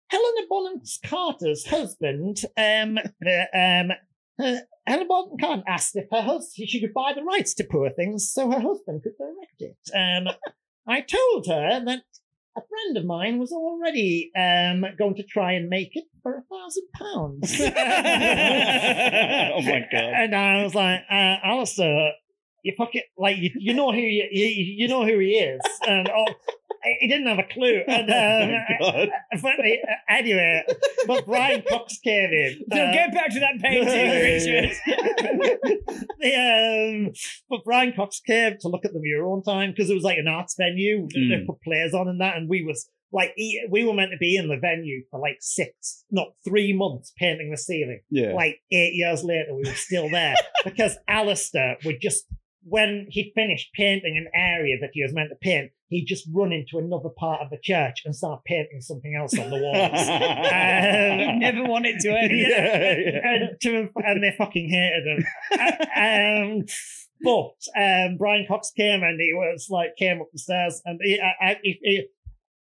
Helena 0.09 0.47
Bonham 0.49 0.81
Carter's 1.05 1.67
husband, 1.67 2.43
um, 2.57 2.99
uh, 2.99 3.57
um, 3.57 3.91
uh, 4.43 4.57
Helena 4.87 5.07
Bonham 5.09 5.39
Carter 5.39 5.63
asked 5.69 5.97
if 5.97 6.07
her 6.11 6.23
husband 6.23 6.69
she 6.69 6.81
could 6.81 6.95
buy 6.95 7.13
the 7.15 7.23
rights 7.23 7.55
to 7.55 7.65
Poor 7.65 7.91
Things 7.91 8.31
so 8.33 8.51
her 8.51 8.61
husband 8.61 9.03
could 9.03 9.17
direct 9.19 9.61
it. 9.61 9.77
Um, 9.95 10.33
I 10.87 11.01
told 11.03 11.47
her 11.47 11.85
that 11.85 12.03
a 12.57 12.61
friend 12.61 12.97
of 12.97 13.05
mine 13.05 13.39
was 13.39 13.53
already 13.53 14.33
um, 14.37 14.85
going 14.99 15.15
to 15.17 15.23
try 15.23 15.53
and 15.53 15.69
make 15.69 15.95
it 15.95 16.05
for 16.23 16.39
a 16.39 16.43
thousand 16.43 16.89
pounds. 16.95 17.61
oh 17.61 17.71
my 19.63 19.87
god. 19.91 20.15
And 20.15 20.35
I 20.35 20.63
was 20.63 20.75
like, 20.75 21.01
uh, 21.09 21.37
Alasdair, 21.47 22.13
you 22.63 22.75
fucking 22.77 23.03
like 23.17 23.39
you, 23.39 23.51
you 23.57 23.73
know 23.75 23.93
who 23.93 24.01
you, 24.01 24.27
you 24.31 24.47
you 24.47 24.89
know 24.89 25.05
who 25.05 25.19
he 25.19 25.35
is, 25.35 25.61
and 25.87 26.11
oh, 26.11 26.27
he 27.01 27.09
didn't 27.09 27.27
have 27.27 27.39
a 27.39 27.45
clue. 27.53 27.83
And 27.89 28.11
um, 28.11 28.61
Oh 28.83 28.87
uh, 28.89 29.67
anyway, 30.09 30.63
but 31.07 31.27
Brian 31.27 31.63
Cox 31.69 31.99
came 31.99 32.31
in. 32.33 32.61
So 32.73 32.79
uh, 32.81 32.93
get 32.93 33.13
back 33.13 33.31
to 33.31 33.41
that 33.41 33.59
painting, 33.61 33.87
Richard. 33.87 34.77
the, 36.19 37.07
um, 37.07 37.13
but 37.49 37.65
Brian 37.65 37.93
Cox 37.95 38.21
came 38.21 38.57
to 38.61 38.69
look 38.69 38.85
at 38.85 38.93
the 38.93 39.01
mural 39.01 39.33
one 39.33 39.43
time 39.43 39.71
because 39.71 39.91
it 39.91 39.95
was 39.95 40.05
like 40.05 40.19
an 40.19 40.29
arts 40.29 40.55
venue. 40.59 41.07
They 41.13 41.21
Mm. 41.21 41.47
put 41.47 41.61
players 41.63 41.95
on 41.95 42.09
and 42.09 42.21
that, 42.21 42.37
and 42.37 42.49
we 42.49 42.65
was 42.65 42.89
like 43.13 43.35
we 43.71 43.85
were 43.85 43.95
meant 43.95 44.13
to 44.13 44.19
be 44.19 44.37
in 44.37 44.49
the 44.49 44.57
venue 44.57 45.03
for 45.11 45.21
like 45.21 45.37
six, 45.41 46.05
not 46.11 46.29
three 46.45 46.73
months, 46.73 47.13
painting 47.19 47.51
the 47.51 47.57
ceiling. 47.59 48.01
Yeah. 48.11 48.33
Like 48.35 48.61
eight 48.71 48.95
years 48.95 49.23
later, 49.25 49.55
we 49.55 49.63
were 49.69 49.75
still 49.75 50.09
there 50.09 50.35
because 50.65 50.97
Alasdair 51.09 51.77
would 51.85 52.01
just 52.01 52.25
when 52.63 53.07
he 53.11 53.33
finished 53.35 53.71
painting 53.75 54.17
an 54.17 54.29
area 54.39 54.77
that 54.81 54.91
he 54.93 55.03
was 55.03 55.13
meant 55.15 55.31
to 55.31 55.37
paint, 55.37 55.71
he'd 55.91 56.07
just 56.07 56.27
run 56.33 56.53
into 56.53 56.79
another 56.79 57.11
part 57.11 57.43
of 57.43 57.51
the 57.51 57.59
church 57.63 58.03
and 58.05 58.15
start 58.17 58.45
painting 58.45 58.81
something 58.81 59.15
else 59.15 59.39
on 59.39 59.51
the 59.51 59.57
walls. 59.57 60.09
Um, 60.51 61.39
never 61.39 61.65
wanted 61.65 62.01
to 62.01 62.11
end. 62.11 62.33
Yeah, 62.33 62.97
yeah. 62.99 63.21
and, 63.25 63.61
to, 63.63 63.89
and 63.97 64.23
they 64.23 64.35
fucking 64.37 64.69
hated 64.69 65.07
him. 65.07 65.27
um, 65.97 66.65
but 67.23 67.81
um, 67.81 68.17
Brian 68.17 68.47
Cox 68.49 68.71
came 68.77 69.03
and 69.03 69.21
he 69.21 69.33
was 69.35 69.67
like 69.71 69.97
came 69.99 70.21
up 70.21 70.29
the 70.33 70.39
stairs 70.39 70.81
and 70.85 70.99
he, 71.03 71.21
I, 71.21 71.51
I, 71.51 71.57
he, 71.63 72.07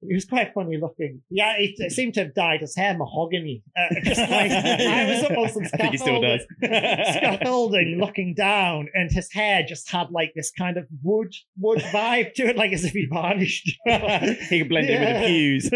he, 0.00 0.14
was 0.14 0.24
quite 0.24 0.52
funny 0.54 0.78
looking. 0.80 1.22
Yeah, 1.30 1.56
he, 1.56 1.74
seemed 1.90 2.14
to 2.14 2.24
have 2.24 2.34
dyed 2.34 2.60
his 2.60 2.76
hair 2.76 2.96
mahogany. 2.96 3.62
Uh, 3.76 3.94
just 4.04 4.20
like 4.20 4.50
I 4.50 5.06
was 5.06 5.22
up 5.24 5.38
on 5.38 5.48
some 5.48 5.64
I 5.72 5.76
think 5.76 5.92
he 5.92 5.98
still 5.98 6.20
does. 6.20 6.42
scaffolding, 6.62 7.98
looking 8.00 8.34
down, 8.34 8.88
and 8.94 9.10
his 9.10 9.32
hair 9.32 9.62
just 9.66 9.90
had 9.90 10.10
like 10.10 10.32
this 10.34 10.50
kind 10.50 10.76
of 10.76 10.86
wood 11.02 11.32
wood 11.58 11.78
vibe 11.78 12.34
to 12.34 12.46
it, 12.46 12.56
like 12.56 12.72
as 12.72 12.84
if 12.84 12.92
he 12.92 13.06
varnished. 13.10 13.70
he 13.84 14.58
could 14.60 14.68
blend 14.68 14.88
in 14.88 15.00
with 15.00 15.08
the 15.08 15.14
Yeah. 15.14 15.26
pews. 15.26 15.70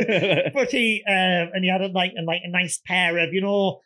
but 0.54 0.70
he 0.70 1.02
um, 1.06 1.50
and 1.54 1.64
he 1.64 1.70
had 1.70 1.82
a, 1.82 1.88
like 1.88 2.12
a, 2.18 2.22
like 2.22 2.42
a 2.44 2.50
nice 2.50 2.80
pair 2.86 3.18
of 3.18 3.32
you 3.32 3.40
know 3.40 3.80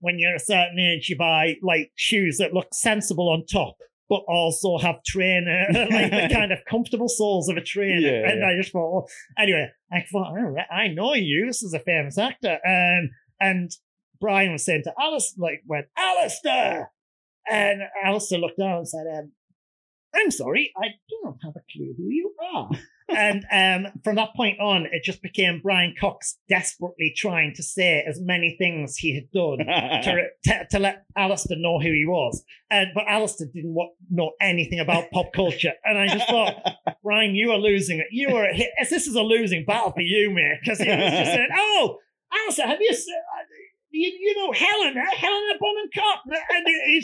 when 0.00 0.18
you're 0.18 0.34
a 0.34 0.40
certain 0.40 0.78
age 0.78 1.08
you 1.08 1.16
buy 1.16 1.56
like 1.62 1.92
shoes 1.94 2.38
that 2.38 2.54
look 2.54 2.68
sensible 2.72 3.28
on 3.28 3.44
top 3.46 3.76
but 4.10 4.22
also 4.26 4.76
have 4.76 4.96
trainer 5.06 5.66
like 5.72 6.10
the 6.10 6.28
kind 6.32 6.52
of 6.52 6.58
comfortable 6.68 7.08
soles 7.08 7.48
of 7.48 7.56
a 7.56 7.62
trainer. 7.62 8.00
Yeah, 8.00 8.28
and 8.28 8.40
yeah. 8.40 8.48
I 8.48 8.56
just 8.60 8.72
thought 8.72 8.92
well, 8.92 9.08
anyway 9.38 9.68
I 9.90 10.04
thought 10.12 10.36
"All 10.36 10.50
right, 10.50 10.66
I 10.70 10.88
know 10.88 11.14
you. 11.14 11.46
This 11.46 11.62
is 11.62 11.72
a 11.72 11.78
famous 11.78 12.18
actor. 12.18 12.58
Um, 12.66 13.10
and 13.40 13.70
Brian 14.20 14.52
was 14.52 14.64
saying 14.64 14.82
to 14.84 14.92
Alice 15.00 15.34
like 15.38 15.62
went 15.66 15.86
Alasdair! 15.96 16.86
And 17.48 17.82
Alasdair 18.04 18.40
looked 18.40 18.58
down 18.58 18.78
and 18.78 18.88
said 18.88 19.06
um, 19.16 19.32
I'm 20.14 20.32
sorry 20.32 20.72
I 20.76 20.88
do 21.08 21.20
not 21.22 21.36
have 21.44 21.54
a 21.56 21.62
clue 21.72 21.94
who 21.96 22.08
you 22.10 22.34
are 22.52 22.68
and 23.14 23.44
um, 23.86 23.92
from 24.04 24.16
that 24.16 24.34
point 24.34 24.60
on, 24.60 24.86
it 24.92 25.02
just 25.04 25.22
became 25.22 25.60
Brian 25.62 25.94
Cox 25.98 26.38
desperately 26.48 27.12
trying 27.16 27.54
to 27.54 27.62
say 27.62 28.02
as 28.08 28.20
many 28.20 28.56
things 28.58 28.96
he 28.96 29.14
had 29.14 29.30
done 29.32 29.58
to, 30.04 30.22
to, 30.44 30.66
to 30.70 30.78
let 30.78 31.04
Alasdair 31.16 31.58
know 31.58 31.78
who 31.80 31.92
he 31.92 32.04
was. 32.06 32.42
And 32.70 32.88
but 32.94 33.04
Alasdair 33.06 33.52
didn't 33.52 33.74
wa- 33.74 33.88
know 34.10 34.32
anything 34.40 34.80
about 34.80 35.10
pop 35.10 35.32
culture. 35.34 35.72
And 35.84 35.98
I 35.98 36.06
just 36.08 36.28
thought, 36.28 36.54
Brian, 37.04 37.34
you 37.34 37.50
are 37.52 37.58
losing 37.58 37.98
it. 37.98 38.06
You 38.10 38.28
are. 38.36 38.44
A, 38.46 38.68
this 38.88 39.06
is 39.06 39.14
a 39.14 39.22
losing 39.22 39.64
battle 39.64 39.92
for 39.92 40.00
you, 40.02 40.30
mate. 40.30 40.58
Because 40.62 40.78
he 40.78 40.88
was 40.88 40.96
just 41.12 41.32
saying, 41.34 41.48
"Oh, 41.56 41.98
Alasdair, 42.32 42.66
have 42.66 42.80
you?" 42.80 42.94
se- 42.94 43.10
uh, 43.12 43.44
You, 43.92 44.08
you 44.20 44.34
know 44.36 44.52
Helen, 44.52 44.94
Helena 44.96 45.58
Bonham 45.60 45.90
Carter, 45.94 46.40
and 46.54 46.66
he'd 46.86 47.02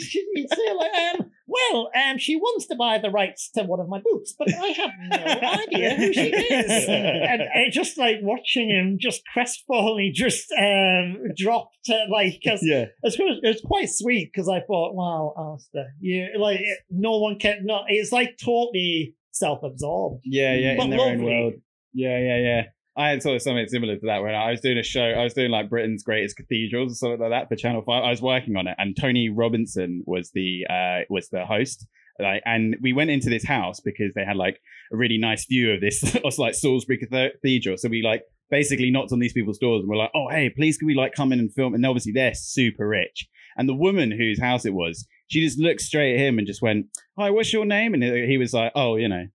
say 0.49 0.73
like, 0.73 1.19
um, 1.19 1.31
well, 1.47 1.89
um, 1.95 2.17
she 2.17 2.35
wants 2.35 2.67
to 2.67 2.75
buy 2.75 2.97
the 2.97 3.09
rights 3.09 3.49
to 3.55 3.63
one 3.63 3.79
of 3.79 3.87
my 3.87 4.01
books, 4.03 4.33
but 4.37 4.53
I 4.53 4.67
have 4.67 4.91
no 5.09 5.49
idea 5.49 5.95
who 5.95 6.13
she 6.13 6.29
is. 6.29 6.85
and 6.89 7.41
I 7.41 7.69
just 7.71 7.97
like 7.97 8.17
watching 8.21 8.69
him 8.69 8.97
just 8.99 9.21
crestfallen, 9.33 10.03
he 10.03 10.11
just 10.11 10.51
um, 10.51 11.19
dropped 11.37 11.77
to 11.85 12.05
like, 12.11 12.39
because 12.43 12.59
yeah. 12.63 12.85
it's, 13.03 13.15
it's 13.19 13.61
quite 13.61 13.89
sweet 13.89 14.29
because 14.33 14.49
I 14.49 14.59
thought, 14.59 14.93
wow, 14.93 15.33
Alasdair, 15.37 15.87
you 15.99 16.27
like 16.37 16.59
no 16.89 17.17
one 17.17 17.39
can, 17.39 17.61
no, 17.63 17.81
it's 17.87 18.11
like 18.11 18.37
totally 18.43 19.15
self-absorbed. 19.31 20.23
Yeah, 20.25 20.53
yeah, 20.53 20.75
But 20.75 20.83
in 20.85 20.89
their 20.91 20.99
own 20.99 21.23
world. 21.23 21.53
Yeah, 21.93 22.19
yeah, 22.19 22.37
yeah. 22.37 22.63
I 22.97 23.09
had 23.09 23.21
sort 23.21 23.35
of 23.35 23.43
something 23.43 23.67
similar 23.67 23.95
to 23.95 24.05
that 24.07 24.23
when 24.23 24.33
I 24.33 24.49
was 24.49 24.59
doing 24.59 24.79
a 24.79 24.83
show. 24.83 25.03
I 25.03 25.23
was 25.23 25.35
doing 25.35 25.51
like 25.51 25.69
Britain's 25.69 26.01
greatest 26.01 26.35
cathedrals 26.35 26.93
or 26.93 26.95
something 26.95 27.19
like 27.19 27.29
that 27.29 27.47
for 27.47 27.55
Channel 27.55 27.83
Five. 27.83 28.03
I 28.03 28.09
was 28.09 28.23
working 28.23 28.55
on 28.55 28.65
it, 28.65 28.75
and 28.79 28.97
Tony 28.99 29.29
Robinson 29.29 30.03
was 30.07 30.31
the 30.31 30.65
uh, 30.67 31.01
was 31.07 31.29
the 31.29 31.45
host. 31.45 31.85
Like, 32.19 32.41
and 32.45 32.75
we 32.81 32.93
went 32.93 33.11
into 33.11 33.29
this 33.29 33.45
house 33.45 33.79
because 33.79 34.13
they 34.15 34.25
had 34.25 34.35
like 34.35 34.59
a 34.91 34.97
really 34.97 35.19
nice 35.19 35.45
view 35.45 35.71
of 35.73 35.81
this, 35.81 36.15
of 36.23 36.37
like 36.39 36.55
Salisbury 36.55 36.97
Cathedral. 36.97 37.77
So 37.77 37.89
we 37.89 38.01
like 38.01 38.23
basically 38.49 38.89
knocked 38.89 39.11
on 39.11 39.19
these 39.19 39.33
people's 39.33 39.59
doors 39.59 39.81
and 39.81 39.89
we're 39.89 39.97
like, 39.97 40.11
"Oh, 40.15 40.29
hey, 40.29 40.49
please 40.49 40.77
can 40.77 40.87
we 40.87 40.95
like 40.95 41.13
come 41.13 41.31
in 41.31 41.39
and 41.39 41.53
film?" 41.53 41.75
And 41.75 41.85
obviously 41.85 42.13
they're 42.13 42.33
super 42.33 42.87
rich. 42.87 43.27
And 43.57 43.69
the 43.69 43.75
woman 43.75 44.09
whose 44.09 44.39
house 44.39 44.65
it 44.65 44.73
was, 44.73 45.07
she 45.27 45.41
just 45.41 45.59
looked 45.59 45.81
straight 45.81 46.15
at 46.15 46.19
him 46.19 46.39
and 46.39 46.47
just 46.47 46.63
went, 46.63 46.87
"Hi, 47.19 47.29
what's 47.29 47.53
your 47.53 47.65
name?" 47.65 47.93
And 47.93 48.01
he 48.01 48.39
was 48.39 48.53
like, 48.53 48.71
"Oh, 48.73 48.95
you 48.95 49.07
know, 49.07 49.27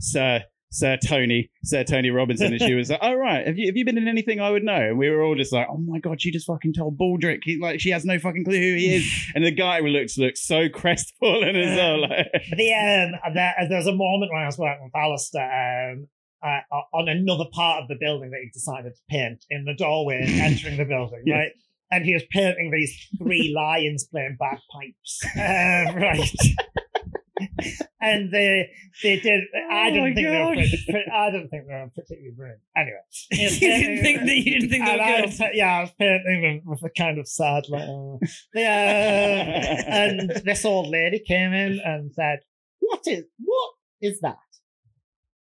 Sir." 0.00 0.42
Sir 0.70 0.98
Tony, 1.04 1.50
Sir 1.64 1.84
Tony 1.84 2.10
Robinson, 2.10 2.52
and 2.52 2.60
she 2.60 2.74
was 2.74 2.90
like, 2.90 2.98
"Oh 3.02 3.14
right, 3.14 3.46
have 3.46 3.56
you 3.56 3.66
have 3.66 3.76
you 3.76 3.84
been 3.84 3.96
in 3.98 4.08
anything 4.08 4.40
I 4.40 4.50
would 4.50 4.64
know?" 4.64 4.74
And 4.90 4.98
we 4.98 5.08
were 5.08 5.22
all 5.22 5.34
just 5.34 5.52
like, 5.52 5.66
"Oh 5.70 5.78
my 5.78 5.98
god, 6.00 6.20
she 6.20 6.30
just 6.30 6.46
fucking 6.46 6.72
told 6.74 6.98
Baldrick, 6.98 7.40
he's 7.44 7.60
like 7.60 7.80
she 7.80 7.90
has 7.90 8.04
no 8.04 8.18
fucking 8.18 8.44
clue 8.44 8.58
who 8.58 8.76
he 8.76 8.96
is." 8.96 9.12
And 9.34 9.44
the 9.44 9.50
guy 9.52 9.80
looks 9.80 10.18
looks 10.18 10.40
so 10.46 10.68
crestfallen 10.68 11.56
as 11.56 11.76
well. 11.76 12.00
Like, 12.02 12.26
the 12.56 12.72
um, 12.74 13.34
there, 13.34 13.54
there's 13.68 13.86
a 13.86 13.94
moment 13.94 14.32
when 14.32 14.42
I 14.42 14.46
was 14.46 14.58
working 14.58 14.84
with 14.84 14.92
Alasdair 14.92 15.92
um, 15.92 16.08
uh, 16.42 16.76
on 16.92 17.08
another 17.08 17.44
part 17.52 17.82
of 17.82 17.88
the 17.88 17.96
building 17.98 18.30
that 18.30 18.40
he 18.42 18.50
decided 18.52 18.92
to 18.94 19.02
paint 19.08 19.44
in 19.50 19.64
the 19.64 19.74
doorway 19.74 20.20
entering 20.26 20.76
the 20.76 20.84
building, 20.84 21.22
Yeah. 21.26 21.36
right? 21.36 21.52
And 21.90 22.04
he 22.04 22.14
was 22.14 22.24
painting 22.32 22.70
these 22.72 22.92
three 23.18 23.52
lions 23.56 24.08
playing 24.10 24.36
bagpipes, 24.40 25.20
um, 25.36 26.02
right? 26.02 26.28
And 28.00 28.30
they 28.32 28.70
they 29.02 29.20
did. 29.20 29.44
I 29.70 29.88
Oh 29.88 29.90
didn't 29.90 30.00
my 30.10 30.14
think 30.14 30.26
they 30.28 30.38
were. 30.38 30.54
Pretty, 30.92 31.10
I 31.10 31.30
didn't 31.30 31.48
think 31.48 31.66
they 31.66 31.72
were 31.74 31.90
particularly 31.94 32.34
brilliant. 32.36 32.60
Anyway, 32.76 32.96
you 33.30 33.60
didn't 33.60 34.02
think 34.02 34.20
that 34.20 34.36
you 34.36 34.52
didn't 34.60 34.70
think 34.70 34.84
I 34.84 35.20
was, 35.22 35.30
was 35.30 35.38
good. 35.38 35.50
yeah, 35.54 35.76
I 35.78 35.80
was 35.82 35.90
painting 35.98 36.62
with, 36.66 36.80
with 36.82 36.90
a 36.90 36.94
kind 36.94 37.18
of 37.18 37.26
sad, 37.28 37.64
like, 37.68 37.88
uh, 37.88 38.16
yeah. 38.54 39.82
and 39.86 40.30
this 40.44 40.64
old 40.64 40.88
lady 40.88 41.20
came 41.26 41.52
in 41.52 41.80
and 41.84 42.12
said, 42.12 42.40
"What 42.80 43.00
is 43.06 43.24
what 43.38 43.70
is 44.00 44.20
that?" 44.20 44.36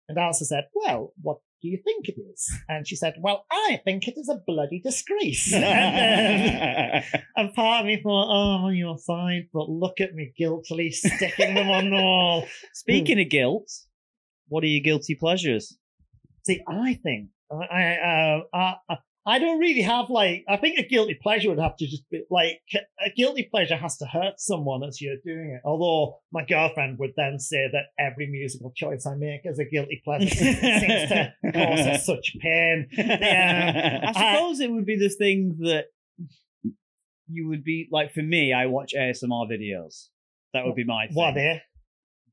And 0.09 0.19
Alasdair 0.19 0.45
said, 0.47 0.65
"Well, 0.75 1.13
what 1.23 1.39
do 1.65 1.71
you 1.71 1.79
think 1.83 2.09
it 2.09 2.21
is?" 2.21 2.53
And 2.69 2.87
she 2.87 2.95
said, 2.95 3.15
"Well, 3.19 3.47
I 3.51 3.81
think 3.85 4.07
it 4.07 4.19
is 4.19 4.29
a 4.29 4.43
bloody 4.47 4.81
disgrace." 4.81 5.53
and, 5.53 7.05
um, 7.15 7.23
and 7.37 7.55
part 7.55 7.81
of 7.81 7.87
me 7.87 8.01
thought, 8.03 8.29
"Oh, 8.31 8.69
you're 8.69 8.99
fine," 8.99 9.49
but 9.53 9.69
look 9.71 10.01
at 10.01 10.15
me 10.15 10.33
guiltily 10.37 10.91
sticking 10.91 11.55
them 11.55 11.71
on 11.71 11.91
the 11.91 11.97
wall. 11.97 12.47
Speaking 12.75 13.21
of 13.21 13.31
guilt, 13.31 13.71
what 14.49 14.63
are 14.63 14.69
your 14.69 14.83
guilty 14.83 15.15
pleasures? 15.15 15.77
See, 16.47 16.61
I 16.69 17.01
think 17.03 17.31
I, 17.51 17.65
I, 17.65 18.41
uh, 18.53 18.75
I, 18.91 18.97
I 19.27 19.39
don't 19.39 19.59
really 19.59 19.83
have 19.83 20.11
like. 20.11 20.45
I 20.49 20.59
think 20.59 20.79
a 20.79 20.87
guilty 20.87 21.19
pleasure 21.21 21.49
would 21.49 21.59
have 21.59 21.77
to 21.77 21.87
just 21.87 22.09
be 22.11 22.23
like 22.31 22.61
a 23.05 23.11
guilty 23.17 23.49
pleasure 23.51 23.77
has 23.77 23.97
to 23.99 24.07
hurt 24.07 24.35
someone 24.39 24.85
as 24.85 25.01
you're 25.01 25.17
doing 25.25 25.51
it. 25.51 25.63
Although 25.65 26.19
my 26.31 26.45
girlfriend 26.45 26.99
would 26.99 27.13
then 27.17 27.39
say 27.39 27.69
that 27.73 27.87
every 27.99 28.27
musical 28.29 28.73
choice 28.77 29.07
I 29.07 29.15
make 29.15 29.43
is 29.45 29.59
a 29.59 29.65
guilty 29.65 30.03
pleasure. 30.05 30.29
it 30.31 30.81
seems 30.81 31.09
to 31.11 31.53
cause 31.53 32.07
such 32.07 32.37
pain. 32.41 32.89
Yeah. 32.93 34.13
I 34.15 34.35
suppose 34.37 34.61
it 34.61 34.71
would 34.71 34.87
be 34.87 34.99
the 34.99 35.09
thing 35.09 35.57
that 35.61 35.87
you 37.29 37.49
would 37.49 37.65
be 37.65 37.89
like. 37.91 38.13
For 38.13 38.23
me, 38.23 38.53
I 38.53 38.67
watch 38.67 38.93
ASMR 38.95 39.51
videos. 39.51 40.09
That 40.53 40.67
would 40.67 40.75
be 40.75 40.85
my 40.85 41.07
thing. 41.07 41.17
What 41.17 41.31
are 41.31 41.35
they? 41.35 41.63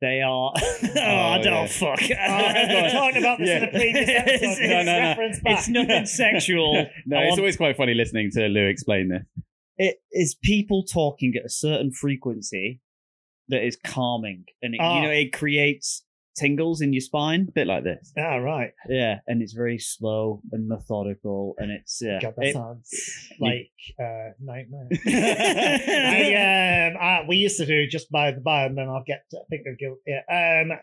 They 0.02 0.22
are. 0.22 0.52
oh, 0.56 1.00
I 1.00 1.40
don't 1.44 1.54
yeah. 1.54 1.66
fuck. 1.68 2.00
Oh, 2.02 2.82
we 2.84 2.92
talked 2.92 3.18
about 3.18 3.38
this 3.40 3.50
in 3.50 3.64
a 3.64 3.68
previous 3.68 4.10
episode. 4.10 4.44
It's- 4.44 4.60
No, 4.60 4.84
no, 4.84 5.14
no. 5.14 5.52
It's 5.54 5.68
nothing 5.70 6.06
sexual. 6.08 6.88
no, 7.06 7.18
I 7.18 7.22
it's 7.22 7.30
want- 7.30 7.40
always 7.40 7.58
quite 7.58 7.78
funny 7.78 7.94
listening 7.94 8.32
to 8.32 8.48
Lew 8.48 8.66
explain 8.68 9.10
this. 9.10 9.24
it 9.78 9.98
is 10.12 10.36
people 10.44 10.84
talking 10.84 11.34
at 11.38 11.46
a 11.46 11.50
certain 11.50 11.92
frequency 11.92 12.82
that 13.50 13.64
is 13.66 13.78
calming, 13.86 14.46
and 14.64 14.74
it, 14.74 14.80
Ah. 14.82 14.96
you 14.96 15.02
know 15.04 15.12
it 15.12 15.32
creates 15.34 16.04
tingles 16.36 16.82
in 16.82 16.94
your 16.94 17.02
spine, 17.02 17.46
a 17.50 17.52
bit 17.52 17.68
like 17.68 17.84
this. 17.84 18.14
Ah, 18.18 18.38
right. 18.38 18.72
Yeah, 18.90 19.20
and 19.28 19.42
it's 19.42 19.54
very 19.54 19.78
slow 19.78 20.42
and 20.52 20.68
methodical, 20.68 21.56
and 21.58 21.72
it's 21.72 22.02
yeah. 22.02 22.20
God, 22.22 22.34
that 22.38 22.46
it- 22.48 22.54
sounds 22.54 23.30
like 23.40 23.72
uh, 24.00 24.30
nightmare. 24.40 24.88
I, 25.08 26.90
um, 26.92 26.98
I, 27.02 27.26
we 27.28 27.36
used 27.38 27.58
to 27.58 27.66
do 27.66 27.88
just 27.88 28.12
by 28.12 28.32
the 28.32 28.42
by, 28.42 28.66
and 28.66 28.78
then 28.78 28.88
I'll 28.90 29.04
get 29.06 29.24
to 29.32 29.40
think 29.50 29.64
of 29.68 29.78
guilt. 29.78 30.00
Yeah. 30.08 30.22
Um, 30.30 30.78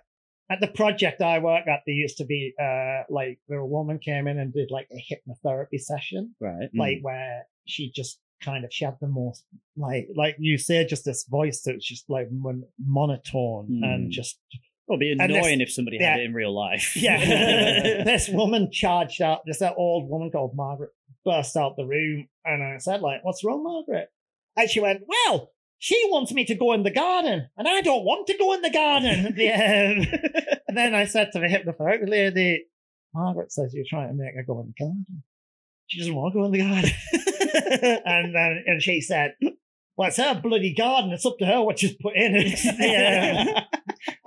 at 0.50 0.60
the 0.60 0.68
project 0.68 1.20
I 1.20 1.38
work 1.40 1.66
at, 1.68 1.80
there 1.86 1.94
used 1.94 2.16
to 2.18 2.24
be 2.24 2.54
uh, 2.60 3.02
like 3.10 3.38
where 3.48 3.58
a 3.58 3.66
woman 3.66 3.98
came 3.98 4.26
in 4.26 4.38
and 4.38 4.52
did 4.52 4.70
like 4.70 4.88
a 4.90 4.96
hypnotherapy 5.14 5.78
session, 5.78 6.34
right. 6.40 6.70
like 6.74 7.00
where 7.02 7.46
she 7.66 7.90
just 7.94 8.18
kind 8.40 8.64
of 8.64 8.72
she 8.72 8.84
had 8.84 8.96
the 9.00 9.08
most 9.08 9.44
like 9.76 10.08
like 10.16 10.36
you 10.38 10.56
say, 10.56 10.86
just 10.86 11.04
this 11.04 11.24
voice 11.24 11.62
that 11.62 11.74
was 11.74 11.84
just 11.84 12.08
like 12.08 12.28
mon- 12.32 12.64
monotone 12.82 13.68
Mm. 13.70 13.84
and 13.84 14.10
just 14.12 14.38
It'd 14.88 15.00
be 15.00 15.12
And 15.12 15.20
this- 15.20 15.36
annoying 15.36 15.60
if 15.60 15.72
somebody 15.72 15.98
yeah. 15.98 16.12
had 16.12 16.20
it 16.20 16.24
in 16.24 16.34
real 16.34 16.54
life. 16.54 16.96
yeah. 16.96 17.18
this 18.04 18.28
woman 18.28 18.70
charged 18.72 19.20
out, 19.22 19.40
this 19.46 19.58
that 19.58 19.74
old 19.76 20.08
woman 20.08 20.30
called 20.30 20.54
Margaret 20.54 20.90
burst 21.24 21.56
out 21.56 21.76
the 21.76 21.84
room 21.84 22.28
and 22.44 22.62
I 22.62 22.78
said, 22.78 23.02
like, 23.02 23.24
what's 23.24 23.44
wrong, 23.44 23.62
Margaret? 23.62 24.08
And 24.56 24.68
she 24.68 24.80
went, 24.80 25.02
Well, 25.06 25.52
she 25.78 26.00
wants 26.08 26.32
me 26.32 26.44
to 26.46 26.54
go 26.56 26.72
in 26.72 26.82
the 26.82 26.90
garden, 26.90 27.48
and 27.56 27.68
I 27.68 27.80
don't 27.80 28.04
want 28.04 28.26
to 28.26 28.36
go 28.36 28.52
in 28.54 28.62
the 28.62 28.70
garden. 28.70 29.34
yeah. 29.36 29.92
and 30.66 30.76
then 30.76 30.94
I 30.94 31.04
said 31.04 31.30
to 31.32 31.38
the 31.38 31.46
hypnotherapy 31.46 32.08
lady, 32.08 32.64
Margaret 33.14 33.52
says 33.52 33.72
you're 33.72 33.84
trying 33.88 34.08
to 34.08 34.14
make 34.14 34.34
her 34.34 34.42
go 34.42 34.60
in 34.60 34.74
the 34.76 34.84
garden. 34.84 35.22
She 35.86 36.00
doesn't 36.00 36.14
want 36.14 36.32
to 36.32 36.38
go 36.40 36.44
in 36.46 36.52
the 36.52 36.58
garden. 36.58 36.90
and 38.04 38.34
then 38.34 38.64
and 38.66 38.82
she 38.82 39.00
said, 39.00 39.34
Well, 39.96 40.08
it's 40.08 40.16
her 40.16 40.40
bloody 40.42 40.74
garden. 40.74 41.12
It's 41.12 41.24
up 41.24 41.38
to 41.38 41.46
her 41.46 41.62
what 41.62 41.78
she's 41.78 41.94
put 41.94 42.16
in 42.16 42.34
it. 42.34 42.58
Yeah. 42.78 43.64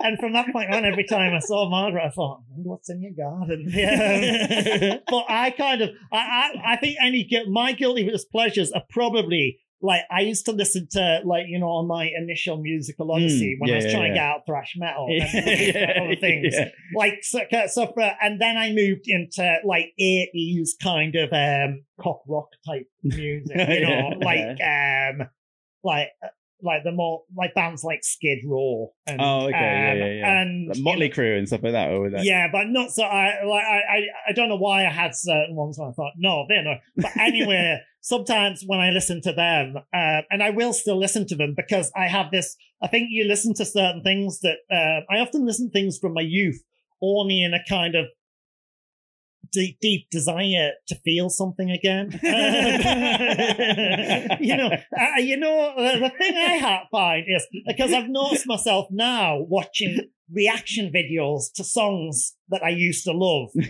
And 0.02 0.18
from 0.18 0.32
that 0.32 0.52
point 0.52 0.72
on, 0.72 0.84
every 0.84 1.04
time 1.04 1.34
I 1.34 1.38
saw 1.38 1.68
Margaret, 1.68 2.04
I 2.04 2.10
thought, 2.10 2.42
I 2.50 2.54
what's 2.56 2.90
in 2.90 3.02
your 3.02 3.12
garden. 3.12 3.66
Yeah. 3.72 4.98
but 5.08 5.24
I 5.28 5.50
kind 5.50 5.82
of, 5.82 5.90
I, 6.12 6.16
I, 6.16 6.72
I 6.72 6.76
think 6.76 6.96
any 7.02 7.28
my 7.48 7.72
guilty 7.72 8.10
pleasures 8.30 8.70
are 8.72 8.82
probably 8.90 9.58
like 9.82 10.02
I 10.10 10.20
used 10.20 10.46
to 10.46 10.52
listen 10.52 10.86
to 10.92 11.20
like 11.24 11.46
you 11.48 11.58
know 11.58 11.66
on 11.66 11.88
my 11.88 12.08
initial 12.16 12.56
musical 12.56 13.10
odyssey 13.10 13.56
Mm, 13.56 13.60
when 13.60 13.68
yeah, 13.68 13.74
I 13.74 13.76
was 13.76 13.92
trying 13.92 14.02
to 14.02 14.08
yeah. 14.08 14.14
get 14.14 14.24
out 14.24 14.46
thrash 14.46 14.74
metal 14.76 15.08
and 15.10 16.04
other 16.04 16.16
things 16.16 16.54
yeah. 16.56 16.68
like 16.96 17.18
so, 17.22 17.40
so 17.66 17.86
for, 17.92 18.12
and 18.22 18.40
then 18.40 18.56
I 18.56 18.72
moved 18.72 19.06
into 19.06 19.56
like 19.64 19.92
80s 20.00 20.70
kind 20.80 21.16
of 21.16 21.32
um 21.32 21.82
cock 22.00 22.22
rock 22.28 22.48
type 22.64 22.86
music, 23.02 23.56
you 23.56 23.86
know, 23.86 24.10
like 24.20 24.58
um 24.62 25.28
like 25.82 26.08
like 26.62 26.84
the 26.84 26.92
more 26.92 27.22
like 27.36 27.54
bands 27.54 27.82
like 27.84 28.04
Skid 28.04 28.38
Row 28.46 28.92
and 29.06 29.20
Oh, 29.20 29.46
okay, 29.46 29.54
um, 29.54 29.98
yeah, 29.98 30.04
yeah. 30.06 30.40
and 30.42 30.68
Like 30.68 30.78
Motley 30.78 31.10
Crue 31.10 31.36
and 31.38 31.46
stuff 31.46 31.62
like 31.62 31.72
that, 31.72 31.90
or 31.90 32.10
that? 32.10 32.24
yeah, 32.24 32.48
but 32.50 32.68
not 32.68 32.90
so. 32.90 33.02
I 33.02 33.42
like. 33.44 33.64
I, 33.64 34.00
I. 34.28 34.32
Don't 34.32 34.48
know 34.48 34.56
why 34.56 34.86
I 34.86 34.90
had 34.90 35.14
certain 35.14 35.54
ones. 35.56 35.78
Where 35.78 35.88
I 35.88 35.92
thought, 35.92 36.12
no, 36.16 36.46
they're 36.48 36.62
not. 36.64 36.78
But 36.96 37.16
anyway, 37.20 37.80
sometimes 38.00 38.62
when 38.66 38.80
I 38.80 38.90
listen 38.90 39.20
to 39.22 39.32
them, 39.32 39.76
uh, 39.76 40.20
and 40.30 40.42
I 40.42 40.50
will 40.50 40.72
still 40.72 40.98
listen 40.98 41.26
to 41.28 41.36
them 41.36 41.54
because 41.56 41.90
I 41.96 42.06
have 42.08 42.30
this. 42.30 42.56
I 42.82 42.88
think 42.88 43.08
you 43.10 43.24
listen 43.24 43.54
to 43.54 43.64
certain 43.64 44.02
things 44.02 44.40
that 44.40 44.56
uh, 44.70 45.12
I 45.12 45.18
often 45.20 45.46
listen 45.46 45.68
to 45.68 45.72
things 45.72 45.98
from 45.98 46.14
my 46.14 46.22
youth, 46.22 46.62
only 47.02 47.42
in 47.42 47.54
a 47.54 47.60
kind 47.68 47.94
of 47.94 48.06
deep, 49.52 49.78
deep 49.80 50.08
desire 50.10 50.72
to 50.88 50.94
feel 51.04 51.28
something 51.30 51.70
again. 51.70 52.10
you 54.40 54.56
know, 54.56 54.70
uh, 54.70 55.18
you 55.18 55.36
know, 55.36 55.74
the 55.76 56.10
thing 56.18 56.34
I 56.36 56.82
find 56.90 57.24
is 57.28 57.46
because 57.66 57.92
I've 57.92 58.08
noticed 58.08 58.46
myself 58.46 58.88
now 58.90 59.38
watching 59.38 60.08
reaction 60.32 60.92
videos 60.92 61.52
to 61.54 61.64
songs 61.64 62.34
that 62.48 62.62
I 62.62 62.70
used 62.70 63.04
to 63.04 63.12
love. 63.12 63.50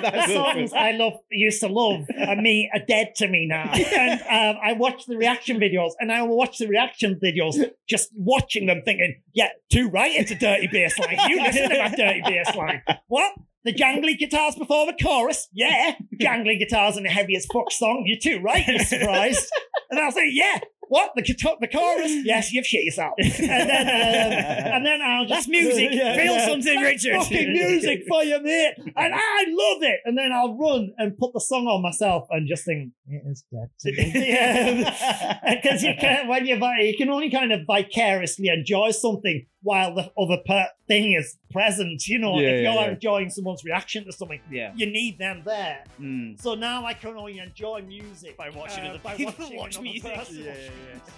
Because 0.00 0.28
the 0.28 0.34
songs 0.34 0.72
I 0.72 0.92
love 0.92 1.14
used 1.30 1.60
to 1.60 1.68
love 1.68 2.06
are 2.26 2.36
me 2.36 2.70
are 2.72 2.80
dead 2.86 3.14
to 3.16 3.28
me 3.28 3.46
now. 3.46 3.72
And 3.74 4.20
um, 4.22 4.60
I 4.62 4.72
watch 4.72 5.06
the 5.06 5.16
reaction 5.16 5.58
videos 5.58 5.92
and 5.98 6.10
I 6.12 6.22
will 6.22 6.36
watch 6.36 6.58
the 6.58 6.66
reaction 6.66 7.18
videos 7.22 7.56
just 7.88 8.08
watching 8.14 8.66
them 8.66 8.82
thinking, 8.84 9.20
yeah, 9.34 9.48
too 9.70 9.88
right, 9.88 10.12
it's 10.14 10.30
a 10.30 10.34
dirty 10.34 10.68
bass 10.68 10.98
line. 10.98 11.18
You 11.28 11.42
listen 11.42 11.68
to 11.68 11.76
that 11.76 11.96
dirty 11.96 12.22
bass 12.22 12.54
line. 12.56 12.82
What? 13.08 13.34
The 13.64 13.74
jangly 13.74 14.16
guitars 14.18 14.56
before 14.56 14.86
the 14.86 14.96
chorus? 15.02 15.48
Yeah. 15.52 15.94
Jangly 16.18 16.58
guitars 16.58 16.96
in 16.96 17.04
heavy 17.04 17.36
as 17.36 17.46
fuck 17.52 17.70
song. 17.70 18.04
You're 18.06 18.18
too 18.18 18.42
right, 18.42 18.66
you're 18.66 18.78
surprised. 18.78 19.46
And 19.90 20.00
I'll 20.00 20.12
say, 20.12 20.30
yeah. 20.32 20.60
What? 20.90 21.12
The, 21.14 21.22
guitar, 21.22 21.54
the 21.60 21.68
chorus? 21.68 22.10
Yes, 22.24 22.52
you've 22.52 22.66
shit 22.66 22.82
yourself. 22.82 23.12
And 23.16 23.30
then, 23.48 23.86
um, 23.86 24.72
and 24.74 24.84
then 24.84 25.00
I'll 25.00 25.22
just. 25.22 25.46
That's 25.46 25.48
music. 25.48 25.90
Yeah, 25.92 26.16
Feel 26.16 26.34
yeah. 26.34 26.46
something, 26.46 26.82
That's 26.82 27.04
Richard. 27.04 27.22
fucking 27.22 27.52
music 27.52 28.02
for 28.08 28.24
you, 28.24 28.42
mate. 28.42 28.74
And 28.96 29.14
I 29.14 29.44
love 29.48 29.84
it. 29.84 30.00
And 30.04 30.18
then 30.18 30.32
I'll 30.32 30.58
run 30.58 30.92
and 30.98 31.16
put 31.16 31.32
the 31.32 31.40
song 31.40 31.68
on 31.68 31.80
myself 31.80 32.26
and 32.30 32.48
just 32.48 32.64
think, 32.64 32.90
it 33.06 33.22
is 33.24 33.44
dead 33.52 33.70
to 33.82 33.92
me. 33.92 34.12
yeah. 34.30 35.38
Because 35.54 35.84
you 35.84 35.94
can 35.96 36.26
when 36.26 36.44
you 36.44 36.56
you 36.56 36.96
can 36.98 37.08
only 37.08 37.30
kind 37.30 37.52
of 37.52 37.60
vicariously 37.68 38.48
enjoy 38.48 38.90
something 38.90 39.46
while 39.62 39.94
the 39.94 40.10
other 40.18 40.38
per- 40.46 40.68
thing 40.88 41.12
is 41.12 41.36
present. 41.50 42.06
You 42.08 42.18
know, 42.18 42.38
Yeah, 42.40 42.48
if 42.48 42.62
you're 42.64 42.72
yeah. 42.74 42.90
enjoying 42.90 43.30
someone's 43.30 43.62
reaction 43.64 44.04
to 44.06 44.12
something, 44.12 44.40
Yeah. 44.50 44.72
you 44.74 44.86
need 44.86 45.18
them 45.18 45.42
there. 45.44 45.84
Mm. 46.00 46.40
So 46.40 46.54
now 46.54 46.84
I 46.86 46.94
can 46.94 47.16
only 47.16 47.38
enjoy 47.38 47.82
music 47.82 48.36
By 48.36 48.50
watching 48.50 48.84
uh, 48.84 48.98
by 49.02 49.14
people 49.16 49.34
watching 49.38 49.56
watch 49.58 49.80
music. 49.80 50.14
person 50.14 50.36
Yeah, 50.44 50.48
watch 50.50 50.58
yeah, 50.58 50.70
music. 50.92 51.14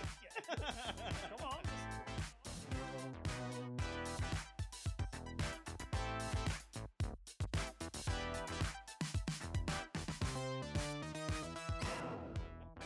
Come 1.39 1.47
on. 1.49 1.62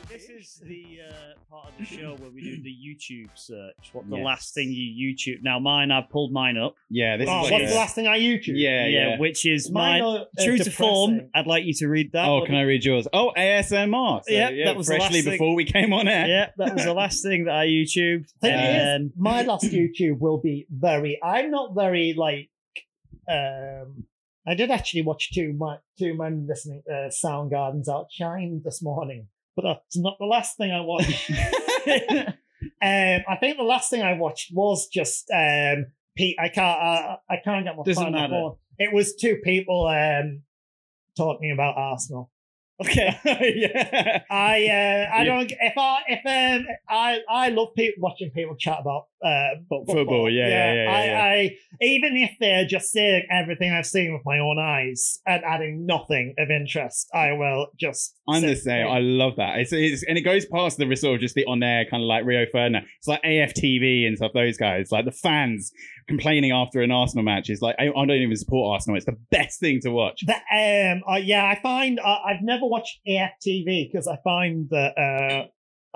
This 0.09 0.29
is 0.31 0.61
the 0.65 0.99
uh, 1.11 1.15
part 1.51 1.69
of 1.69 1.79
the 1.79 1.85
show 1.97 2.15
where 2.19 2.31
we 2.31 2.41
do 2.43 2.63
the 2.63 2.71
YouTube 2.71 3.29
search. 3.35 3.75
What 3.93 4.09
the 4.09 4.17
Yes. 4.17 4.25
last 4.25 4.55
thing 4.55 4.71
you 4.71 5.15
YouTube? 5.15 5.43
Now, 5.43 5.59
mine, 5.59 5.91
I've 5.91 6.09
pulled 6.11 6.33
mine 6.33 6.57
up. 6.57 6.75
Yeah, 6.89 7.17
this 7.17 7.29
Oh, 7.29 7.45
is 7.47 7.51
what's 7.51 7.53
like 7.63 7.69
the 7.71 7.75
last 7.75 7.95
thing 7.97 8.07
I 8.07 8.19
YouTube? 8.21 8.53
Yeah, 8.55 8.87
yeah. 8.87 9.19
which 9.19 9.45
is 9.45 9.71
Mine 9.71 10.01
mine. 10.03 10.03
are, 10.03 10.21
uh, 10.39 10.45
True 10.45 10.59
to 10.59 10.71
form, 10.71 11.11
depressing. 11.15 11.31
I'd 11.35 11.47
like 11.49 11.65
you 11.65 11.73
to 11.75 11.89
read 11.89 12.13
that. 12.13 12.29
Oh, 12.29 12.37
What 12.39 12.47
can 12.47 12.55
I 12.55 12.63
read 12.63 12.85
yours? 12.85 13.09
Oh, 13.13 13.33
ASMR. 13.37 14.23
So, 14.25 14.33
Yeah, 14.33 14.51
yeah, 14.51 14.65
that 14.67 14.77
was 14.77 14.87
the 14.87 14.93
freshly 14.95 15.17
last 15.19 15.25
thing. 15.25 15.33
before 15.35 15.55
we 15.57 15.65
came 15.65 15.93
on 15.93 16.07
air. 16.07 16.27
Yeah, 16.29 16.51
that 16.57 16.75
was 16.75 16.85
the 16.85 16.95
last 16.95 17.23
thing 17.23 17.45
that 17.47 17.55
I 17.57 17.67
YouTubed. 17.67 18.31
Thing 18.41 18.55
is, 18.55 18.83
And 18.87 19.13
my 19.17 19.43
last 19.43 19.65
YouTube 19.65 20.21
will 20.21 20.39
be 20.39 20.67
very. 20.71 21.19
I'm 21.23 21.51
not 21.51 21.75
very 21.75 22.15
like. 22.17 22.49
Um, 23.29 24.05
I 24.47 24.55
did 24.55 24.71
actually 24.71 25.03
watch 25.03 25.33
two 25.35 25.53
my 25.53 25.79
two 25.99 26.15
men 26.17 26.47
listening 26.49 26.83
uh, 26.89 27.09
Soundgarden's 27.11 27.89
Outshine 27.89 28.63
this 28.65 28.81
morning, 28.81 29.27
but 29.57 29.63
that's 29.63 29.97
not 29.97 30.17
the 30.19 30.27
last 30.27 30.57
thing 30.57 30.71
I 30.71 30.81
watched. 30.81 31.31
um, 31.89 32.35
I 32.83 33.37
think 33.41 33.57
the 33.57 33.65
last 33.65 33.91
thing 33.91 34.03
I 34.03 34.13
watched 34.15 34.53
was 34.55 34.87
just 34.89 35.31
um, 35.35 35.87
Pete. 36.17 36.37
I 36.39 36.49
can't. 36.49 36.81
Uh, 36.81 37.17
I 37.29 37.37
can't 37.43 37.65
get 37.65 37.77
my 37.77 37.83
Doesn't 37.83 38.05
phone 38.05 38.15
on 38.15 38.21
matter. 38.21 38.33
phone. 38.33 38.57
It 38.79 38.93
was 38.93 39.17
two 39.17 39.39
people 39.43 39.87
um, 39.87 40.43
talking 41.17 41.51
about 41.51 41.77
Arsenal. 41.77 42.31
Okay, 42.81 43.17
yeah. 43.57 44.23
I 44.31 44.67
uh, 44.67 45.15
I 45.17 45.23
Yeah. 45.23 45.25
don't 45.25 45.51
if 45.53 45.73
I 45.79 45.99
if 46.09 46.21
um 46.61 46.67
I 46.89 47.21
I 47.29 47.49
love 47.51 47.69
people 47.77 48.03
watching 48.03 48.31
people 48.31 48.57
chat 48.57 48.79
about 48.81 49.07
uh 49.25 49.57
football. 49.69 49.95
Football, 49.95 50.31
yeah, 50.31 50.49
yeah, 50.49 50.75
yeah, 50.75 50.91
I, 50.91 51.05
yeah. 51.05 51.23
I 51.25 51.57
even 51.81 52.17
if 52.17 52.33
they're 52.41 52.67
just 52.67 52.91
saying 52.91 53.27
everything 53.31 53.73
I've 53.73 53.87
seen 53.87 54.13
with 54.13 54.23
my 54.25 54.39
own 54.39 54.59
eyes 54.59 55.19
and 55.27 55.43
adding 55.45 55.87
nothing 55.87 56.35
of 56.39 56.51
interest, 56.51 57.09
I 57.15 57.33
will 57.33 57.69
just. 57.79 58.15
I'm 58.29 58.43
the 58.43 58.57
same. 58.57 58.87
I 58.89 58.99
love 58.99 59.37
that. 59.37 59.59
It's, 59.61 59.73
it's 59.73 60.03
and 60.05 60.19
it 60.19 60.23
goes 60.23 60.47
past 60.47 60.79
the 60.79 60.97
sort 60.97 61.15
of 61.17 61.21
just 61.21 61.35
the 61.35 61.45
on 61.47 61.63
air 61.63 61.85
kind 61.91 62.03
of 62.03 62.07
like 62.09 62.25
Rio 62.25 62.45
Ferdinand. 62.51 62.87
It's 62.99 63.07
like 63.09 63.23
AFTV 63.23 64.07
and 64.07 64.17
stuff. 64.17 64.33
Those 64.35 64.57
guys, 64.57 64.91
like 64.91 65.05
the 65.05 65.13
fans 65.13 65.73
complaining 66.09 66.53
after 66.53 66.83
an 66.83 66.91
Arsenal 66.91 67.25
match, 67.25 67.51
is 67.51 67.61
like 67.61 67.77
I, 67.79 67.89
I 67.89 68.07
don't 68.07 68.11
even 68.11 68.37
support 68.37 68.75
Arsenal. 68.75 68.97
It's 68.97 69.07
the 69.07 69.17
best 69.31 69.61
thing 69.61 69.81
to 69.83 69.91
watch. 69.91 70.23
Um, 70.29 71.03
uh, 71.09 71.17
yeah, 71.17 71.45
I 71.45 71.59
find 71.63 71.99
uh, 72.01 72.19
I've 72.25 72.43
never 72.43 72.67
watched 72.67 73.01
AFTV 73.09 73.91
because 73.91 74.07
I 74.07 74.19
find 74.25 74.69
that 74.71 74.97
uh, 74.99 75.47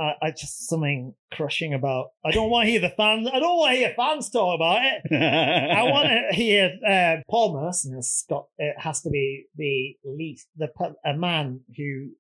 I, 0.01 0.15
I 0.23 0.31
just 0.31 0.69
something 0.69 1.15
crushing 1.33 1.75
about. 1.75 2.09
I 2.25 2.31
don't 2.31 2.51
want 2.51 2.67
to 2.67 2.71
hear 2.71 2.81
the 2.81 2.91
fans. 2.91 3.29
I 3.33 3.39
don't 3.39 3.59
want 3.59 3.73
to 3.73 3.79
hear 3.79 3.95
fans 3.97 4.31
talk 4.31 4.55
about 4.55 4.83
it. 4.83 5.13
I 5.13 5.83
want 5.85 6.09
to 6.09 6.35
hear 6.35 6.71
uh, 6.89 7.17
Paul 7.29 7.61
Merson 7.61 7.95
has 7.95 8.25
got. 8.29 8.47
It 8.59 8.75
has 8.79 9.03
to 9.03 9.11
be 9.11 9.47
the 9.57 9.95
least 10.05 10.49
the 10.57 10.69
a 11.05 11.15
man 11.15 11.61
who 11.77 12.11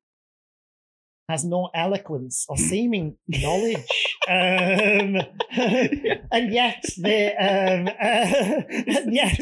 has 1.31 1.45
no 1.45 1.71
eloquence 1.75 2.45
or 2.49 2.57
seeming 2.71 3.17
knowledge. 3.29 3.87
Um, 4.29 5.17
and 6.33 6.53
yet 6.53 6.83
they, 6.99 7.35
um, 7.37 7.89
uh, 8.01 8.63
and 8.99 9.15
yet, 9.15 9.41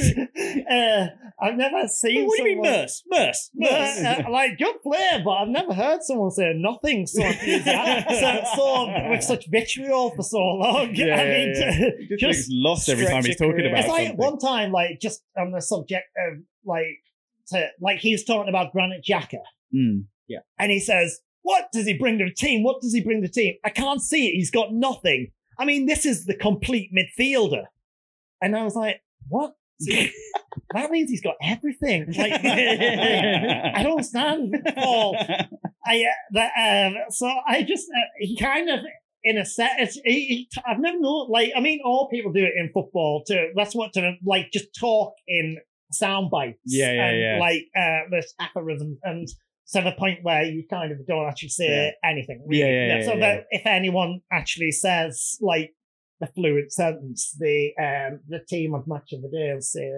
uh, 0.71 1.07
I've 1.41 1.57
never 1.57 1.87
seen. 1.89 2.27
what 2.27 2.37
do 2.39 2.43
you 2.49 2.57
mean, 2.57 2.65
someone- 2.65 2.81
Merse? 2.81 3.03
Merse? 3.09 3.51
Merse? 3.55 4.01
uh, 4.05 4.31
like 4.31 4.59
good 4.59 4.81
player, 4.83 5.23
but 5.25 5.31
I've 5.31 5.49
never 5.49 5.73
heard 5.75 6.03
someone 6.03 6.31
say 6.31 6.53
nothing 6.57 7.07
so 7.07 7.23
so, 7.23 8.41
so 8.57 9.11
with 9.11 9.23
such 9.25 9.47
vitriol 9.49 10.11
for 10.15 10.23
so 10.23 10.39
long. 10.39 10.95
Yeah, 10.95 11.15
I 11.17 11.25
yeah, 11.25 11.39
mean, 11.45 11.55
yeah. 11.57 11.91
He 12.09 12.17
just, 12.17 12.39
just 12.39 12.49
lost 12.53 12.89
every 12.89 13.07
time 13.07 13.25
he's 13.25 13.37
talking 13.37 13.53
career. 13.53 13.69
about 13.69 13.81
it's 13.81 13.89
like 13.89 14.09
something. 14.09 14.25
one 14.25 14.39
time, 14.39 14.73
like 14.73 15.01
just 15.01 15.23
on 15.37 15.51
the 15.53 15.61
subject 15.61 16.07
of 16.29 16.39
like, 16.65 16.99
to, 17.49 17.67
like 17.81 17.99
he's 17.99 18.25
talking 18.25 18.49
about 18.49 18.73
Granit 18.73 19.05
Xhaka, 19.09 19.41
Mm. 19.75 20.05
and 20.59 20.71
he 20.73 20.81
says, 20.81 21.21
"What 21.49 21.73
does 21.73 21.87
he 21.87 21.97
bring 21.97 22.19
to 22.19 22.27
the 22.27 22.35
team? 22.35 22.63
What 22.63 22.83
does 22.83 22.93
he 22.93 23.01
bring 23.01 23.23
to 23.23 23.27
the 23.27 23.33
team? 23.33 23.55
I 23.65 23.71
can't 23.71 24.03
see 24.03 24.29
it. 24.29 24.33
He's 24.33 24.51
got 24.51 24.75
nothing. 24.75 25.31
I 25.59 25.65
mean, 25.65 25.87
this 25.87 26.05
is 26.05 26.27
the 26.27 26.35
complete 26.35 26.91
midfielder." 26.93 27.65
And 28.43 28.55
I 28.55 28.65
was 28.65 28.75
like, 28.75 29.01
"What?" 29.29 29.55
that 30.75 30.91
means 30.91 31.09
he's 31.09 31.23
got 31.23 31.37
everything. 31.43 32.13
Like, 32.13 32.33
I 32.45 33.83
don't 33.83 34.05
stand 34.05 34.55
Paul. 34.77 35.17
I 35.87 36.05
uh, 36.05 36.09
that 36.33 36.53
um, 36.93 36.97
so 37.09 37.33
I 37.47 37.63
just 37.63 37.87
uh, 37.89 38.09
he 38.19 38.37
kind 38.37 38.69
of 38.69 38.81
in 39.25 39.39
a 39.39 39.47
set. 39.47 39.73
It's, 39.79 39.95
he, 40.05 40.27
he, 40.27 40.49
I've 40.67 40.81
never 40.81 41.01
known 41.01 41.31
like 41.31 41.53
I 41.57 41.61
mean 41.61 41.81
all 41.83 42.11
people 42.11 42.31
do 42.31 42.45
it 42.45 42.53
in 42.57 42.71
football 42.75 43.25
too. 43.25 43.53
That's 43.57 43.75
what 43.75 43.95
to 43.95 44.17
like 44.23 44.51
just 44.53 44.75
talk 44.79 45.15
in 45.27 45.57
sound 45.93 46.31
bites. 46.31 46.59
Yeah, 46.67 46.93
yeah, 46.93 47.07
and, 47.07 47.21
yeah. 47.21 47.39
Like 47.41 47.65
uh, 47.75 48.11
this 48.11 48.35
aphorism 48.39 48.99
and 49.03 49.27
to 49.73 49.83
the 49.83 49.93
point 49.93 50.21
where 50.23 50.43
you 50.43 50.65
kind 50.69 50.93
of 50.93 51.07
don't 51.07 51.27
actually 51.27 51.51
say 51.51 51.95
anything. 52.05 52.47
Yeah, 52.51 52.67
yeah, 52.67 52.97
yeah, 52.99 53.05
so 53.05 53.15
yeah, 53.15 53.21
that 53.21 53.45
if 53.51 53.67
anyone 53.67 54.21
actually 54.33 54.73
says 54.73 55.37
like 55.41 55.75
the 56.21 56.27
fluent 56.29 56.73
sentence, 56.73 57.37
the 57.39 57.73
um 57.79 58.21
the 58.29 58.41
team 58.49 58.75
of 58.75 58.87
match 58.87 59.13
of 59.13 59.23
the 59.23 59.29
day 59.29 59.53
will 59.53 59.61
say. 59.61 59.91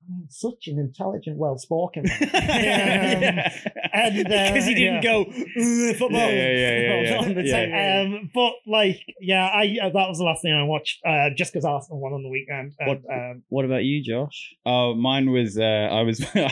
I 0.00 0.10
mean, 0.10 0.28
such 0.30 0.68
an 0.68 0.78
intelligent, 0.78 1.38
well-spoken. 1.38 2.04
man." 2.04 3.50
Um, 3.88 4.04
and 4.04 4.14
Because 4.16 4.64
he 4.66 4.72
yeah. 4.72 5.00
didn't 5.00 5.02
go 5.02 5.24
football. 5.94 6.20
Yeah, 6.20 6.30
yeah, 6.30 6.78
yeah, 6.78 7.00
yeah, 7.00 7.18
on 7.22 7.34
the 7.34 7.42
yeah. 7.42 8.04
table. 8.06 8.16
Um, 8.16 8.30
but 8.32 8.52
like, 8.66 9.00
yeah, 9.20 9.46
I 9.46 9.76
uh, 9.82 9.90
that 9.90 10.08
was 10.08 10.18
the 10.18 10.24
last 10.24 10.42
thing 10.42 10.52
I 10.52 10.62
watched. 10.62 10.98
Uh, 11.04 11.30
just 11.36 11.52
because 11.52 11.64
Arsenal 11.64 12.00
won 12.00 12.12
on 12.12 12.22
the 12.22 12.28
weekend. 12.28 12.74
And, 12.78 13.04
um, 13.12 13.42
What 13.48 13.64
about 13.64 13.84
you, 13.84 14.02
Josh? 14.02 14.54
Oh, 14.64 14.94
mine 14.94 15.30
was 15.32 15.58
uh, 15.58 15.62
I 15.90 16.02
was 16.02 16.20
uh, 16.34 16.48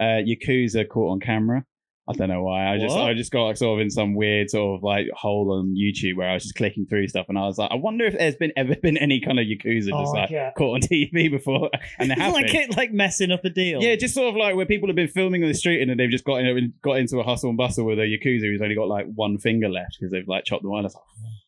Yakuza 0.00 0.88
caught 0.88 1.12
on 1.12 1.20
camera. 1.20 1.64
I 2.08 2.12
don't 2.14 2.28
know 2.28 2.42
why. 2.42 2.72
I 2.72 2.78
just 2.78 2.96
I 2.96 3.12
just 3.14 3.30
got 3.30 3.44
like, 3.44 3.56
sort 3.58 3.78
of 3.78 3.82
in 3.82 3.90
some 3.90 4.14
weird 4.14 4.48
sort 4.50 4.78
of 4.78 4.82
like 4.82 5.06
hole 5.12 5.52
on 5.52 5.74
YouTube 5.76 6.16
where 6.16 6.28
I 6.28 6.34
was 6.34 6.44
just 6.44 6.54
clicking 6.54 6.86
through 6.86 7.08
stuff 7.08 7.26
and 7.28 7.38
I 7.38 7.42
was 7.42 7.58
like, 7.58 7.70
I 7.70 7.74
wonder 7.74 8.06
if 8.06 8.16
there's 8.16 8.36
been 8.36 8.52
ever 8.56 8.74
been 8.76 8.96
any 8.96 9.20
kind 9.20 9.38
of 9.38 9.44
Yakuza 9.46 9.86
just 9.88 9.92
Oh, 9.92 10.02
like 10.12 10.30
yeah. 10.30 10.50
caught 10.56 10.74
on 10.76 10.80
TV 10.88 11.30
before, 11.30 11.70
and 11.98 12.10
there 12.10 12.16
have 12.20 12.32
like 12.32 12.46
been. 12.46 12.70
it, 12.70 12.76
like 12.76 12.92
messing 12.92 13.30
up 13.30 13.44
a 13.44 13.50
deal. 13.50 13.82
Yeah, 13.82 13.94
just 13.96 14.14
sort 14.14 14.28
of 14.28 14.36
like 14.36 14.56
where 14.56 14.64
people 14.66 14.88
have 14.88 14.96
been 14.96 15.08
filming 15.08 15.42
on 15.42 15.48
the 15.48 15.54
street 15.54 15.82
and 15.82 15.90
then 15.90 15.98
they've 15.98 16.10
just 16.10 16.24
got 16.24 16.36
in, 16.40 16.72
got 16.82 16.94
into 16.98 17.18
a 17.20 17.22
hustle 17.24 17.50
and 17.50 17.58
bustle 17.58 17.84
with 17.84 17.98
a 17.98 18.02
Yakuza 18.02 18.42
who's 18.42 18.62
only 18.62 18.74
got 18.74 18.88
like 18.88 19.06
one 19.14 19.36
finger 19.38 19.68
left 19.68 19.96
because 20.00 20.10
they've 20.10 20.26
like 20.28 20.44
chopped 20.44 20.62
the 20.62 20.70
wireless 20.70 20.94
off. 20.94 21.02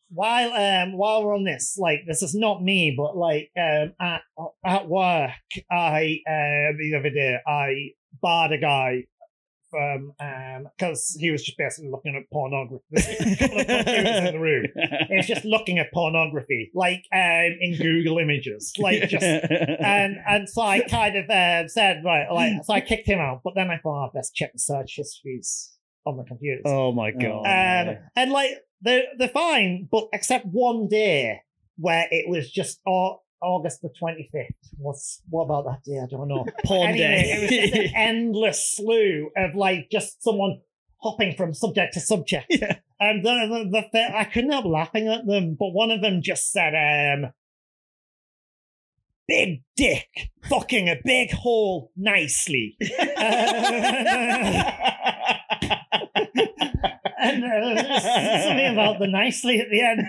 while 0.09 0.51
um 0.53 0.97
while 0.97 1.23
we're 1.25 1.35
on 1.35 1.43
this, 1.43 1.75
like 1.79 2.01
this 2.07 2.21
is 2.21 2.35
not 2.35 2.61
me, 2.61 2.93
but 2.95 3.17
like 3.17 3.49
um 3.57 3.93
at 3.99 4.21
at 4.63 4.87
work, 4.87 5.31
I 5.71 6.19
uh 6.27 6.77
the 6.77 6.95
other 6.99 7.09
day 7.09 7.37
I 7.47 7.73
barred 8.21 8.51
a 8.51 8.57
guy 8.59 9.05
from 9.71 10.13
um 10.19 10.67
because 10.77 11.17
he 11.19 11.31
was 11.31 11.43
just 11.43 11.57
basically 11.57 11.89
looking 11.89 12.15
at 12.15 12.29
pornography. 12.31 12.83
There's 12.91 13.07
a 13.31 13.35
couple 13.37 13.61
of 13.61 13.67
computers 13.67 14.17
in 14.17 14.33
the 14.33 14.39
room. 14.39 14.65
He 15.09 15.15
was 15.15 15.25
just 15.25 15.45
looking 15.45 15.79
at 15.79 15.91
pornography, 15.91 16.69
like 16.75 17.05
um 17.13 17.57
in 17.59 17.77
Google 17.81 18.19
Images, 18.19 18.73
like 18.77 19.07
just 19.09 19.23
and 19.23 20.17
and 20.27 20.47
so 20.47 20.61
I 20.61 20.81
kind 20.81 21.15
of 21.17 21.29
uh, 21.29 21.67
said 21.67 22.03
right, 22.05 22.29
like 22.31 22.63
so 22.65 22.73
I 22.73 22.81
kicked 22.81 23.07
him 23.07 23.19
out. 23.19 23.41
But 23.43 23.53
then 23.55 23.71
I 23.71 23.77
thought, 23.77 24.09
oh, 24.09 24.11
let's 24.13 24.31
check 24.31 24.53
the 24.53 24.59
search 24.59 24.95
histories 24.97 25.77
on 26.05 26.17
the 26.17 26.23
computer. 26.23 26.61
Oh 26.65 26.91
my 26.91 27.11
god. 27.11 27.39
Um, 27.45 27.97
and 28.15 28.31
like 28.31 28.51
they're 28.81 29.03
they're 29.17 29.29
fine, 29.29 29.87
but 29.91 30.09
except 30.13 30.45
one 30.45 30.87
day 30.87 31.41
where 31.77 32.07
it 32.11 32.29
was 32.29 32.51
just 32.51 32.79
au- 32.87 33.21
August 33.41 33.81
the 33.81 33.89
twenty 33.97 34.29
fifth. 34.31 34.55
What's 34.77 35.21
what 35.29 35.43
about 35.45 35.65
that 35.65 35.83
day? 35.83 35.99
I 35.99 36.05
don't 36.09 36.27
know. 36.27 36.45
Porn 36.65 36.89
anyway, 36.91 37.23
it 37.25 37.41
was 37.41 37.49
just 37.49 37.73
an 37.75 37.95
endless 37.95 38.75
slew 38.75 39.31
of 39.35 39.55
like 39.55 39.89
just 39.91 40.23
someone 40.23 40.59
hopping 41.01 41.35
from 41.35 41.53
subject 41.53 41.93
to 41.93 41.99
subject. 41.99 42.45
Yeah. 42.61 42.77
And 42.99 43.25
the, 43.25 43.31
the, 43.31 43.69
the 43.71 43.81
th- 43.91 44.11
I 44.13 44.25
couldn't 44.25 44.51
help 44.51 44.65
laughing 44.65 45.07
at 45.07 45.25
them, 45.25 45.55
but 45.59 45.69
one 45.69 45.89
of 45.89 46.03
them 46.03 46.21
just 46.21 46.51
said, 46.51 46.75
um, 46.75 47.31
"Big 49.27 49.63
dick, 49.75 50.29
fucking 50.47 50.87
a 50.87 50.97
big 51.03 51.31
hole 51.31 51.91
nicely." 51.97 52.77
and 57.21 57.43
uh, 57.43 57.99
something 57.99 58.73
about 58.73 58.99
the 58.99 59.07
nicely 59.07 59.59
at 59.59 59.69
the 59.71 59.81
end. 59.81 60.03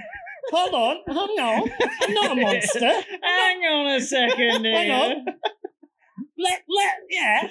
Hold 0.53 0.75
on, 0.75 0.97
hang 1.07 1.17
on. 1.17 1.71
I'm 2.03 2.15
not 2.15 2.33
a 2.33 2.35
monster. 2.35 2.81
Hang 3.23 3.59
on 3.63 3.95
a 3.95 4.01
second 4.01 4.65
Hang 4.65 4.91
on. 4.91 5.25
Let, 6.39 6.63
let, 6.69 6.95
yeah. 7.09 7.49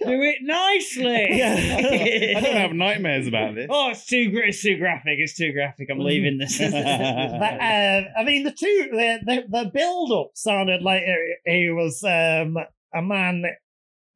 Do 0.00 0.22
it 0.22 0.38
nicely. 0.42 1.42
I 2.36 2.40
don't 2.40 2.56
have 2.56 2.72
nightmares 2.72 3.26
about 3.26 3.54
this. 3.54 3.68
Oh, 3.70 3.90
it's 3.90 4.06
too 4.06 4.30
gra- 4.30 4.48
it's 4.48 4.62
too 4.62 4.76
graphic. 4.76 5.18
It's 5.18 5.36
too 5.36 5.52
graphic. 5.52 5.88
I'm 5.90 6.00
leaving 6.00 6.38
this. 6.38 6.58
But, 6.58 6.72
uh, 6.72 8.02
I 8.18 8.24
mean, 8.24 8.42
the 8.44 8.52
two, 8.52 8.88
the, 8.90 9.20
the, 9.24 9.44
the 9.48 9.70
build 9.72 10.12
up 10.12 10.32
sounded 10.34 10.82
like 10.82 11.02
he 11.46 11.70
was 11.70 12.02
um, 12.04 12.58
a 12.94 13.02
man 13.02 13.44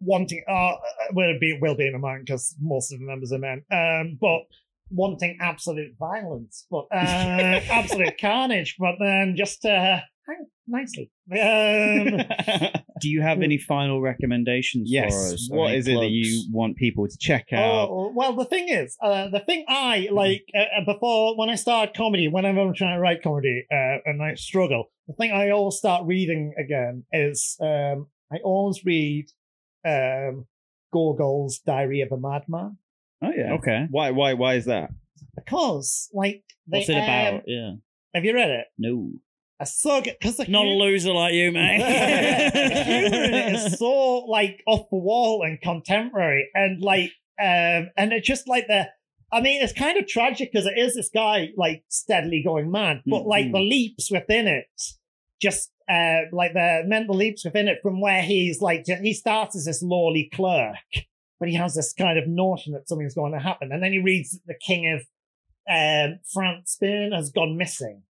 wanting, 0.01 0.43
uh, 0.49 0.73
will 1.13 1.39
be, 1.41 1.59
will 1.61 1.77
be 1.77 1.87
in 1.87 1.95
a 1.95 1.99
man 1.99 2.23
because 2.25 2.55
most 2.61 2.93
of 2.93 2.99
the 2.99 3.07
members 3.07 3.33
are 3.33 3.39
men, 3.39 3.65
um, 3.73 4.19
but 4.21 4.41
wanting 4.91 5.39
absolute 5.41 5.95
violence, 5.99 6.67
but 6.71 6.87
uh, 6.93 6.95
absolute 7.71 8.19
carnage, 8.21 8.77
but 8.79 8.95
then 8.99 9.35
just 9.37 9.65
uh, 9.65 10.01
hang 10.27 10.47
nicely. 10.69 11.11
Um, 11.31 12.73
Do 13.01 13.09
you 13.09 13.23
have 13.23 13.43
any 13.43 13.59
final 13.59 14.01
recommendations 14.01 14.89
for 14.89 14.95
yes. 14.95 15.33
us? 15.33 15.49
What 15.51 15.71
Any 15.71 15.79
it 15.79 16.01
that 16.01 16.11
you 16.11 16.45
want 16.53 16.77
people 16.77 17.07
to 17.07 17.17
check 17.19 17.53
out? 17.53 17.89
Oh, 17.91 18.13
well, 18.15 18.35
the 18.35 18.45
thing 18.45 18.69
is, 18.69 18.97
uh, 19.03 19.29
the 19.29 19.41
thing 19.41 19.65
I 19.69 20.09
like 20.11 20.45
uh, 20.55 20.81
uh, 20.81 20.85
before 20.85 21.37
when 21.39 21.49
I 21.49 21.55
start 21.55 21.95
comedy, 21.95 22.29
whenever 22.29 22.61
I'm 22.61 22.75
trying 22.75 22.97
to 22.97 23.01
write 23.01 23.23
comedy 23.23 23.65
uh, 23.71 23.99
and 24.05 24.23
I 24.23 24.35
struggle, 24.35 24.91
the 25.07 25.15
thing 25.15 25.33
I 25.33 25.51
always 25.51 25.77
start 25.77 26.07
reading 26.07 26.55
again 26.59 27.05
is 27.13 27.57
um, 27.61 28.09
I 28.33 28.39
always 28.43 28.85
read 28.85 29.27
um, 29.87 30.47
Gogol's 30.93 31.61
Diary 31.61 32.01
of 32.01 32.13
a 32.13 32.19
Madman 32.19 32.79
Oh 33.23 33.31
yeah. 33.37 33.53
Okay. 33.55 33.87
Why? 33.91 34.11
Why? 34.13 34.35
Why 34.35 34.55
is 34.55 34.67
that? 34.67 34.91
because, 35.37 36.09
like, 36.13 36.43
they, 36.67 36.79
What's 36.79 36.89
it 36.91 36.95
um, 36.97 37.03
about? 37.05 37.43
yeah. 37.47 37.73
have 38.15 38.25
you 38.25 38.35
read 38.35 38.51
it? 38.51 38.67
No. 38.79 39.11
A 39.61 39.67
so 39.67 40.01
good 40.01 40.17
because 40.21 40.37
the 40.37 40.47
Not 40.47 40.67
a 40.67 40.69
hu- 40.69 40.75
loser 40.77 41.13
like 41.13 41.35
you, 41.35 41.51
the 41.53 41.59
humor 41.59 41.75
in 41.75 41.81
it 41.81 43.13
mate. 43.13 43.55
is 43.55 43.79
so 43.79 44.19
like 44.27 44.63
off 44.67 44.89
the 44.91 44.97
wall 44.99 45.43
and 45.43 45.61
contemporary 45.61 46.49
and 46.55 46.81
like 46.81 47.11
um 47.41 47.91
and 47.97 48.13
it's 48.13 48.27
just 48.27 48.47
like 48.49 48.67
the 48.69 48.87
I 49.33 49.41
mean 49.41 49.61
it's 49.63 49.73
kind 49.73 49.99
of 49.99 50.07
tragic 50.07 50.53
because 50.53 50.67
it 50.67 50.79
is 50.79 50.95
this 50.95 51.11
guy 51.13 51.49
like 51.57 51.83
steadily 51.89 52.41
going 52.45 52.71
mad 52.71 53.03
but 53.07 53.27
like 53.27 53.47
Mhm. 53.47 53.53
the 53.53 53.61
leaps 53.61 54.11
within 54.13 54.47
it 54.47 54.67
just 55.43 55.71
uh 55.91 56.21
like 56.33 56.53
the 56.53 56.83
mental 56.87 57.17
leaps 57.17 57.45
within 57.45 57.67
it 57.67 57.79
from 57.83 58.01
where 58.01 58.23
he's 58.23 58.61
like 58.61 58.85
he 58.87 59.13
starts 59.13 59.57
as 59.57 59.65
this 59.65 59.83
lowly 59.83 60.31
clerk 60.33 60.77
but 61.39 61.49
he 61.49 61.55
has 61.55 61.75
this 61.75 61.93
kind 61.93 62.19
of 62.19 62.27
notion 62.27 62.73
that 62.73 62.89
something's 62.89 63.15
going 63.15 63.33
to 63.33 63.39
happen. 63.39 63.71
And 63.73 63.83
then 63.83 63.93
he 63.93 63.99
reads 63.99 64.33
that 64.33 64.47
the 64.47 64.55
king 64.55 64.93
of 64.93 65.01
um 65.71 66.19
France 66.33 66.73
Spain 66.73 67.13
has 67.15 67.31
gone 67.31 67.57
missing. 67.57 68.03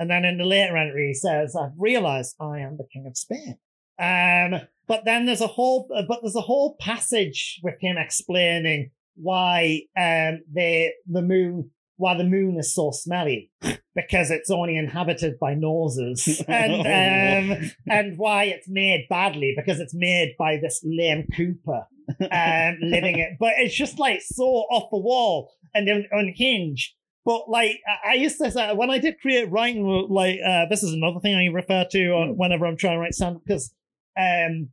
And 0.00 0.10
then 0.10 0.24
in 0.24 0.38
the 0.38 0.44
later 0.44 0.78
entry, 0.78 1.08
he 1.08 1.14
says, 1.14 1.54
I've 1.54 1.78
realized 1.78 2.34
I 2.40 2.60
am 2.60 2.78
the 2.78 2.88
king 2.90 3.06
of 3.06 3.18
Spain. 3.18 3.58
Um, 3.98 4.62
but 4.88 5.04
then 5.04 5.26
there's 5.26 5.42
a 5.42 5.46
whole, 5.46 5.88
but 6.08 6.20
there's 6.22 6.34
a 6.34 6.40
whole 6.40 6.76
passage 6.80 7.60
with 7.62 7.74
him 7.80 7.96
explaining 7.98 8.92
why, 9.14 9.82
um, 9.98 10.40
the, 10.50 10.88
the 11.06 11.20
moon, 11.20 11.70
why 11.98 12.16
the 12.16 12.24
moon 12.24 12.56
is 12.58 12.74
so 12.74 12.92
smelly 12.92 13.50
because 13.94 14.30
it's 14.30 14.50
only 14.50 14.76
inhabited 14.76 15.38
by 15.38 15.54
noses. 15.54 16.42
And, 16.48 17.52
um, 17.52 17.70
and 17.86 18.18
why 18.18 18.44
it's 18.44 18.68
made 18.68 19.06
badly 19.10 19.54
because 19.54 19.80
it's 19.80 19.94
made 19.94 20.34
by 20.38 20.56
this 20.56 20.80
lame 20.82 21.26
Cooper, 21.36 21.86
um, 22.20 22.76
living 22.82 23.18
it. 23.18 23.36
But 23.38 23.52
it's 23.58 23.74
just 23.74 23.98
like 23.98 24.20
so 24.22 24.44
off 24.44 24.90
the 24.90 24.98
wall 24.98 25.52
and 25.74 25.88
un- 25.88 26.06
unhinged. 26.10 26.92
But 27.24 27.48
like 27.50 27.80
I- 28.04 28.14
used 28.14 28.38
to 28.38 28.50
say 28.50 28.74
when 28.74 28.90
I 28.90 28.98
did 28.98 29.20
create 29.20 29.50
writing, 29.50 29.84
like 30.08 30.38
uh, 30.46 30.66
this 30.70 30.82
is 30.82 30.92
another 30.92 31.20
thing 31.20 31.34
I 31.34 31.46
refer 31.52 31.84
to 31.90 32.14
uh, 32.16 32.26
whenever 32.32 32.66
I'm 32.66 32.76
trying 32.76 32.96
to 32.96 33.00
write 33.00 33.14
stand 33.14 33.38
because, 33.44 33.72
um, 34.18 34.70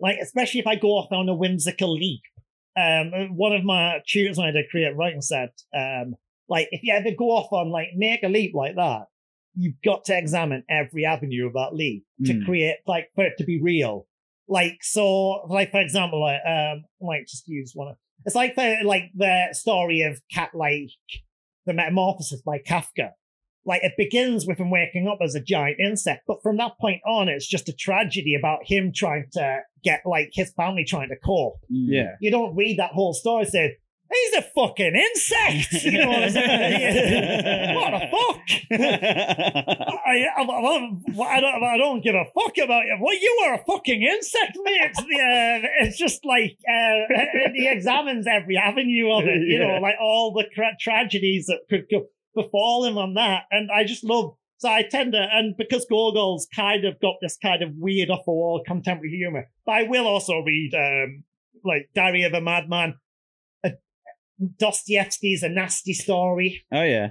like 0.00 0.16
especially 0.22 0.60
if 0.60 0.66
I 0.66 0.76
go 0.76 0.88
off 0.90 1.10
on 1.12 1.28
a 1.28 1.34
whimsical 1.34 1.92
leap, 1.92 2.22
um, 2.76 3.36
one 3.36 3.52
of 3.52 3.64
my 3.64 3.98
tutors 4.06 4.38
when 4.38 4.48
I 4.48 4.52
did 4.52 4.70
creative 4.70 4.96
writing 4.96 5.20
said, 5.22 5.50
um, 5.76 6.14
like, 6.48 6.68
if 6.70 6.82
you 6.82 6.92
ever 6.94 7.10
go 7.16 7.30
off 7.30 7.52
on 7.52 7.70
like 7.70 7.88
make 7.96 8.22
a 8.22 8.28
leap 8.28 8.54
like 8.54 8.76
that, 8.76 9.06
you've 9.54 9.80
got 9.84 10.04
to 10.06 10.16
examine 10.16 10.64
every 10.70 11.04
avenue 11.04 11.46
of 11.46 11.52
that 11.54 11.74
leap 11.74 12.04
to 12.24 12.32
Mm. 12.32 12.44
create, 12.46 12.76
like, 12.86 13.10
for 13.14 13.24
it 13.24 13.34
to 13.38 13.44
be 13.44 13.60
real. 13.60 14.06
Like, 14.48 14.78
so, 14.82 15.42
like, 15.48 15.70
for 15.70 15.80
example, 15.80 16.20
like, 16.20 16.40
um, 16.46 16.84
like, 17.00 17.26
just 17.28 17.46
use 17.46 17.72
one 17.74 17.88
of, 17.88 17.96
it's 18.24 18.34
like 18.34 18.54
the, 18.56 18.76
like 18.84 19.04
the 19.14 19.48
story 19.52 20.02
of 20.02 20.20
cat, 20.32 20.50
like, 20.54 20.90
the 21.66 21.72
metamorphosis 21.72 22.42
by 22.42 22.58
Kafka. 22.58 23.10
Like, 23.64 23.84
it 23.84 23.92
begins 23.96 24.44
with 24.46 24.58
him 24.58 24.70
waking 24.70 25.06
up 25.06 25.18
as 25.22 25.36
a 25.36 25.40
giant 25.40 25.78
insect, 25.78 26.22
but 26.26 26.42
from 26.42 26.56
that 26.56 26.72
point 26.80 27.00
on, 27.06 27.28
it's 27.28 27.46
just 27.46 27.68
a 27.68 27.72
tragedy 27.72 28.34
about 28.34 28.60
him 28.64 28.92
trying 28.94 29.26
to 29.34 29.60
get, 29.84 30.02
like, 30.04 30.30
his 30.32 30.52
family 30.54 30.84
trying 30.84 31.08
to 31.10 31.16
cope 31.24 31.60
Yeah. 31.68 32.16
you 32.20 32.30
don't 32.32 32.56
read 32.56 32.78
that 32.78 32.90
whole 32.90 33.14
story 33.14 33.44
saying, 33.44 33.76
he's 34.12 34.38
a 34.38 34.42
fucking 34.42 34.94
insect. 34.94 35.84
You 35.84 35.98
know 35.98 36.08
what 36.08 36.22
I'm 36.24 36.30
saying? 36.30 37.74
what 37.74 37.90
the 37.90 38.06
fuck? 38.10 38.80
I, 40.06 40.26
I, 40.36 40.42
I, 40.42 40.42
I 40.42 41.40
don't, 41.40 41.62
I 41.62 41.76
don't 41.76 42.02
give 42.02 42.14
a 42.14 42.24
fuck 42.34 42.56
about 42.58 42.84
you. 42.84 42.98
Well, 43.00 43.14
you 43.14 43.42
are 43.46 43.54
a 43.54 43.64
fucking 43.64 44.02
insect, 44.02 44.58
mate. 44.62 44.80
Uh, 44.98 45.68
it's 45.80 45.98
just 45.98 46.24
like, 46.24 46.56
uh, 46.68 47.14
he 47.54 47.68
examines 47.68 48.26
every 48.30 48.56
avenue 48.56 49.12
of 49.12 49.24
it, 49.24 49.42
you 49.46 49.58
know, 49.58 49.78
like 49.80 49.96
all 50.00 50.32
the 50.32 50.44
tra- 50.54 50.76
tragedies 50.80 51.46
that 51.46 51.60
could 51.68 51.86
go 51.90 52.06
befall 52.34 52.84
him 52.84 52.98
on 52.98 53.14
that. 53.14 53.44
And 53.50 53.70
I 53.70 53.84
just 53.84 54.04
love, 54.04 54.34
so 54.58 54.68
I 54.68 54.82
tend 54.82 55.12
to, 55.12 55.26
and 55.32 55.56
because 55.56 55.86
Gogol's 55.90 56.46
kind 56.54 56.84
of 56.84 57.00
got 57.00 57.16
this 57.20 57.36
kind 57.40 57.62
of 57.62 57.70
weird 57.76 58.10
off 58.10 58.24
the 58.24 58.32
wall 58.32 58.62
contemporary 58.66 59.10
humor, 59.10 59.48
but 59.66 59.72
I 59.72 59.82
will 59.84 60.06
also 60.06 60.40
read, 60.40 60.72
um, 60.74 61.24
like 61.64 61.90
Diary 61.94 62.24
of 62.24 62.32
a 62.32 62.40
Madman. 62.40 62.94
Dostoevsky's 64.58 65.42
A 65.42 65.48
Nasty 65.48 65.92
Story. 65.92 66.62
Oh 66.72 66.82
yeah. 66.82 67.08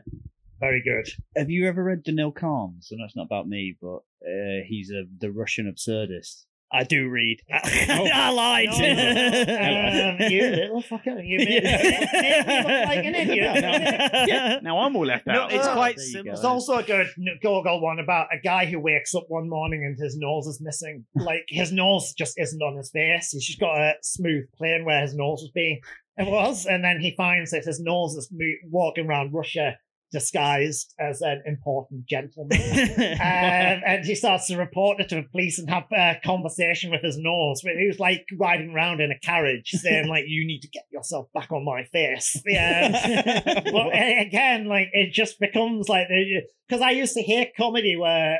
Very 0.59 0.81
good. 0.83 1.07
Have 1.35 1.49
you 1.49 1.67
ever 1.67 1.83
read 1.83 2.03
Daniil 2.03 2.31
Kharms? 2.31 2.83
So 2.85 2.95
that's 2.99 3.15
not 3.15 3.23
about 3.25 3.47
me, 3.47 3.75
but 3.81 3.97
uh, 4.25 4.61
he's 4.67 4.91
a 4.91 5.03
the 5.19 5.31
Russian 5.31 5.71
absurdist. 5.71 6.43
I 6.73 6.85
do 6.85 7.09
read. 7.09 7.41
I 7.51 8.31
lied. 8.31 8.69
um, 8.69 10.31
you 10.31 10.41
little 10.51 10.81
fucker. 10.81 11.19
You 11.21 11.39
made, 11.39 11.63
made 11.63 12.45
me 12.47 12.57
look 12.57 12.87
like 12.87 13.05
an 13.05 13.15
idiot. 13.15 14.63
Now 14.63 14.79
I'm 14.79 14.95
all 14.95 15.05
left 15.05 15.27
No, 15.27 15.33
out. 15.33 15.51
it's 15.51 15.67
Ah, 15.67 15.73
quite 15.73 15.97
there 15.97 16.05
simple. 16.05 16.23
go. 16.23 16.29
There's 16.35 16.45
also 16.45 16.77
a 16.77 16.83
good 16.83 17.07
Gogol 17.43 17.81
one 17.81 17.99
about 17.99 18.27
a 18.33 18.39
guy 18.39 18.65
who 18.67 18.79
wakes 18.79 19.13
up 19.15 19.25
one 19.27 19.49
morning 19.49 19.83
and 19.83 19.97
his 19.99 20.15
nose 20.17 20.47
is 20.47 20.61
missing. 20.61 21.03
Like 21.15 21.43
his 21.49 21.73
nose 21.73 22.13
just 22.17 22.39
isn't 22.39 22.61
on 22.61 22.77
his 22.77 22.89
face. 22.91 23.31
He's 23.31 23.45
just 23.45 23.59
got 23.59 23.77
a 23.77 23.93
smooth 24.01 24.45
plane 24.57 24.85
where 24.85 25.01
his 25.01 25.13
nose 25.13 25.41
was 25.41 25.51
being 25.53 25.81
it 26.21 26.31
was, 26.31 26.65
and 26.65 26.83
then 26.83 26.99
he 26.99 27.15
finds 27.15 27.51
that 27.51 27.65
his 27.65 27.79
nose 27.79 28.15
is 28.15 28.31
walking 28.69 29.05
around 29.07 29.33
Russia 29.33 29.77
disguised 30.11 30.93
as 30.99 31.21
an 31.21 31.41
important 31.45 32.05
gentleman. 32.05 32.59
um, 32.61 33.81
and 33.85 34.05
he 34.05 34.13
starts 34.13 34.47
to 34.47 34.57
report 34.57 34.99
it 34.99 35.09
to 35.09 35.15
the 35.15 35.23
police 35.31 35.57
and 35.57 35.69
have 35.69 35.85
a 35.93 36.15
conversation 36.23 36.91
with 36.91 37.01
his 37.01 37.17
nose. 37.17 37.61
But 37.63 37.73
he 37.79 37.87
was 37.87 37.99
like 37.99 38.25
riding 38.37 38.71
around 38.71 38.99
in 38.99 39.11
a 39.11 39.19
carriage 39.19 39.69
saying 39.69 40.07
like, 40.07 40.25
you 40.27 40.45
need 40.45 40.59
to 40.61 40.67
get 40.67 40.83
yourself 40.91 41.27
back 41.33 41.51
on 41.51 41.65
my 41.65 41.83
face. 41.85 42.41
Yeah. 42.51 43.61
but 43.63 43.75
uh, 43.75 44.19
again, 44.19 44.65
like 44.65 44.89
it 44.91 45.13
just 45.13 45.39
becomes 45.39 45.87
like, 45.87 46.07
because 46.67 46.81
I 46.81 46.91
used 46.91 47.13
to 47.13 47.21
hear 47.21 47.45
comedy 47.55 47.95
where 47.95 48.39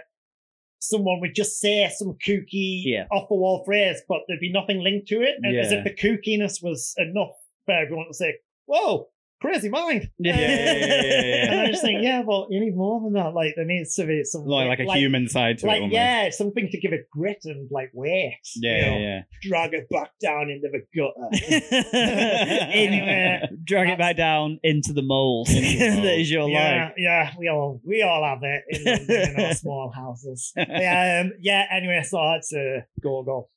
someone 0.79 1.21
would 1.21 1.35
just 1.35 1.59
say 1.59 1.89
some 1.95 2.17
kooky 2.25 2.81
Yeah. 2.83 3.05
off 3.11 3.29
the 3.29 3.35
wall 3.35 3.63
phrase, 3.63 4.01
but 4.09 4.19
there'd 4.27 4.41
be 4.41 4.51
nothing 4.51 4.83
linked 4.83 5.07
to 5.09 5.21
it. 5.21 5.35
And 5.41 5.55
as 5.57 5.71
if 5.71 5.83
the 5.85 5.91
kookiness 5.93 6.61
was 6.61 6.93
enough 6.97 7.31
for 7.65 7.73
everyone 7.73 8.07
to 8.07 8.13
say, 8.13 8.35
whoa, 8.65 9.07
crazy 9.41 9.69
mind. 9.69 10.09
Yeah, 10.19 10.39
yeah, 10.39 10.73
yeah, 10.73 11.51
and 11.51 11.61
I 11.61 11.67
just 11.67 11.81
think, 11.81 12.03
yeah, 12.03 12.21
well, 12.25 12.47
you 12.49 12.59
need 12.59 12.75
more 12.75 13.01
than 13.01 13.13
that. 13.13 13.33
Like, 13.33 13.53
there 13.55 13.65
needs 13.65 13.95
to 13.95 14.05
be 14.05 14.23
some 14.23 14.45
like, 14.45 14.67
like 14.67 14.79
a 14.79 14.93
human 14.93 15.27
side 15.27 15.57
to 15.59 15.65
it. 15.65 15.67
like 15.67 15.81
almost. 15.81 15.93
yeah, 15.93 16.29
something 16.29 16.69
to 16.69 16.79
give 16.79 16.93
it 16.93 17.09
grit 17.11 17.39
and 17.43 17.67
like 17.71 17.89
weight. 17.93 18.37
Yeah, 18.55 18.77
you 18.77 18.85
know, 18.85 18.97
yeah. 18.99 19.21
Drag 19.41 19.73
it 19.73 19.89
back 19.89 20.11
down 20.21 20.49
into 20.49 20.69
the 20.71 20.81
gutter. 20.95 21.29
anyway, 22.71 23.41
drag 23.65 23.89
it 23.89 23.97
back 23.97 24.15
down 24.15 24.59
into 24.63 24.93
the 24.93 25.01
mold. 25.01 25.47
that 25.49 26.19
is 26.19 26.31
your 26.31 26.47
yeah, 26.49 26.85
life. 26.85 26.93
yeah, 26.97 27.31
we 27.37 27.49
all 27.49 27.81
we 27.83 28.03
all 28.03 28.23
have 28.23 28.43
it 28.43 28.63
in, 28.69 28.83
London 28.85 29.39
in 29.39 29.45
our 29.45 29.53
small 29.55 29.91
houses. 29.93 30.53
Yeah, 30.55 31.23
um, 31.25 31.33
yeah. 31.39 31.65
Anyway, 31.71 32.03
so 32.03 32.19
it's 32.33 32.53
a 32.53 32.85
Gogol. 33.01 33.49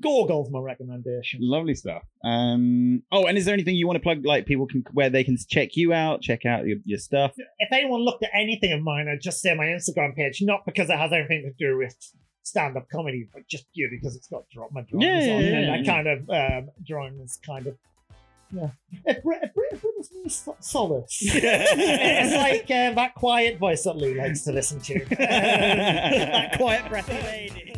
Gogol's 0.00 0.50
my 0.50 0.60
recommendation. 0.60 1.40
Lovely 1.42 1.74
stuff. 1.74 2.02
Um, 2.24 3.02
oh, 3.12 3.26
and 3.26 3.36
is 3.36 3.44
there 3.44 3.54
anything 3.54 3.76
you 3.76 3.86
want 3.86 3.96
to 3.96 4.02
plug? 4.02 4.24
Like 4.24 4.46
people 4.46 4.66
can 4.66 4.84
where 4.92 5.10
they 5.10 5.24
can 5.24 5.36
check 5.48 5.76
you 5.76 5.92
out, 5.92 6.22
check 6.22 6.46
out 6.46 6.66
your, 6.66 6.78
your 6.84 6.98
stuff. 6.98 7.32
If 7.36 7.72
anyone 7.72 8.00
looked 8.00 8.24
at 8.24 8.30
anything 8.34 8.72
of 8.72 8.82
mine, 8.82 9.08
I'd 9.08 9.20
just 9.20 9.40
say 9.40 9.54
my 9.54 9.66
Instagram 9.66 10.14
page, 10.14 10.38
not 10.42 10.64
because 10.64 10.90
it 10.90 10.98
has 10.98 11.12
anything 11.12 11.42
to 11.42 11.64
do 11.64 11.76
with 11.78 11.94
stand-up 12.42 12.88
comedy, 12.90 13.28
but 13.32 13.46
just 13.48 13.66
purely 13.72 13.98
because 14.00 14.16
it's 14.16 14.28
got 14.28 14.48
drop 14.50 14.70
my 14.72 14.82
drawings 14.82 15.26
Yeah, 15.26 15.34
on, 15.34 15.40
yeah, 15.42 15.48
and 15.74 15.86
yeah. 15.86 15.92
I 15.92 15.94
kind 15.96 16.08
of 16.08 16.30
um, 16.30 16.70
drawing 16.86 17.20
is 17.20 17.38
kind 17.44 17.66
of 17.66 17.76
yeah, 18.52 18.70
it, 19.06 19.22
it, 19.24 19.52
it 19.54 19.80
brings 19.80 20.10
me 20.12 20.28
so- 20.28 20.56
solace. 20.58 21.18
it's 21.22 22.34
like 22.34 22.64
uh, 22.64 22.94
that 22.94 23.14
quiet 23.14 23.58
voice 23.58 23.84
that 23.84 23.96
Lew 23.96 24.14
likes 24.14 24.42
to 24.42 24.52
listen 24.52 24.80
to. 24.80 25.04
that 25.10 26.56
quiet 26.56 26.88
breathy 26.88 27.12
lady. 27.12 27.69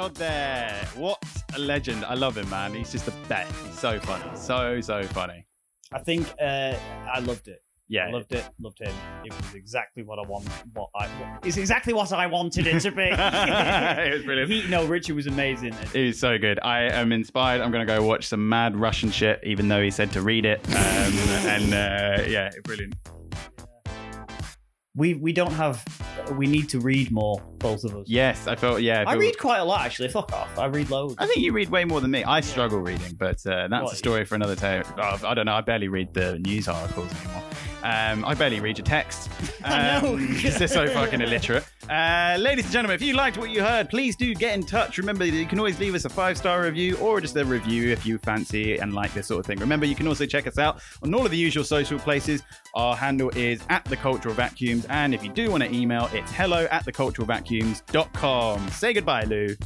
Todd 0.00 0.14
there. 0.14 0.88
What 0.94 1.22
a 1.54 1.58
legend. 1.58 2.06
I 2.06 2.14
love 2.14 2.38
him, 2.38 2.48
man. 2.48 2.72
He's 2.72 2.90
just 2.90 3.04
the 3.04 3.12
best. 3.28 3.54
He's 3.66 3.78
so 3.78 4.00
funny. 4.00 4.24
So, 4.34 4.80
so 4.80 5.02
funny. 5.02 5.46
I 5.92 5.98
think 5.98 6.26
uh, 6.40 6.74
I 7.12 7.18
loved 7.18 7.48
it. 7.48 7.62
Yeah. 7.86 8.06
I 8.06 8.10
loved 8.10 8.32
it. 8.32 8.48
Loved 8.58 8.80
him. 8.80 8.94
It 9.26 9.36
was 9.36 9.54
exactly 9.54 10.02
what 10.02 10.18
I 10.18 10.26
want. 10.26 10.48
What 10.72 10.88
I. 10.94 11.06
It's 11.44 11.58
exactly 11.58 11.92
what 11.92 12.14
I 12.14 12.26
wanted 12.28 12.66
it 12.66 12.80
to 12.80 12.90
be. 12.90 13.02
it 13.10 14.14
was 14.14 14.24
brilliant. 14.24 14.50
He, 14.50 14.66
no, 14.68 14.86
Richard 14.86 15.16
was 15.16 15.26
amazing. 15.26 15.74
It 15.92 16.06
was 16.06 16.18
so 16.18 16.38
good. 16.38 16.58
I 16.60 16.84
am 16.84 17.12
inspired. 17.12 17.60
I'm 17.60 17.70
going 17.70 17.86
to 17.86 17.92
go 17.92 18.02
watch 18.02 18.26
some 18.26 18.48
mad 18.48 18.80
Russian 18.80 19.10
shit, 19.10 19.40
even 19.42 19.68
though 19.68 19.82
he 19.82 19.90
said 19.90 20.12
to 20.12 20.22
read 20.22 20.46
it. 20.46 20.66
Um, 20.68 21.12
and 21.46 21.74
uh, 21.74 22.22
yeah, 22.26 22.48
brilliant. 22.64 22.94
We 24.96 25.12
we 25.12 25.34
don't 25.34 25.52
have. 25.52 25.84
We 26.38 26.46
need 26.46 26.70
to 26.70 26.80
read 26.80 27.10
more, 27.10 27.42
both 27.60 27.84
of 27.84 27.94
us. 27.94 28.08
Yes, 28.08 28.46
I 28.48 28.56
felt, 28.56 28.82
yeah. 28.82 29.04
I 29.06 29.12
feel- 29.12 29.20
read 29.20 29.38
quite 29.38 29.58
a 29.58 29.64
lot 29.64 29.82
actually. 29.82 30.08
Fuck 30.08 30.32
off. 30.32 30.58
I 30.58 30.66
read 30.66 30.90
loads. 30.90 31.14
I 31.18 31.26
think 31.26 31.38
you 31.38 31.52
read 31.52 31.68
way 31.70 31.84
more 31.84 32.00
than 32.00 32.10
me. 32.10 32.24
I 32.24 32.40
struggle 32.40 32.80
reading, 32.80 33.14
but 33.18 33.44
uh, 33.46 33.68
that's 33.68 33.84
What? 33.84 33.92
a 33.92 33.96
story 33.96 34.24
for 34.24 34.34
another 34.34 34.56
time. 34.56 34.82
Oh, 34.98 35.18
I 35.24 35.34
don't 35.34 35.46
know. 35.46 35.54
I 35.54 35.60
barely 35.60 35.88
read 35.88 36.12
the 36.12 36.38
news 36.40 36.66
articles 36.66 37.12
anymore. 37.22 37.44
Um, 37.82 38.26
I 38.26 38.34
barely 38.34 38.60
read 38.60 38.76
your 38.76 38.84
text. 38.84 39.30
I 39.64 40.00
know. 40.02 40.16
Because 40.16 40.58
they're 40.58 40.68
so 40.68 40.86
fucking 40.88 41.22
illiterate. 41.22 41.64
Uh, 41.88 42.36
ladies 42.38 42.64
and 42.66 42.72
gentlemen, 42.74 42.94
if 42.94 43.00
you 43.00 43.14
liked 43.14 43.38
what 43.38 43.48
you 43.48 43.62
heard, 43.62 43.88
please 43.88 44.16
do 44.16 44.34
get 44.34 44.54
in 44.54 44.62
touch. 44.62 44.98
Remember, 44.98 45.24
that 45.24 45.30
you 45.34 45.46
can 45.46 45.58
always 45.58 45.80
leave 45.80 45.94
us 45.94 46.04
a 46.04 46.10
five 46.10 46.36
star 46.36 46.62
review 46.62 46.96
or 46.98 47.22
just 47.22 47.34
a 47.36 47.44
review 47.44 47.90
if 47.90 48.04
you 48.04 48.18
fancy 48.18 48.76
and 48.76 48.92
like 48.92 49.14
this 49.14 49.26
sort 49.28 49.40
of 49.40 49.46
thing. 49.46 49.58
Remember, 49.58 49.86
you 49.86 49.94
can 49.94 50.06
also 50.06 50.26
check 50.26 50.46
us 50.46 50.58
out 50.58 50.82
on 51.02 51.14
all 51.14 51.24
of 51.24 51.30
the 51.30 51.38
usual 51.38 51.64
social 51.64 51.98
places. 51.98 52.42
Our 52.74 52.94
handle 52.94 53.30
is 53.30 53.62
at 53.70 53.84
the 53.86 53.96
cultural 53.96 54.34
vacuums. 54.34 54.84
And 54.90 55.14
if 55.14 55.24
you 55.24 55.30
do 55.32 55.50
want 55.50 55.62
to 55.64 55.74
email, 55.74 56.10
it's 56.12 56.30
hello 56.32 56.68
at 56.70 56.84
Say 58.70 58.92
goodbye, 58.92 59.24
Lew. 59.24 59.56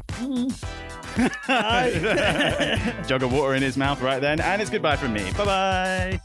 Jug 3.07 3.23
of 3.23 3.33
water 3.33 3.55
in 3.55 3.63
his 3.63 3.77
mouth 3.77 4.01
right 4.03 4.21
then. 4.21 4.41
And 4.41 4.61
it's 4.61 4.71
goodbye 4.71 4.97
from 4.97 5.13
me. 5.13 5.31
Bye 5.37 5.45
bye. 5.45 6.21